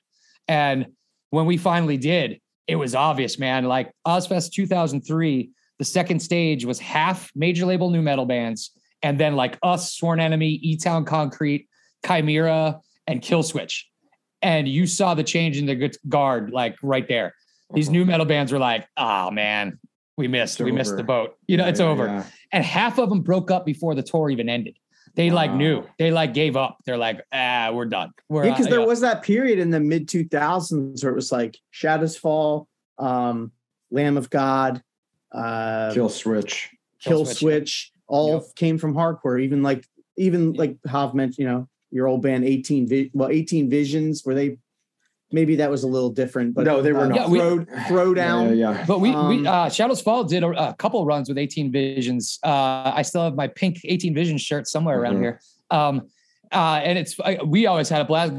[0.49, 0.87] And
[1.31, 3.65] when we finally did, it was obvious, man.
[3.65, 8.73] Like Ozzfest 2003, the second stage was half major label new metal bands,
[9.03, 11.69] and then like us, Sworn Enemy, E Town Concrete,
[12.05, 13.89] Chimaira, and Kill Switch.
[14.43, 17.35] And you saw the change in the guard, like right there.
[17.73, 19.79] These new metal bands were like, oh man,
[20.17, 21.37] we missed, It's we missed the boat.
[21.47, 22.07] You know, Yeah, it's yeah, over.
[22.07, 22.25] yeah.
[22.53, 24.77] And half of them broke up before the tour even ended.
[25.15, 25.85] They like knew.
[25.99, 26.79] They like gave up.
[26.85, 28.13] They're like, ah, we're done.
[28.29, 28.87] We're Yeah, because uh, there yeah.
[28.87, 33.53] was that period in the mid 2000s where it was like Shadows Fall, um,
[33.91, 34.83] Lamb of God,
[35.33, 36.71] uh, kill switch
[37.01, 38.43] Kill Kill Switch, Switch, all Yep.
[38.57, 39.41] came from hardcore.
[39.43, 39.87] Even like
[40.17, 44.35] even like Hav mentioned, you know, your old band 18 Vi- well 18 Visions were
[44.35, 44.59] they
[45.33, 47.17] maybe that was a little different but No, they were uh, not.
[47.17, 48.85] Yeah, we- throw, throw Yeah, down yeah, yeah.
[48.87, 52.39] But we, Um, we uh, Shadows Fall did a, a couple runs with 18 Visions.
[52.45, 55.23] Uh, I still have my pink 18 Visions shirt somewhere around Mhm.
[55.23, 55.41] here.
[55.71, 56.09] Um,
[56.53, 58.33] uh, and it's I, we always had a blast.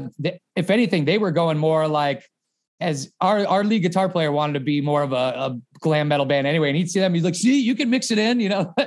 [0.54, 2.22] If anything, they were going more like
[2.82, 6.26] as our our lead guitar player wanted to be more of a, a glam metal
[6.26, 8.48] band anyway, and he'd see them, he's like, "See, you can mix it in," you
[8.48, 8.74] know.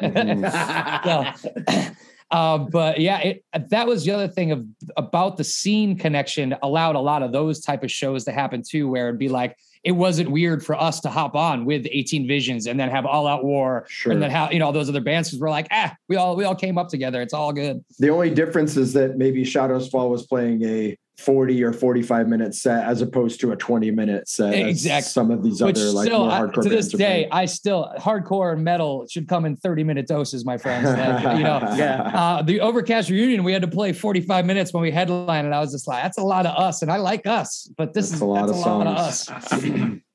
[1.06, 1.26] So,
[2.32, 4.66] uh, but yeah, it, that was the other thing of
[4.98, 8.88] about the scene connection allowed a lot of those type of shows to happen too,
[8.90, 12.66] where it'd be like it wasn't weird for us to hop on with 18 Visions
[12.66, 14.12] and then have All Out War Sure.
[14.12, 16.36] and then how you know all those other bands because we're like ah we all
[16.36, 19.88] we all came up together it's all good The only difference is that maybe Shadows
[19.88, 24.28] Fall was playing a 40 or 45 minute set as opposed to a 20 minute
[24.28, 24.54] set.
[24.54, 27.28] as Exact- Some of these which other like still more I- to this day.
[27.32, 31.60] I still hardcore metal should come in 30 minute doses my friends Like, you know
[31.78, 32.02] Yeah.
[32.02, 35.60] uh, the Overcast reunion, we had to play 45 minutes when we headline, and I
[35.62, 36.82] was just like, that's a lot of us.
[36.82, 38.98] And I like us, but this That's is a lot that's of a lot of
[38.98, 39.30] us.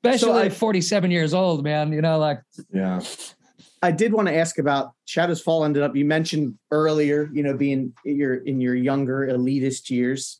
[0.03, 1.91] Especially So I- 47 years old, man.
[1.93, 2.41] You know, like
[2.73, 3.01] yeah.
[3.83, 7.55] I did want to ask about Shadows Fall ended up you mentioned earlier, you know,
[7.55, 10.39] being in your in your younger elitist years.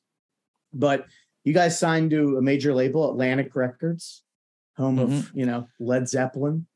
[0.73, 1.05] But
[1.43, 4.23] you guys signed to a major label, Atlantic Records,
[4.77, 5.39] home of, Mm-hmm.
[5.39, 6.67] you know, Led Zeppelin.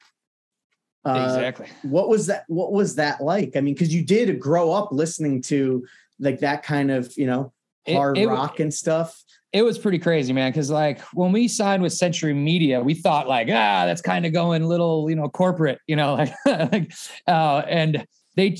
[1.05, 1.67] Uh, exactly.
[1.83, 5.39] what was that what was that like i mean because you did grow up listening
[5.39, 5.85] to
[6.19, 7.53] like that kind of you know
[7.87, 9.21] hard it- rock and stuff
[9.53, 10.51] It was pretty crazy, man.
[10.51, 14.33] Cause like when we signed with Century Media, we thought like, ah, that's kind of
[14.33, 16.91] going little, you know, corporate, you know, like, like
[17.27, 18.57] uh, and they,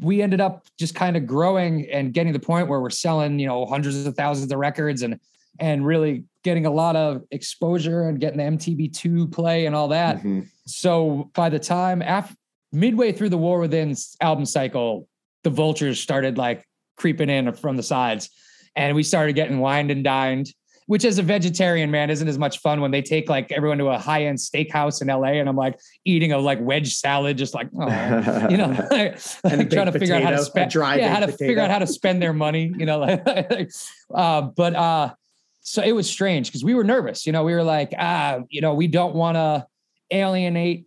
[0.00, 3.38] we ended up just kind of growing and getting to the point where we're selling,
[3.38, 5.18] you know, hundreds of thousands of records and,
[5.58, 10.18] and really getting a lot of exposure and getting the MTV2 play and all that.
[10.18, 10.46] Mhm.
[10.66, 12.34] So by the time after
[12.72, 15.08] midway through the War Within album cycle,
[15.42, 16.64] the vultures started like
[16.96, 18.28] creeping in from the sides,
[18.76, 20.52] and we started getting wined and dined.
[20.88, 23.88] Which, as a vegetarian man, isn't as much fun when they take like everyone to
[23.88, 27.52] a high end steakhouse in LA, and I'm like eating a like wedge salad, just
[27.52, 30.74] like oh, you know, like, And a trying to baked figure out how to spend,
[30.74, 33.70] yeah, how to baked figure out how to spend their money, you know, like,
[34.14, 35.14] uh, but uh,
[35.60, 38.62] so it was strange because we were nervous, you know, we were like, ah, you
[38.62, 39.66] know, we don't want to
[40.10, 40.86] alienate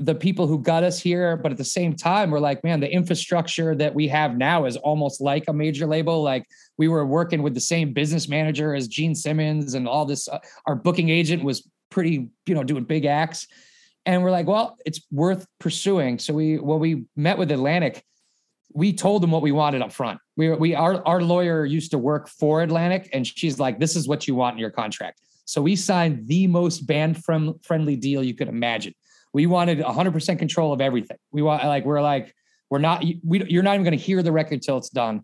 [0.00, 2.90] the people who got us here, but at the same time, we're like, man, the
[2.90, 6.22] infrastructure that we have now is almost like a major label.
[6.22, 6.46] Like
[6.78, 10.28] we were working with the same business manager as Gene Simmons and all this.
[10.28, 13.46] Uh, our booking agent was pretty, you know, doing big acts.
[14.06, 16.18] And we're like, well, it's worth pursuing.
[16.18, 18.02] So we, when we met with Atlantic,
[18.72, 20.20] we told them what we wanted up front.
[20.36, 24.08] We, we, our, our lawyer used to work for Atlantic, and she's like, this is
[24.08, 25.20] what you want in your contract.
[25.44, 28.94] So we signed the most band friendly deal you could imagine.
[29.32, 31.16] We wanted 100% control of everything.
[31.32, 32.34] We want like we're like
[32.70, 35.22] we're not we you're not even going to hear the record till it's done.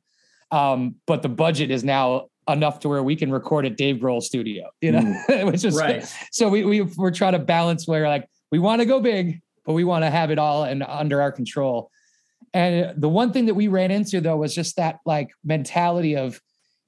[0.51, 4.23] Um, but the budget is now enough to where we can record at Dave Grohl
[4.23, 5.01] studio, you know,
[5.47, 6.05] which is Right.
[6.31, 9.73] So we, we we're trying to balance where like we want to go big, but
[9.73, 11.91] we want to have it all and under our control.
[12.55, 16.41] And the one thing that we ran into though was just that like mentality of,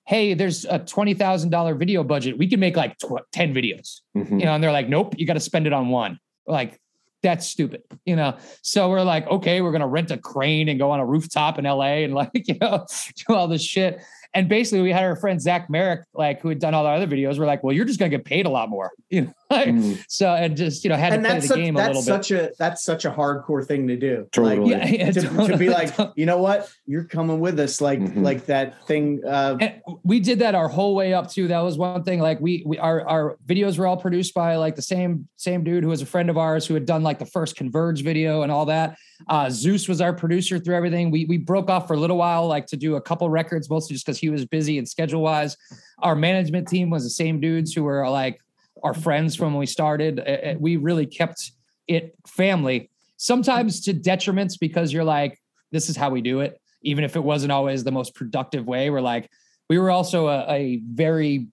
[0.07, 2.39] hey, there's a twenty thousand dollar video budget.
[2.39, 4.39] We can make like tw- ten videos Mhm.
[4.39, 6.21] you know, and they're like, nope, you got to spend it on one.
[6.47, 6.81] Like,
[7.23, 8.37] that's stupid, you know.
[8.62, 11.64] So we're like, okay, we're gonna rent a crane and go on a rooftop in
[11.64, 12.87] LA and like, you know,
[13.27, 14.01] do all this shit.
[14.35, 17.07] And basically, we had our friend Zach Merrick, like who had done all our other
[17.07, 17.39] videos.
[17.39, 19.33] We're like, well, you're just gonna get paid a lot more, you know.
[19.51, 20.05] Like, Mhm.
[20.09, 22.07] So and just you know had and to play the such, game a little that's
[22.07, 22.24] bit.
[22.24, 24.70] such a that's such a hardcore thing to do Totally.
[24.70, 27.99] yeah, yeah, like, to, to be like you know what you're coming with us like
[28.01, 28.22] Mhm.
[28.22, 29.57] like that thing uh
[30.05, 31.49] we did that our whole way up too.
[31.49, 32.20] That was one thing.
[32.20, 35.82] Like we, we our our videos were all produced by like the same same dude
[35.82, 38.53] who was a friend of ours who had done like the first Converge video and
[38.53, 38.96] all that.
[39.28, 41.11] Uh, Zeuss was our producer through everything.
[41.11, 43.94] We we broke off for a little while, like to do a couple records, mostly
[43.94, 45.57] just because he was busy and schedule wise.
[46.01, 48.40] Our management team was the same dudes who were like
[48.83, 50.20] our friends from when we started.
[50.20, 51.53] Uh, uh, We really kept
[51.87, 52.91] it family.
[53.16, 55.39] Sometimes to detriments because you're like,
[55.72, 58.91] this is how we do it, even if it wasn't always the most productive way.
[58.91, 59.31] We're like
[59.68, 61.49] we were also a, a very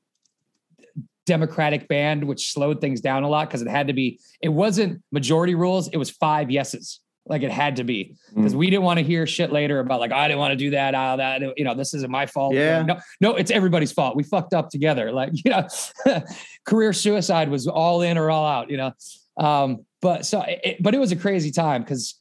[1.25, 5.01] democratic band which slowed things down a lot because it had to be it wasn't
[5.11, 8.57] majority rules it was five yeses like it had to be because Mm.
[8.57, 10.93] we didn't want to hear shit later about like i didn't want to do that
[10.93, 12.83] I that you know this isn't my fault Yeah.
[12.83, 15.67] no no it's everybody's fault we fucked up together like you know
[16.65, 18.91] career suicide was all in or all out you know
[19.37, 22.19] um but so it, but it was a crazy time because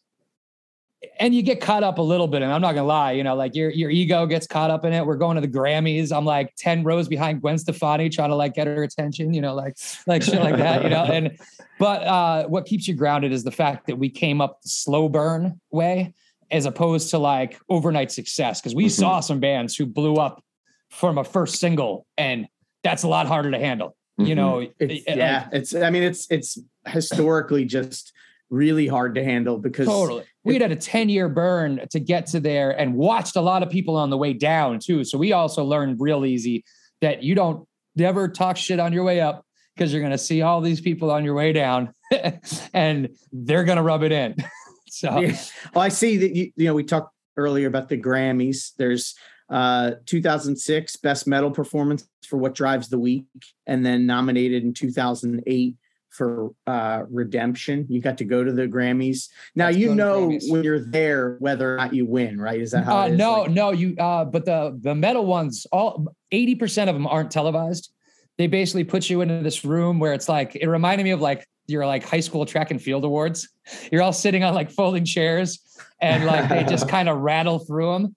[1.19, 3.35] and you get caught up a little bit, and I'm not gonna lie, you know,
[3.35, 5.05] like your your ego gets caught up in it.
[5.05, 6.15] We're going to the Grammys.
[6.17, 9.55] I'm like 10 rows behind Gwen Stefani trying to like get her attention, you know,
[9.55, 9.77] like
[10.07, 11.05] like shit like that, you know.
[11.11, 11.39] And
[11.79, 15.09] but uh what keeps you grounded is the fact that we came up the slow
[15.09, 16.15] burn way.
[16.51, 18.61] as opposed to like overnight success.
[18.61, 18.91] Cause we Mhm.
[18.91, 20.43] saw some bands who blew up
[20.91, 22.47] from a first single and
[22.85, 23.97] that's a lot harder to handle.
[24.19, 24.37] You Mhm.
[24.37, 25.75] know, It's, it- it- yeah, it's.
[25.75, 28.13] I mean, it's it's historically just
[28.55, 30.25] really hard to handle because Totally.
[30.45, 33.71] We'd had a 10 year burn to get to there and watched a lot of
[33.71, 35.05] people on the way down too.
[35.05, 36.65] So we also learned real easy
[37.01, 39.45] that you don't never talk shit on your way up
[39.75, 41.93] because you're going to see all these people on your way down
[42.75, 44.37] and they're going to rub it in.
[44.89, 45.37] so Yeah.
[45.75, 48.73] Well, I see that you, you know, we talked earlier about the Grammys.
[48.77, 49.15] There's
[49.51, 53.27] uh 2006 best metal performance for What Drives the Weak,
[53.67, 55.77] and then nominated in 2008
[56.15, 57.87] for uh Redemption.
[57.89, 59.29] You got to go to the Grammys.
[59.55, 62.61] Now you know when you're there whether or not you win, right?
[62.61, 62.99] Is that how?
[63.01, 63.19] uh, it is?
[63.19, 67.31] no, Like- no, you uh but the the metal ones all 80% of them aren't
[67.31, 67.93] televised.
[68.39, 71.47] They basically put you into this room where it's like it reminded me of like
[71.67, 73.49] your like high school track and field awards.
[73.91, 75.61] You're all sitting on like folding chairs
[76.01, 78.17] and like they just kind of rattle through them.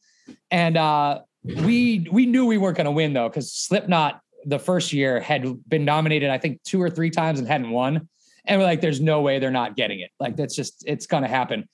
[0.52, 4.94] And uh we we knew we weren't going to win though cuz Slipknot the first
[4.94, 8.08] year had been nominated I think two or three times and hadn't won.
[8.46, 10.12] And we're like there's no way they're not getting it.
[10.20, 11.68] Like that's just it's going to happen.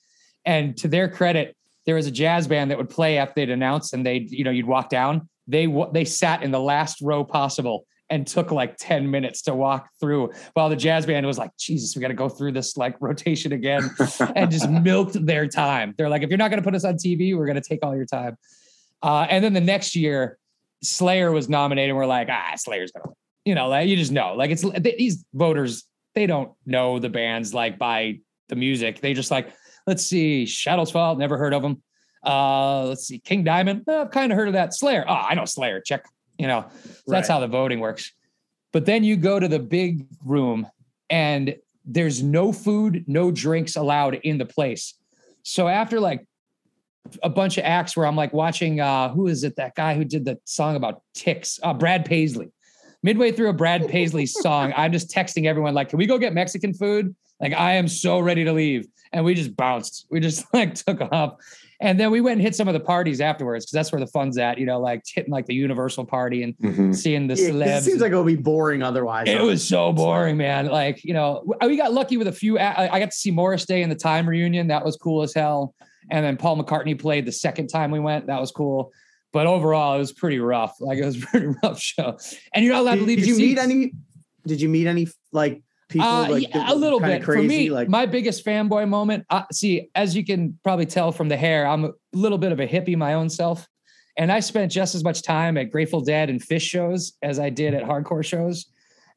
[0.44, 1.56] And to their credit,
[1.86, 4.50] there was a jazz band that would play after they'd announced and they'd you know
[4.50, 9.10] you'd walk down they they sat in the last row possible and took like 10
[9.10, 12.28] minutes to walk through while the jazz band was like jesus we got to go
[12.28, 13.90] through this like rotation again
[14.36, 16.94] and just milked their time they're like if you're not going to put us on
[16.94, 18.36] tv we're going to take all your time
[19.02, 20.38] uh, and then the next year
[20.84, 23.14] slayer was nominated and we're like ah slayer's to win
[23.44, 24.64] you know like you just know like it's
[24.96, 28.18] these voters they don't know the bands like by
[28.48, 29.52] the music they just like
[29.86, 31.82] let's see shadows fall never heard of them
[32.24, 33.84] uh, let's see, King Diamond.
[33.86, 34.72] Uh, I've kind of heard of that.
[34.74, 35.04] Slayer.
[35.06, 35.80] Oh, I know Slayer.
[35.80, 36.06] Check.
[36.38, 37.34] You know, so that's Right.
[37.34, 38.12] how the voting works.
[38.72, 40.66] But then you go to the big room,
[41.10, 41.54] and
[41.84, 44.94] there's no food, no drinks allowed in the place.
[45.42, 46.26] So after like
[47.22, 49.56] a bunch of acts where I'm like watching, uh, who is it?
[49.56, 52.50] That guy who did the song about ticks, uh, Brad Paisley.
[53.02, 56.32] Midway through a Brad Paisley song, I'm just texting everyone like, "Can we go get
[56.32, 60.06] Mexican food?" Like I am so ready to leave, and we just bounced.
[60.10, 61.34] We just like took off.
[61.80, 64.06] And then we went and hit some of the parties afterwards because that's where the
[64.06, 66.94] fun's at, you know, like hitting like the Universal party and Mhm.
[66.94, 67.78] seeing the Yeah, 'cause celebs.
[67.78, 69.28] it seems like it would be boring otherwise.
[69.28, 70.66] it was so boring, man.
[70.66, 72.58] Like, you know, we got lucky with a few.
[72.58, 74.68] I I got to see Morris Day in the Time reunion.
[74.68, 75.74] That was cool as hell.
[76.10, 78.26] And then Paul McCartney played the second time we went.
[78.26, 78.92] That was cool.
[79.32, 80.76] But overall, it was pretty rough.
[80.80, 82.18] Like it was a pretty rough show.
[82.54, 83.92] And you're not allowed Did, to leave did you meet any?
[84.46, 86.06] Did you meet any like people?
[86.06, 87.70] Uh, like yeah, a little bit for me.
[87.70, 89.24] Like my biggest fanboy moment.
[89.30, 92.60] Uh, see, as you can probably tell from the hair, I'm a little bit of
[92.60, 93.66] a hippie my own self,
[94.16, 97.50] and I spent just as much time at Grateful Dead and Phish shows as I
[97.50, 98.66] did at hardcore shows.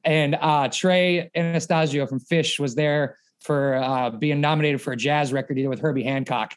[0.04, 5.34] And uh, Trey Anastasio from Phish was there for uh, being nominated for a jazz
[5.34, 6.54] record he did with Herbie Hancock,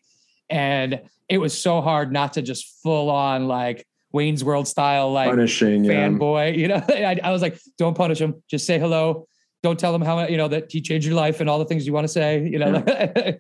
[0.51, 5.31] and it was so hard not to just full on like Wayne's World style like
[5.31, 6.09] punishing yeah.
[6.09, 6.57] fanboy.
[6.57, 8.43] You know, I, I was like, don't punish him.
[8.49, 9.27] Just say hello.
[9.63, 11.87] Don't tell him how you know that he changed your life and all the things
[11.87, 12.47] you want to say.
[12.47, 12.85] You know,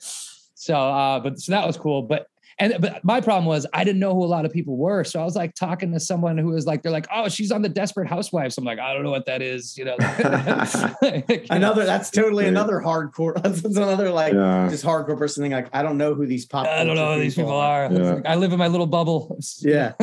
[0.54, 2.02] so uh, but so that was cool.
[2.02, 2.26] But
[2.60, 5.02] and but my problem was I didn't know who a lot of people were.
[5.02, 7.62] So I was like talking to someone who was like, they're like, oh, she's on
[7.62, 8.58] the Desperate Housewives.
[8.58, 9.76] I'm like, I don't know what that is.
[9.78, 11.44] You know, You know?
[11.50, 11.84] another.
[11.84, 12.50] That's totally Yeah.
[12.50, 13.42] another hardcore.
[13.42, 14.68] That's, that's another like yeah.
[14.68, 15.52] just hardcore person thing.
[15.52, 16.66] Like I don't know who these pop.
[16.66, 17.86] I don't know who these people are.
[17.86, 18.14] It's Yeah.
[18.14, 19.38] like, I live in my little bubble.
[19.60, 19.92] Yeah.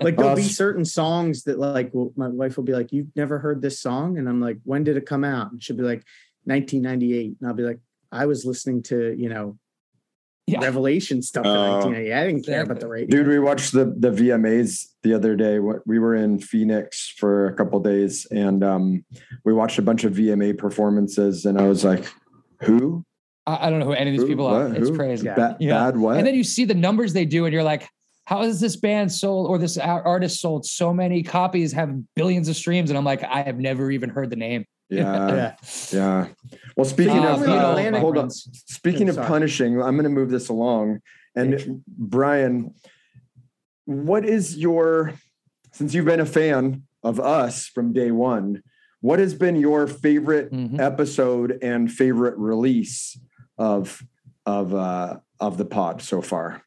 [0.00, 3.38] Like there'll be certain songs that like well, my wife will be like, "You've never
[3.38, 6.04] heard this song," and I'm like, "When did it come out?" And she'll be like,
[6.44, 7.80] "1998," and I'll be like,
[8.12, 9.58] "I was listening to you know
[10.48, 10.60] yeah.
[10.60, 11.70] Revelation stuff in Oh.
[11.78, 12.12] 1998.
[12.14, 15.58] I didn't care about the radio." Dude, we watched the the VMAs the other day.
[15.58, 19.04] What we were in Phoenix for a couple days, and um,
[19.44, 22.04] we watched a bunch of VMA performances, and I was like,
[22.62, 23.04] "Who?
[23.46, 24.28] I, I don't know who any of these Who?
[24.28, 24.68] people are.
[24.68, 24.76] What?
[24.76, 24.96] It's Who?
[24.96, 25.26] crazy.
[25.26, 25.34] Yeah.
[25.34, 25.74] Ba- Yeah.
[25.84, 27.88] Bad what?" And then you see the numbers they do, and you're like,
[28.24, 32.56] how has this band sold or this artist sold so many copies, have billions of
[32.56, 32.90] streams?
[32.90, 34.66] And I'm like, I have never even heard the name.
[34.90, 35.54] Yeah, yeah.
[35.92, 36.28] yeah.
[36.76, 38.30] Well, speaking Uh, of, uh, hold on.
[38.30, 41.00] Speaking Oh, of punishing, I'm going to move this along.
[41.34, 42.74] And Brian,
[43.84, 45.14] what is your,
[45.72, 48.62] since you've been a fan of us from day one,
[49.00, 50.80] what has been your favorite Mhm.
[50.80, 53.18] episode and favorite release
[53.56, 54.02] of
[54.44, 56.62] of uh, of the pod so far?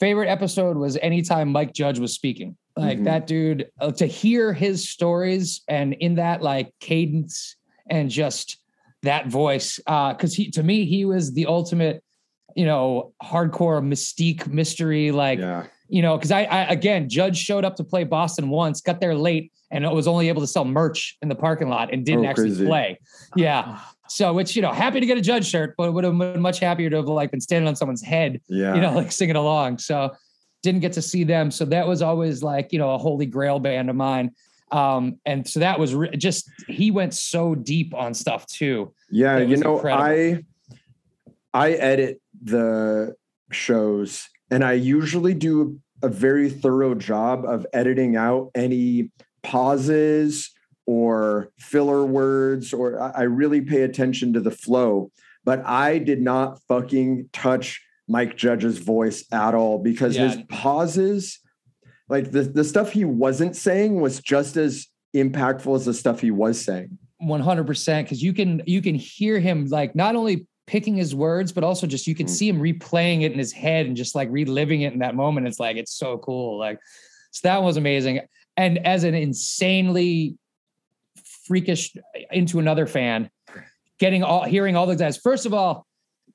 [0.00, 2.56] Favorite episode was anytime Mike Judge was speaking.
[2.76, 3.04] Like Mhm.
[3.04, 7.56] that dude, uh, to hear his stories and in that like cadence
[7.88, 8.58] and just
[9.02, 9.80] that voice.
[9.86, 12.02] Uh, cause he, to me, he was the ultimate,
[12.54, 17.64] you know, hardcore mystique mystery, like, yeah, you know, because I, I again, Judge showed
[17.64, 21.16] up to play Boston once, got there late, and was only able to sell merch
[21.22, 22.66] in the parking lot and didn't Oh, actually crazy.
[22.66, 22.98] play.
[23.36, 23.78] Yeah,
[24.08, 26.58] So, which you know, happy to get a judge shirt, but would have been much
[26.60, 28.74] happier to have like been standing on someone's head, Yeah.
[28.74, 29.78] you know, like singing along.
[29.78, 30.14] So,
[30.62, 31.50] didn't get to see them.
[31.50, 34.32] So that was always like you know a holy grail band of mine.
[34.72, 38.92] Um, and so that was re- just he went so deep on stuff too.
[39.10, 40.04] Yeah, you know, incredible.
[40.04, 40.44] I
[41.54, 43.14] I edit the
[43.52, 49.10] shows and I usually do a very thorough job of editing out any
[49.42, 50.50] pauses
[50.86, 55.10] or filler words or I really pay attention to the flow.
[55.44, 61.40] But I did not fucking touch Mike Judge's voice at all because his pauses,
[62.08, 66.30] like the, the stuff he wasn't saying was just as impactful as the stuff he
[66.30, 66.98] was saying.
[67.22, 71.64] 100% because you can you can hear him like not only picking his words but
[71.64, 72.30] also just you can Mm.
[72.30, 75.46] see him replaying it in his head and just like reliving it in that moment
[75.46, 76.78] it's like it's so cool like
[77.30, 78.20] so that was amazing
[78.58, 80.36] and as an insanely
[81.46, 81.94] freakish
[82.30, 83.30] into another fan
[83.98, 85.86] getting all hearing all the guys first of all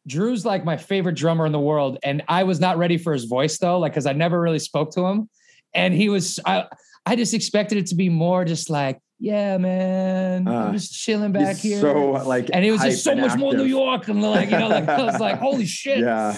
[0.07, 3.25] drew's like my favorite drummer in the world and i was not ready for his
[3.25, 5.29] voice though like because i never really spoke to him
[5.73, 6.65] and he was i
[7.05, 11.31] i just expected it to be more just like yeah man Uh, i'm just chilling
[11.31, 13.65] back here So like and it was just so much more New.
[13.65, 15.99] York, and like you know, like I was like, holy shit.
[15.99, 16.35] Yeah.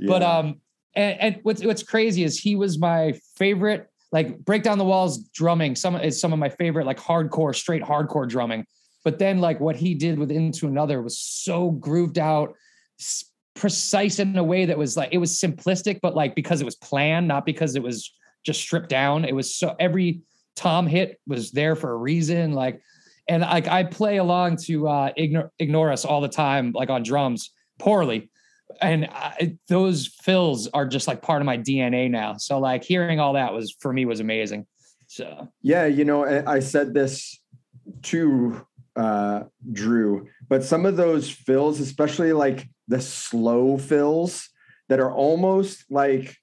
[0.00, 0.60] But um,
[0.96, 3.88] and, and what's what's crazy is he was my favorite.
[4.14, 5.74] Like break down the walls drumming.
[5.74, 8.64] Some is some of my favorite like hardcore, straight hardcore drumming.
[9.02, 12.54] But then like what he did with Into Another was so grooved out,
[13.54, 16.76] precise in a way that was like it was simplistic, but like because it was
[16.76, 18.14] planned, not because it was
[18.46, 19.24] just stripped down.
[19.24, 20.20] It was so every
[20.54, 22.52] tom hit was there for a reason.
[22.52, 22.80] Like
[23.28, 27.50] and like I play along to uh, ignore Ignaurus all the time, like on drums,
[27.80, 28.30] poorly,
[28.80, 32.36] and I, those fills are just like part of my DNA now.
[32.36, 34.66] So like hearing all that was for me was amazing.
[35.06, 37.38] So Yeah, you know, I I said this
[38.04, 44.48] to uh, Drew, but some of those fills, especially like the slow fills
[44.88, 46.36] that are almost like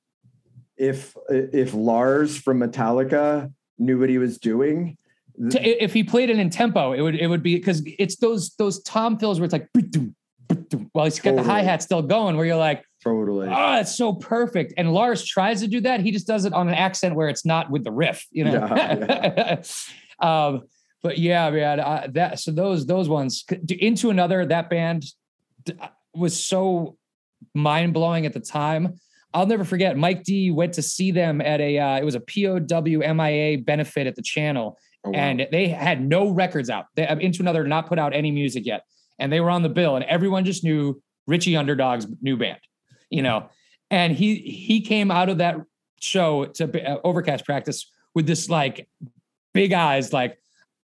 [0.77, 4.97] if if Lars from Metallica knew what he was doing.
[5.49, 8.55] to, if he played it in tempo, it would it would be because it's those
[8.55, 9.69] those tom fills where it's like
[10.71, 13.47] "Ba-dum, ba-dum," he's got the hi hat still going, where you're like, Totally.
[13.49, 14.73] oh, it's so perfect.
[14.77, 15.99] And Lars tries to do that.
[16.01, 18.53] He just does it on an accent where it's not with the riff, you know.
[18.53, 19.61] Yeah,
[20.19, 20.63] um,
[21.03, 25.05] but yeah, man, I, that so those those ones into another that band
[26.13, 26.97] was so
[27.55, 28.95] mind blowing at the time.
[29.33, 29.97] I'll never forget.
[29.97, 34.05] Mike D went to see them at a uh, it was a POW MIA benefit
[34.07, 35.15] at the channel, Oh, wow.
[35.19, 36.85] and they had no records out.
[36.95, 38.83] They uh, into another not put out any music yet,
[39.21, 42.59] and they were on the bill, and everyone just knew Richie Underdog's new band,
[43.09, 43.49] you know.
[43.89, 45.57] And he he came out of that
[46.01, 48.89] show to uh, Overcast practice with this like
[49.53, 50.37] big eyes, like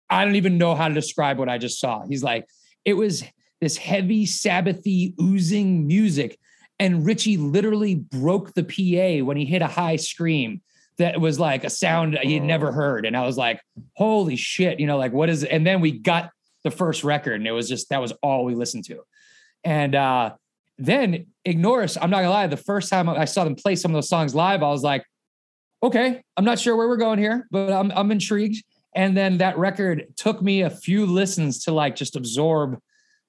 [0.10, 2.06] I don't even know how to describe what I just saw.
[2.08, 2.46] He's like,
[2.86, 3.24] it was
[3.62, 6.38] this heavy Sabbathy oozing music,
[6.80, 10.62] and Richie literally broke the PA when he hit a high scream
[10.98, 13.06] that was like a sound he had never heard.
[13.06, 13.60] And I was like,
[13.94, 15.50] holy shit, you know, like what is it?
[15.50, 16.30] And then we got
[16.64, 19.02] the first record, and it was just that was all we listened to.
[19.64, 20.32] And uh
[20.78, 21.98] then Ignaurus.
[22.02, 24.34] I'm not gonna lie, the first time I saw them play some of those songs
[24.34, 25.06] live, I was like,
[25.84, 28.64] okay, I'm not sure where we're going here, but I'm I'm intrigued.
[28.96, 32.78] And then that record took me a few listens to like just absorb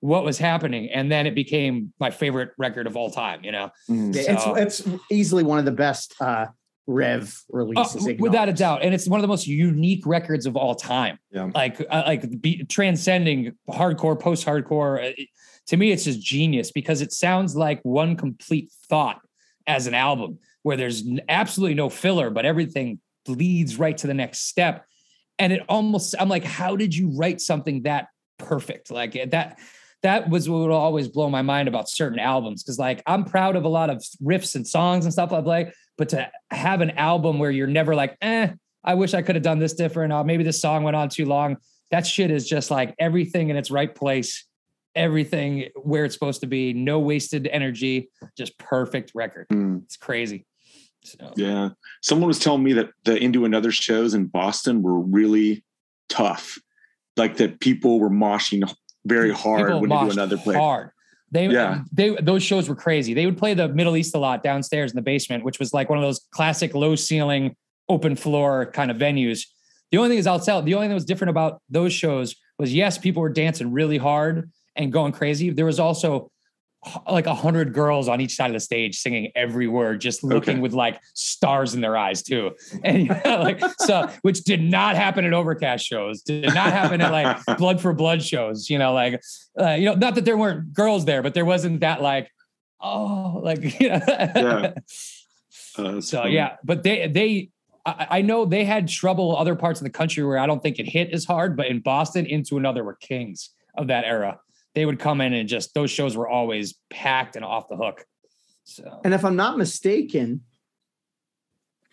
[0.01, 0.91] what was happening.
[0.91, 3.71] And then it became my favorite record of all time, you know?
[3.89, 6.47] Yeah, So- it's it's easily one of the best uh,
[6.87, 8.21] Rev Oh, releases.
[8.21, 8.83] without a doubt.
[8.83, 11.19] And it's one of the most unique records of all time.
[11.31, 11.51] Yeah.
[11.55, 15.13] Like, uh, like be, transcending hardcore, post hardcore.
[15.13, 15.23] Uh,
[15.69, 19.21] To me, it's just genius because it sounds like one complete thought
[19.67, 24.13] as an album where there's n- absolutely no filler, but everything leads right to the
[24.15, 24.85] next step.
[25.39, 28.09] And it almost, I'm like, how did you write something that
[28.39, 28.91] perfect?
[28.91, 29.59] Like eh, that,
[30.03, 32.63] that was what would always blow my mind about certain albums.
[32.63, 35.73] Cause like I'm proud of a lot of riffs and songs and stuff like that.
[35.97, 38.49] But to have an album where you're never like, eh,
[38.83, 40.13] I wish I could have done this different.
[40.13, 41.57] Uh, maybe this song went on too long.
[41.91, 44.45] That shit is just like everything in its right place,
[44.95, 49.47] everything where it's supposed to be, no wasted energy, just perfect record.
[49.53, 50.45] Mm, It's crazy.
[51.05, 51.71] So, yeah.
[52.03, 55.63] Someone was telling me that the Into Another shows in Boston were really
[56.09, 56.59] tough.
[57.17, 58.69] Like that people were moshing
[59.07, 60.57] very hard people when Into moshed Another played.
[60.59, 60.91] hard.
[61.35, 61.81] They, Yeah.
[61.93, 63.13] they, those shows were crazy.
[63.13, 65.91] They would play the Middle East a lot downstairs in the basement, which was like
[65.91, 67.57] one of those classic low ceiling,
[67.89, 69.41] open floor kind of venues.
[69.91, 70.63] The only thing is, I'll tell.
[70.63, 73.99] The only thing that was different about those shows was yes, people were dancing really
[73.99, 75.51] hard and going crazy.
[75.51, 76.31] There was also
[77.11, 80.55] like a hundred girls on each side of the stage singing every word, just looking
[80.57, 80.61] Okay.
[80.61, 82.53] with like stars in their eyes too.
[82.85, 87.01] And you know, like so, which did not happen at overcast shows, did not happen
[87.01, 88.69] at like blood for blood shows.
[88.71, 89.21] You know, like
[89.59, 92.31] uh, you know, not that there weren't girls there, but there wasn't that like,
[92.81, 94.01] oh, like you know.
[94.09, 94.73] Yeah.
[95.77, 96.35] Uh, So funny.
[96.35, 97.51] yeah, but they they
[97.87, 100.79] I, I know they had trouble other parts of the country where I don't think
[100.79, 104.39] it hit as hard, but in Boston, into another were kings of that era.
[104.75, 108.05] They would come in and just those shows were always packed and off the hook.
[108.65, 110.43] So And if I'm not mistaken,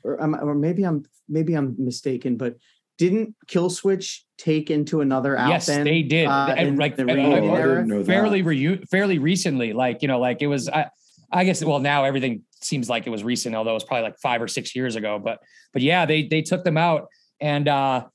[0.03, 2.55] or, I'm, or maybe I'm maybe I'm mistaken, but
[2.97, 6.27] didn't Killswitch take into another out yes, then, they did.
[6.27, 7.75] uh, And, like the and, reunion like, I era?
[7.75, 8.05] didn't know that.
[8.05, 10.69] fairly reu- fairly recently, like you know, like it was.
[10.69, 10.89] I,
[11.34, 14.17] I guess well now everything seems like it was recent, although it was probably like
[14.21, 15.17] five or six years ago.
[15.23, 15.39] But
[15.73, 17.07] but yeah, they they took them out,
[17.39, 18.05] and uh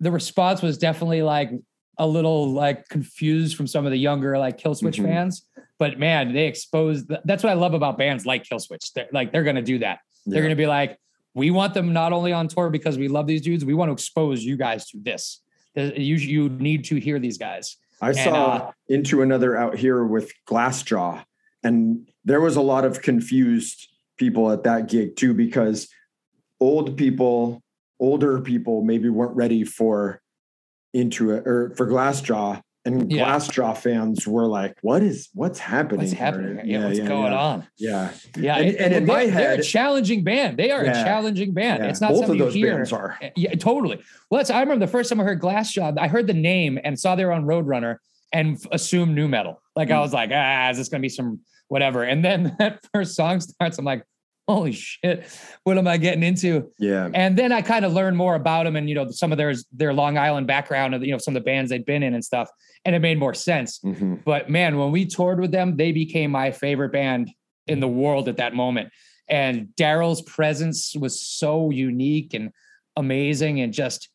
[0.00, 1.50] the response was definitely like
[1.98, 5.04] a little like confused from some of the younger like Killswitch Mhm.
[5.04, 5.46] fans.
[5.78, 7.10] But man, they exposed.
[7.24, 8.92] That's what I love about bands like Killswitch.
[8.92, 10.00] They're like they're gonna do that.
[10.26, 10.98] They're gonna be like,
[11.34, 13.92] we want them not only on tour because we love these dudes, we want to
[13.92, 15.40] expose you guys to this.
[15.74, 17.76] You you need to hear these guys.
[18.00, 21.24] I saw uh, into another out here with Glassjaw,
[21.62, 25.88] and there was a lot of confused people at that gig too because
[26.60, 27.62] old people,
[27.98, 30.20] older people, maybe weren't ready for
[30.94, 33.24] into it or for Glassjaw, and Yeah.
[33.26, 36.00] Glassjaw fans were like, "What is what's happening?
[36.00, 36.60] What's happening?
[36.64, 37.38] Yeah, what's going yeah.
[37.38, 37.66] on?
[37.78, 40.56] Yeah, Yeah, And- it- and in my they're a challenging band.
[40.58, 41.00] They are Yeah.
[41.00, 41.82] a challenging band.
[41.82, 41.90] yeah.
[41.90, 42.76] It's not both something of those you hear.
[42.76, 43.18] bands are.
[43.36, 44.00] Yeah, totally.
[44.30, 46.98] Well, that's, I remember the first time I heard Glassjaw, I heard the name and
[46.98, 47.96] saw they were on Roadrunner
[48.32, 49.60] and assumed new metal.
[49.76, 50.02] Like I Mm.
[50.02, 52.02] was like, ah, is this gonna be some whatever?
[52.04, 54.04] And then that first song starts, I'm like,
[54.48, 55.24] holy shit,
[55.64, 56.70] what am I getting into?
[56.78, 59.38] Yeah, And then I kind of learned more about them and you know some of
[59.38, 62.14] their their Long Island background of you know some of the bands they'd been in
[62.14, 62.48] and stuff,
[62.84, 63.78] and it made more sense.
[63.80, 64.22] Mhm.
[64.24, 67.30] But man, when we toured with them, they became my favorite band
[67.66, 68.90] in the world at that moment.
[69.28, 72.50] And Daryl's presence was so unique and
[72.96, 74.10] amazing, and just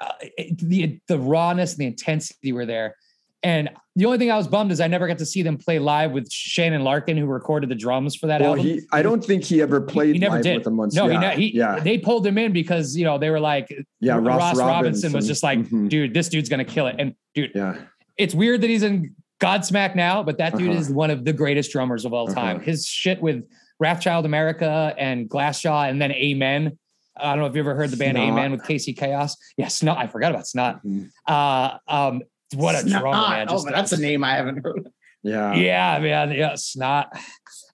[0.00, 2.96] uh, it- the the rawness and the intensity were there.
[3.42, 5.78] And the only thing I was bummed is I never got to see them play
[5.78, 8.64] live with Shannon Larkin, who recorded the drums for that well, album.
[8.66, 10.54] he I don't think he ever played He never live did.
[10.56, 10.94] with them once.
[10.94, 13.72] no, yeah, he, he yeah, they pulled him in because you know they were like
[14.00, 14.18] yeah.
[14.20, 15.88] Ross, Robinson, was just like, Mhm.
[15.88, 16.96] dude, this dude's gonna kill it.
[16.98, 17.76] And dude, yeah,
[18.16, 20.80] it's weird that he's in Godsmack now, but that dude Uh-huh.
[20.80, 22.56] is one of the greatest drummers of all time.
[22.56, 22.64] Uh-huh.
[22.64, 23.44] His shit with
[23.80, 26.76] Wrathchild America and Glassjaw and then Amen.
[27.16, 28.28] I don't know if you ever heard the band Snot.
[28.30, 29.36] Amen with Casey Chaos.
[29.56, 29.96] Yeah, Snot.
[29.98, 30.84] I forgot about Snot.
[30.84, 31.10] Mhm.
[31.26, 32.22] Uh, um,
[32.54, 33.00] what a Snot.
[33.02, 33.46] drummer, man.
[33.48, 34.88] Oh, Just- but that's a name I haven't heard.
[35.22, 36.32] yeah, yeah, man.
[36.32, 37.16] Yeah, Snot.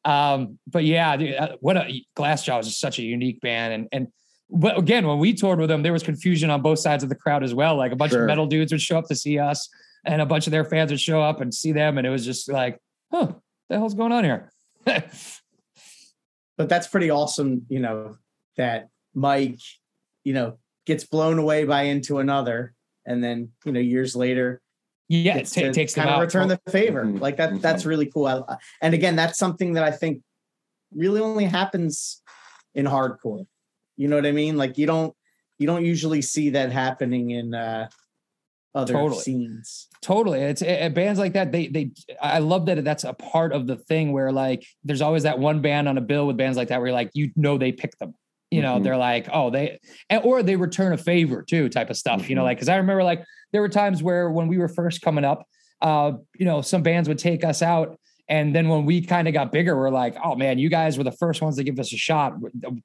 [0.05, 3.73] Um, but yeah, dude, uh, what a Glassjaw is just such a unique band.
[3.73, 4.09] And and
[4.51, 7.15] but again, when we toured with them, there was confusion on both sides of the
[7.15, 7.77] crowd as well.
[7.77, 8.23] Like a bunch Sure.
[8.23, 9.69] of metal dudes would show up to see us,
[10.05, 12.25] and a bunch of their fans would show up and see them, and it was
[12.25, 12.79] just like,
[13.11, 13.33] huh,
[13.71, 14.51] the hell's going on here?
[16.57, 18.17] But that's pretty awesome, you know,
[18.57, 19.59] that Mike,
[20.23, 22.75] you know, gets blown away by into another,
[23.07, 24.61] and then you know years later
[25.09, 27.05] yeah, it gets ta- to takes kind of return the favor.
[27.05, 27.21] Mhm.
[27.21, 28.27] Like that, that's really cool.
[28.27, 30.23] I, and again, that's something that I think
[30.95, 32.23] really only happens
[32.75, 33.47] in hardcore.
[33.97, 34.57] You know what I mean?
[34.57, 35.15] Like you don't
[35.59, 37.89] you don't usually see that happening in uh
[38.75, 39.21] other Totally.
[39.21, 39.87] scenes.
[40.03, 40.41] Totally.
[40.41, 41.53] It's uh, bands like that.
[41.53, 45.23] They they I love that that's a part of the thing where like there's always
[45.23, 47.57] that one band on a bill with bands like that where you're like you know
[47.57, 48.15] they pick them.
[48.51, 48.85] You know, Mhm.
[48.85, 49.79] they're like, oh, they
[50.23, 52.29] or they return a favor too, type of stuff.
[52.29, 52.47] You know, Mhm.
[52.47, 53.25] like because I remember like
[53.55, 55.47] there were times where when we were first coming up,
[55.81, 58.01] uh, you know, some bands would take us out.
[58.29, 61.05] And then when we kind of got bigger, we're like, oh man, you guys were
[61.05, 62.35] the first ones to give us a shot.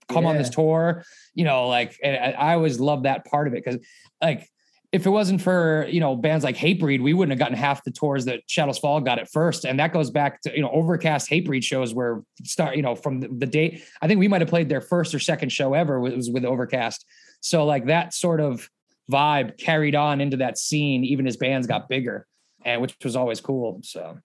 [0.09, 1.03] Come on this tour.
[1.33, 3.83] You know, like and I always love that part of it because
[4.21, 4.47] like
[4.91, 7.91] if it wasn't for you know bands like Hatebreed, we wouldn't have gotten half the
[7.91, 11.31] tours that Shadows Fall got at first, and that goes back to you know Overcast
[11.31, 13.83] Hatebreed shows where start you know from the, the date.
[14.03, 16.45] I think we might have played their first or second show ever was was with
[16.45, 17.05] Overcast.
[17.41, 18.69] So like that sort of
[19.09, 22.27] vibe carried on into that scene, even as bands got bigger,
[22.63, 23.79] and which was always cool.
[23.83, 24.19] So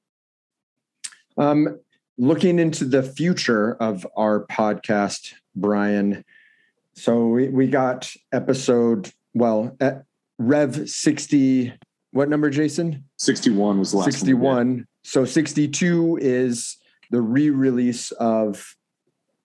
[1.37, 1.81] Um,
[2.19, 6.25] looking into the future of our podcast, Brian.
[6.95, 10.05] So we, we got episode, well, at
[10.39, 11.73] Rev 60,
[12.13, 13.05] what number, Jason?
[13.19, 14.87] 61 was the last one 61.
[15.03, 16.77] So 62 is
[17.11, 18.77] the re-release of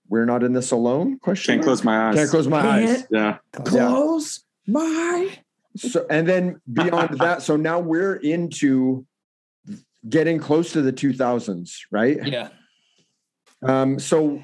[0.07, 1.17] We're Not in This Alone?
[1.19, 1.53] Question.
[1.53, 1.65] Can't mark?
[1.65, 2.15] close my eyes.
[2.15, 3.07] Can't close my eyes.
[3.09, 3.37] Yeah.
[3.51, 5.37] Close my
[5.77, 9.05] So and then beyond that, so now we're into
[10.07, 12.17] getting close to the 2000s, right?
[12.25, 12.49] yeah,
[13.61, 14.41] Um, so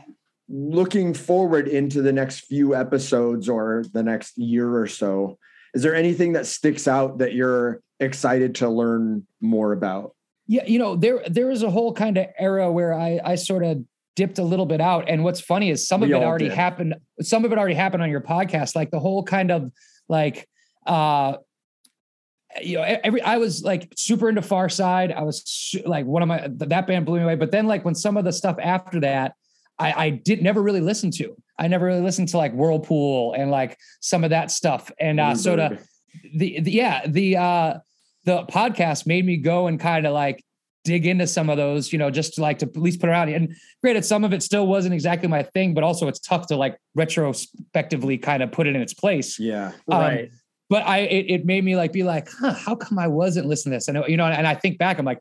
[0.50, 5.38] looking forward into the next few episodes or the next year or so,
[5.74, 10.14] is there anything that sticks out that you're excited to learn more about?
[10.48, 13.64] Yeah, you know, there there is a whole kind of era where I I sort
[13.64, 13.84] of
[14.16, 15.10] dipped a little bit out.
[15.10, 16.54] And what's funny is some We of it already did.
[16.56, 16.96] happened.
[17.22, 19.72] Some of it already happened on your podcast, like the whole kind of
[20.08, 20.48] like
[20.86, 21.38] uh
[22.62, 25.14] you know every I was like super into Farside.
[25.14, 27.36] I was su- like one of my th- that band blew me away.
[27.36, 29.34] But then like when some of the stuff after that,
[29.78, 31.36] I I did never really listen to.
[31.60, 34.92] I never really listened to like Whirlpool and like some of that stuff.
[35.00, 35.80] And uh so to
[36.36, 37.74] the, the yeah the uh
[38.26, 40.44] the podcast made me go and kind of like
[40.86, 43.28] dig into some of those you know just to like to at least put around
[43.30, 46.56] and granted some of it still wasn't exactly my thing but also it's tough to
[46.56, 49.72] like retrospectively kind of put it in its place Yeah.
[49.92, 50.32] Um, Right.
[50.70, 53.72] but i it, it made me like be like huh how come i wasn't listening
[53.74, 55.20] to this and you know and i think back i'm like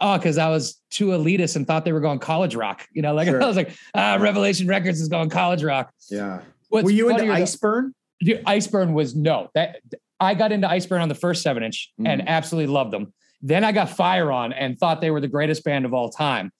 [0.00, 3.14] oh because i was too elitist and thought they were going college rock you know
[3.14, 3.42] like Sure.
[3.42, 6.40] i was like ah revelation records is going college rock Yeah.
[6.70, 7.92] What's Were you into funnier though- Iceburn?
[8.24, 9.50] Dude, Iceburn was no.
[9.54, 9.80] That
[10.18, 12.26] I got into Iceburn on the first seven inch and Mhm.
[12.28, 13.12] absolutely loved them.
[13.42, 16.52] Then I got Firon and thought they were the greatest band of all time.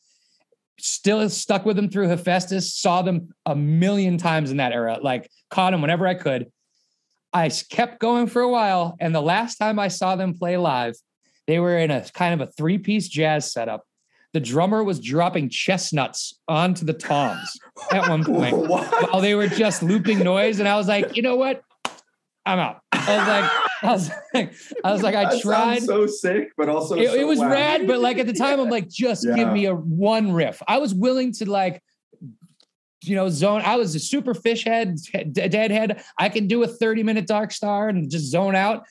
[0.79, 2.75] Still stuck with them through Hephaestus.
[2.75, 4.99] Saw them a million times in that era.
[5.01, 6.51] Like caught them whenever I could.
[7.33, 10.95] I kept going for a while, and the last time I saw them play live,
[11.47, 13.85] they were in a kind of a three piece jazz setup.
[14.33, 17.59] The drummer was dropping chestnuts onto the toms
[17.93, 20.59] at one point while they were just looping noise.
[20.59, 21.63] And I was like, you know what?
[22.45, 22.81] I'm out.
[22.93, 24.55] I was like, I was like,
[24.85, 25.83] I was like, I tried.
[25.83, 28.89] so sick, but also It, it was rad, but like at the time, I'm like,
[28.89, 30.63] just give me a one riff.
[30.69, 31.83] I was willing to like,
[33.03, 33.63] you know, zone.
[33.65, 36.03] I was a super Phish head, deadhead.
[36.19, 38.85] I can do a 30 minute dark star and just zone out.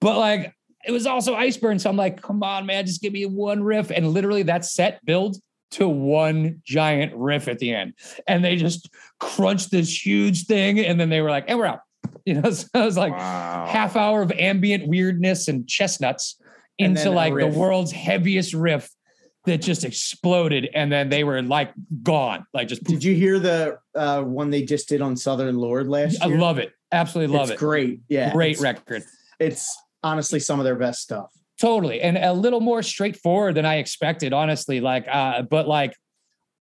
[0.00, 0.52] But like,
[0.86, 1.80] it was also Iceburn.
[1.80, 3.90] So I'm like, come on, man, just give me one riff.
[3.90, 5.36] And literally that set build
[5.72, 7.94] to one giant riff at the end.
[8.28, 8.88] And they just
[9.18, 10.78] crunched this huge thing.
[10.78, 11.80] And then they were like, and we're out.
[12.24, 13.66] You know, so I was like, wow.
[13.68, 16.40] half hour of ambient weirdness and chestnuts
[16.78, 18.90] And into then like the world's heaviest riff
[19.46, 21.72] that just exploded and then they were like
[22.02, 25.86] gone like just Did you hear the uh, one they just did on Southern Lord
[25.88, 27.54] last i love it absolutely love it.
[27.54, 28.00] it's it great.
[28.08, 28.32] Yeah.
[28.32, 29.04] great it's, record
[29.38, 31.30] It's honestly some of their best stuff.
[31.60, 35.94] totally and a little more straightforward than i expected honestly like uh but like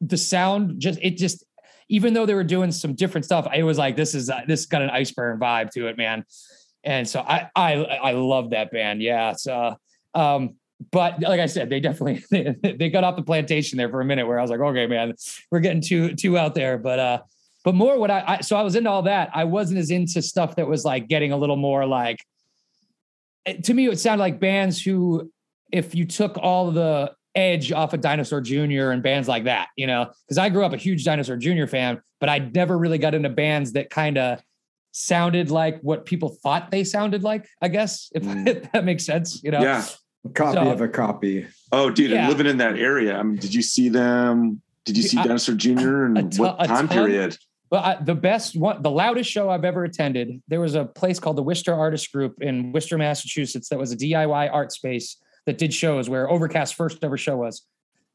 [0.01, 1.43] the sound just it just
[1.89, 4.65] even though they were doing some different stuff it was like this is uh, this
[4.65, 6.23] got an Iceburn vibe to it man
[6.83, 9.75] and so i i i love that band yeah so
[10.13, 10.55] um
[10.91, 12.23] but like I said, they definitely
[12.61, 14.87] they, they got off the plantation there for a minute where I was like, okay,
[14.87, 15.13] man,
[15.51, 16.77] we're getting too too out there.
[16.77, 17.21] But uh,
[17.63, 19.29] but more what I, I so I was into all that.
[19.33, 22.19] I wasn't as into stuff that was like getting a little more like
[23.63, 25.31] to me, it sounded like bands who,
[25.71, 28.91] if you took all the edge off of Dinosaur Jr.
[28.91, 31.65] and bands like that, you know, because I grew up a huge Dinosaur Jr.
[31.67, 34.41] fan, but I never really got into bands that kind of
[34.91, 38.47] sounded like what people thought they sounded like, I guess, if, Mm.
[38.65, 39.61] if that makes sense, you know?
[39.61, 39.83] Yeah.
[40.33, 41.45] copy So- of a copy.
[41.71, 42.21] Oh, dude, Yeah.
[42.21, 43.15] and living in that area.
[43.17, 44.61] I mean, did you see them?
[44.85, 46.05] Did you see I- Dinosaur Jr.
[46.05, 47.05] and a ton- what time ton.
[47.05, 47.37] period?
[47.69, 51.19] But I, the best one, the loudest show I've ever attended, there was a place
[51.19, 55.57] called the Worcester Artist Group in Worcester, Massachusetts, that was a DIY art space that
[55.57, 57.65] did shows where Overcast first ever show was.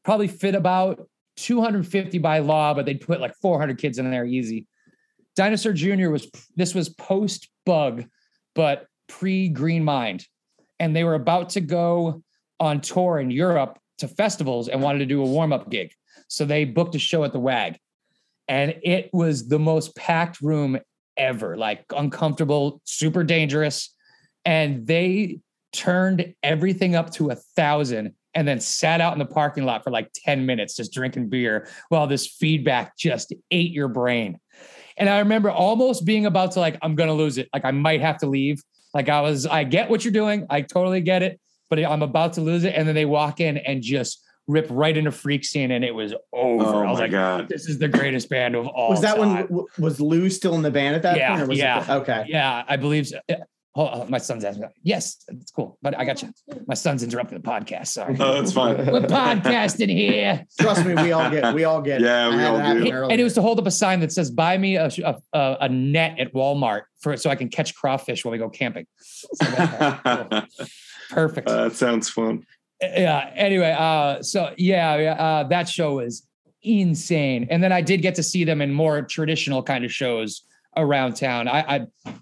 [0.03, 4.67] Probably fit about 250 by law, but they'd put like 400 kids in there easy.
[5.35, 6.09] Dinosaur Jr.
[6.09, 8.05] was this was post bug,
[8.53, 10.25] but pre Green Mind,
[10.79, 12.21] and they were about to go
[12.59, 15.91] on tour in Europe to festivals and wanted to do a warm up gig.
[16.27, 17.77] So they booked a show at the WAG
[18.47, 20.77] and it was the most packed room
[21.17, 23.93] ever like uncomfortable super dangerous
[24.45, 25.39] and they
[25.71, 29.91] turned everything up to a thousand and then sat out in the parking lot for
[29.91, 34.37] like 10 minutes just drinking beer while this feedback just ate your brain
[34.97, 38.01] and i remember almost being about to like i'm gonna lose it like i might
[38.01, 38.61] have to leave
[38.93, 41.39] like i was i get what you're doing i totally get it
[41.69, 44.97] but i'm about to lose it and then they walk in and just rip right
[44.97, 47.47] into freak scene and it was over Oh i was my like god.
[47.49, 49.45] this is the greatest band of all was that time.
[49.47, 51.41] when was Lou still in the band at that Yeah, point?
[51.43, 51.85] Or was it- yeah.
[51.89, 52.25] okay.
[52.27, 53.19] Yeah, I believe so.
[53.75, 53.83] Yeah.
[53.83, 54.67] Hold on, my son's asking.
[54.83, 56.33] Yes, it's cool, but I got you.
[56.67, 57.87] My son's interrupting the podcast.
[57.87, 58.17] Sorry.
[58.19, 58.75] Oh, that's fine.
[58.91, 60.45] We're podcasting here.
[60.59, 62.01] Trust me, we all get we all get.
[62.01, 62.05] it.
[62.05, 62.91] Yeah, I we had all that do.
[62.91, 65.15] happen And it was to hold up a sign that says, "Buy me a, a,
[65.33, 68.85] a, a net at Walmart for so I can catch crawfish when we go camping."
[68.99, 69.45] So
[70.03, 70.41] cool.
[71.09, 71.47] Perfect.
[71.47, 72.45] Uh, that sounds fun.
[72.81, 73.31] yeah.
[73.35, 76.27] Anyway, uh, so yeah, yeah, uh, that show was
[76.63, 77.47] insane.
[77.49, 80.43] And then I did get to see them in more traditional kind of shows
[80.77, 81.47] around town.
[81.47, 81.59] I,
[82.05, 82.13] I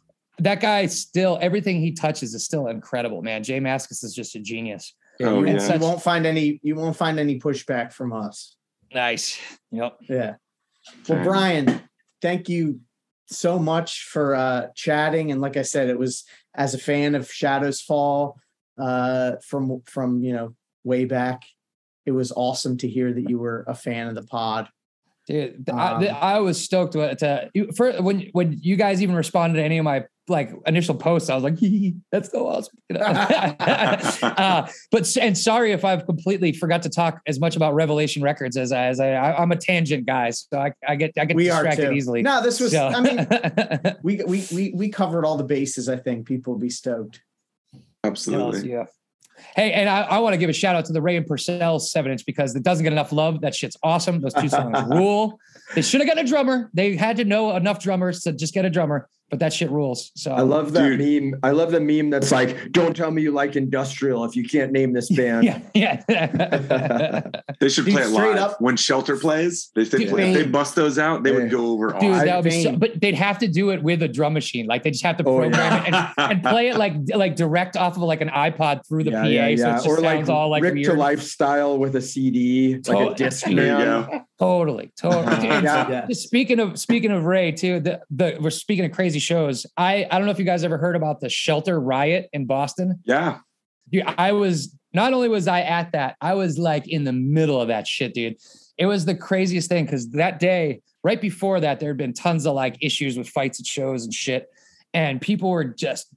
[0.41, 3.43] that guy still everything he touches is still incredible, man.
[3.43, 4.93] J Mascis is just a genius.
[5.19, 5.57] Yeah, Oh, you, yeah.
[5.57, 6.59] won't- you won't find any.
[6.63, 8.55] You won't find any pushback from us.
[8.93, 9.39] Nice.
[9.71, 9.97] Yep.
[10.09, 10.35] Yeah.
[11.07, 11.81] Well, Brian,
[12.21, 12.79] thank you
[13.27, 15.31] so much for uh, chatting.
[15.31, 16.23] And like I said, it was
[16.55, 18.37] as a fan of Shadows Fall
[18.79, 21.41] uh, from from you know way back.
[22.05, 24.69] It was awesome to hear that you were a fan of the pod.
[25.27, 29.15] Dude, th- Um, I, I was stoked to, to for when when you guys even
[29.15, 31.29] responded to any of my like initial posts.
[31.29, 31.57] I was like,
[32.11, 33.05] "That's so awesome!" You know?
[33.05, 38.57] uh, but and sorry if I've completely forgot to talk as much about Revelation Records
[38.57, 41.35] as I, as I, I I'm a tangent guy, so I, I get I get
[41.35, 41.93] We distracted too.
[41.93, 42.21] easily.
[42.21, 42.71] No, this was.
[42.71, 43.27] So- I mean,
[44.03, 45.89] we we we we covered all the bases.
[45.89, 47.21] I think people would be stoked.
[48.03, 48.71] Absolutely.
[48.71, 48.85] yeah.
[49.55, 51.79] Hey, and I, I want to give a shout out to the Ray and Porcell
[51.81, 53.41] seven inch because it doesn't get enough love.
[53.41, 54.21] That shit's awesome.
[54.21, 55.39] Those two songs rule.
[55.75, 56.69] They should have got a drummer.
[56.73, 60.11] They had to know enough drummers to just get a drummer, but that shit rules.
[60.15, 61.23] So I love that Dude.
[61.31, 61.39] meme.
[61.43, 64.71] I love the meme that's like, "Don't tell me you like industrial if you can't
[64.71, 65.43] name this band."
[65.73, 67.21] yeah, yeah.
[67.59, 69.69] They should Dude, play it straight live up- when Shelter plays.
[69.75, 71.39] They, Dude, play, if they bust those out, they Yeah.
[71.39, 71.87] would go over.
[71.99, 72.25] Dude, awesome.
[72.25, 74.65] that would be so, but they'd have to do it with a drum machine.
[74.65, 75.81] Like they just have to Oh, program yeah.
[76.11, 79.11] it and, and play it like like direct off of like an iPod through the
[79.11, 79.27] yeah, PA.
[79.27, 80.85] yeah, So it just Or like, sounds all like Rick weird.
[80.85, 84.25] to Lifestyle with a CD, like Oh, a disc there you go.
[84.39, 85.35] Totally, totally.
[85.35, 85.89] Dude, Yeah.
[85.89, 86.05] Yeah.
[86.07, 89.65] Just speaking of speaking of Ray too, the, the we're speaking of crazy shows.
[89.77, 92.99] I I don't know if you guys ever heard about the Shelter riot in Boston.
[93.05, 93.39] Yeah.
[93.91, 97.61] Dude, I was not only was I at that, I was like in the middle
[97.61, 98.37] of that shit, dude.
[98.77, 102.45] It was the craziest thing because that day, right before that, there had been tons
[102.45, 104.47] of like issues with fights at shows and shit,
[104.93, 106.07] and people were just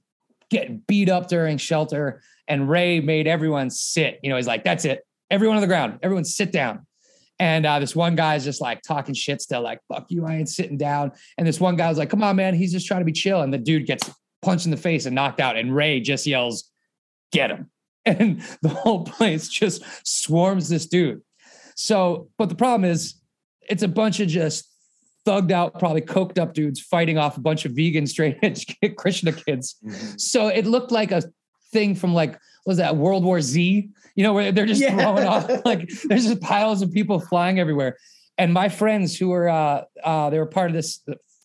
[0.49, 2.21] getting beat up during Shelter.
[2.47, 4.19] And Ray made everyone sit.
[4.21, 6.85] You know, he's like, "That's it, everyone on the ground, everyone sit down."
[7.43, 10.35] And uh, this one guy is just like talking shit still, like, fuck you, I
[10.35, 11.11] ain't sitting down.
[11.37, 13.41] And this one guy was like, come on, man, he's just trying to be chill.
[13.41, 14.09] And the dude gets
[14.41, 15.57] punched in the face and knocked out.
[15.57, 16.71] And Ray just yells,
[17.33, 17.69] get him.
[18.05, 21.21] And the whole place just swarms this dude.
[21.75, 23.15] So, but the problem is,
[23.69, 24.69] it's a bunch of just
[25.25, 29.33] thugged out, probably coked up dudes fighting off a bunch of vegan straight edge Krishna
[29.33, 29.75] kids.
[30.17, 31.23] So it looked like a
[31.73, 33.89] thing from like, what was that World War Z?
[34.15, 34.95] You know, where they're just Yeah.
[34.97, 37.97] throwing off like there's just piles of people flying everywhere.
[38.37, 40.99] And my friends who were uh uh they were part of this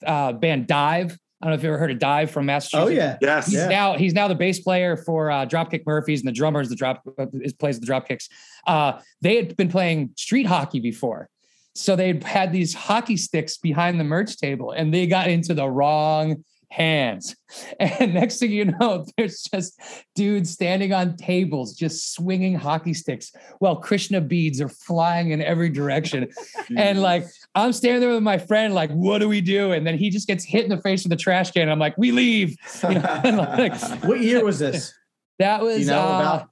[0.06, 1.18] uh band Dive.
[1.40, 2.88] I don't know if you ever heard of Dive from Massachusetts.
[2.90, 3.16] Oh yeah.
[3.20, 3.46] Yes.
[3.46, 3.68] He's Yeah.
[3.68, 6.76] now he's now the bass player for uh, Dropkick Murphys and the drummer is the
[6.76, 8.28] drop uh, is plays the Dropkicks.
[8.66, 11.28] Uh, they had been playing street hockey before,
[11.74, 15.68] so they had these hockey sticks behind the merch table, and they got into the
[15.70, 17.34] wrong hands.
[17.80, 19.80] And next thing you know, there's just
[20.14, 25.70] dudes standing on tables, just swinging hockey sticks, while Krishna beads are flying in every
[25.70, 26.28] direction.
[26.76, 27.24] and like
[27.54, 29.72] I'm standing there with my friend, like, what do we do?
[29.72, 31.70] And then he just gets hit in the face with a trash can.
[31.70, 32.56] I'm like, we leave.
[32.82, 34.92] You know, like, What year was this?
[35.38, 36.50] that was you know uh, about-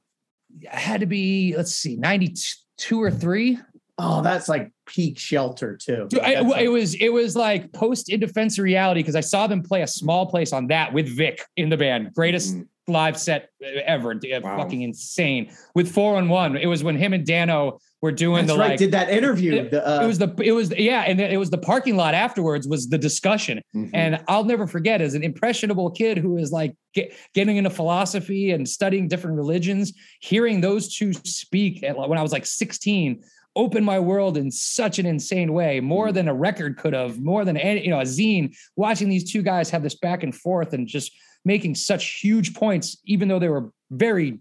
[0.70, 3.58] had to be let's see, 92 or three.
[3.98, 6.06] Oh, that's like peak shelter too.
[6.08, 9.20] Dude, I- That's it was it was like post in defense of reality because I
[9.20, 12.12] saw them play a small place on that with Vic in the band.
[12.14, 12.66] Greatest Mhm.
[12.88, 13.48] live set
[13.84, 14.18] ever.
[14.42, 14.58] Wow.
[14.58, 15.50] Fucking insane.
[15.74, 16.56] With four on one.
[16.56, 18.70] It was when him and Dano were doing That's the right.
[18.70, 19.54] like Did that interview?
[19.54, 22.14] it- the, uh, it was the it was yeah, and it was the parking lot
[22.14, 23.60] afterwards was the discussion.
[23.74, 23.90] Mhm.
[23.94, 28.52] And I'll never forget as an impressionable kid who is like get, getting into philosophy
[28.52, 33.22] and studying different religions, hearing those two speak at, when I was like 16
[33.56, 37.44] opened my world in such an insane way, more than a record could have, more
[37.44, 38.54] than any, you know, a zine.
[38.76, 41.10] Watching these two guys have this back and forth and just
[41.44, 44.38] making such huge points, even though they were very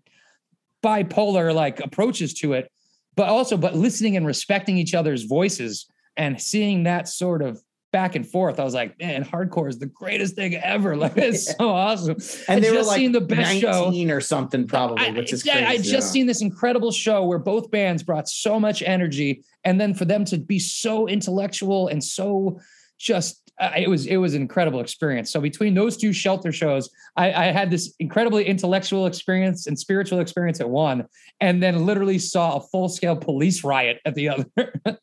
[0.84, 2.72] bipolar like approaches to it,
[3.16, 5.88] but also but listening and respecting each other's voices
[6.18, 7.62] and seeing that sort of
[7.96, 8.60] back and forth.
[8.60, 10.98] I was like, man, hardcore is the greatest thing ever.
[11.06, 12.18] Like it's so awesome.
[12.50, 13.94] and they I were just like seen the best show.
[14.10, 15.66] or something probably, I, which is yeah, crazy.
[15.66, 16.00] I just yeah.
[16.00, 20.26] seen this incredible show where both bands brought so much energy, and then for them
[20.26, 22.60] to be so intellectual and so
[22.98, 25.32] just uh, it was it was an incredible experience.
[25.32, 30.20] So between those two shelter shows, I, I had this incredibly intellectual experience and spiritual
[30.20, 31.06] experience at one,
[31.40, 34.50] and then literally saw a full scale police riot at the other.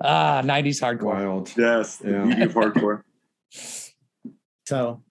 [0.00, 1.04] ah, nineties hardcore.
[1.14, 1.52] Wild.
[1.56, 1.96] Yes.
[1.96, 2.24] The Yeah.
[2.24, 3.02] beauty of hardcore.
[4.66, 5.02] so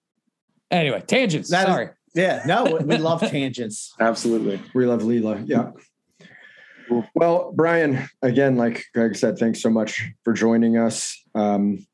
[0.70, 1.50] Anyway, tangents.
[1.50, 1.88] That is- Sorry.
[2.14, 3.94] yeah, no, we- we love tangents.
[4.00, 4.60] Absolutely.
[4.74, 5.42] We love Leela.
[5.46, 5.70] Yeah.
[6.88, 7.06] Cool.
[7.14, 11.20] Well, Brian, again, like Greg said, thanks so much for joining us.
[11.34, 11.86] Um,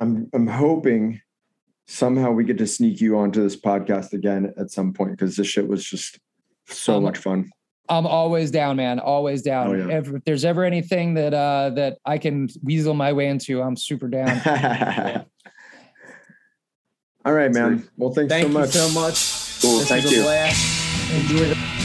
[0.00, 1.20] I'm I'm hoping
[1.88, 5.46] somehow we get to sneak you onto this podcast again at some point because this
[5.48, 6.18] shit was just
[6.68, 7.50] so Um, much fun.
[7.88, 8.98] I'm always down, man.
[9.00, 9.68] Always down.
[9.68, 9.98] Oh, yeah.
[9.98, 13.76] if, if there's ever anything that uh that I can weasel my way into, I'm
[13.76, 14.28] super down.
[17.24, 17.88] All right, man.
[17.96, 18.74] Well, thanks Thank so much.
[18.74, 19.60] you so much.
[19.60, 19.78] Cool.
[19.78, 20.22] This Thank was a you.
[20.22, 21.12] blast.
[21.12, 21.77] Enjoy the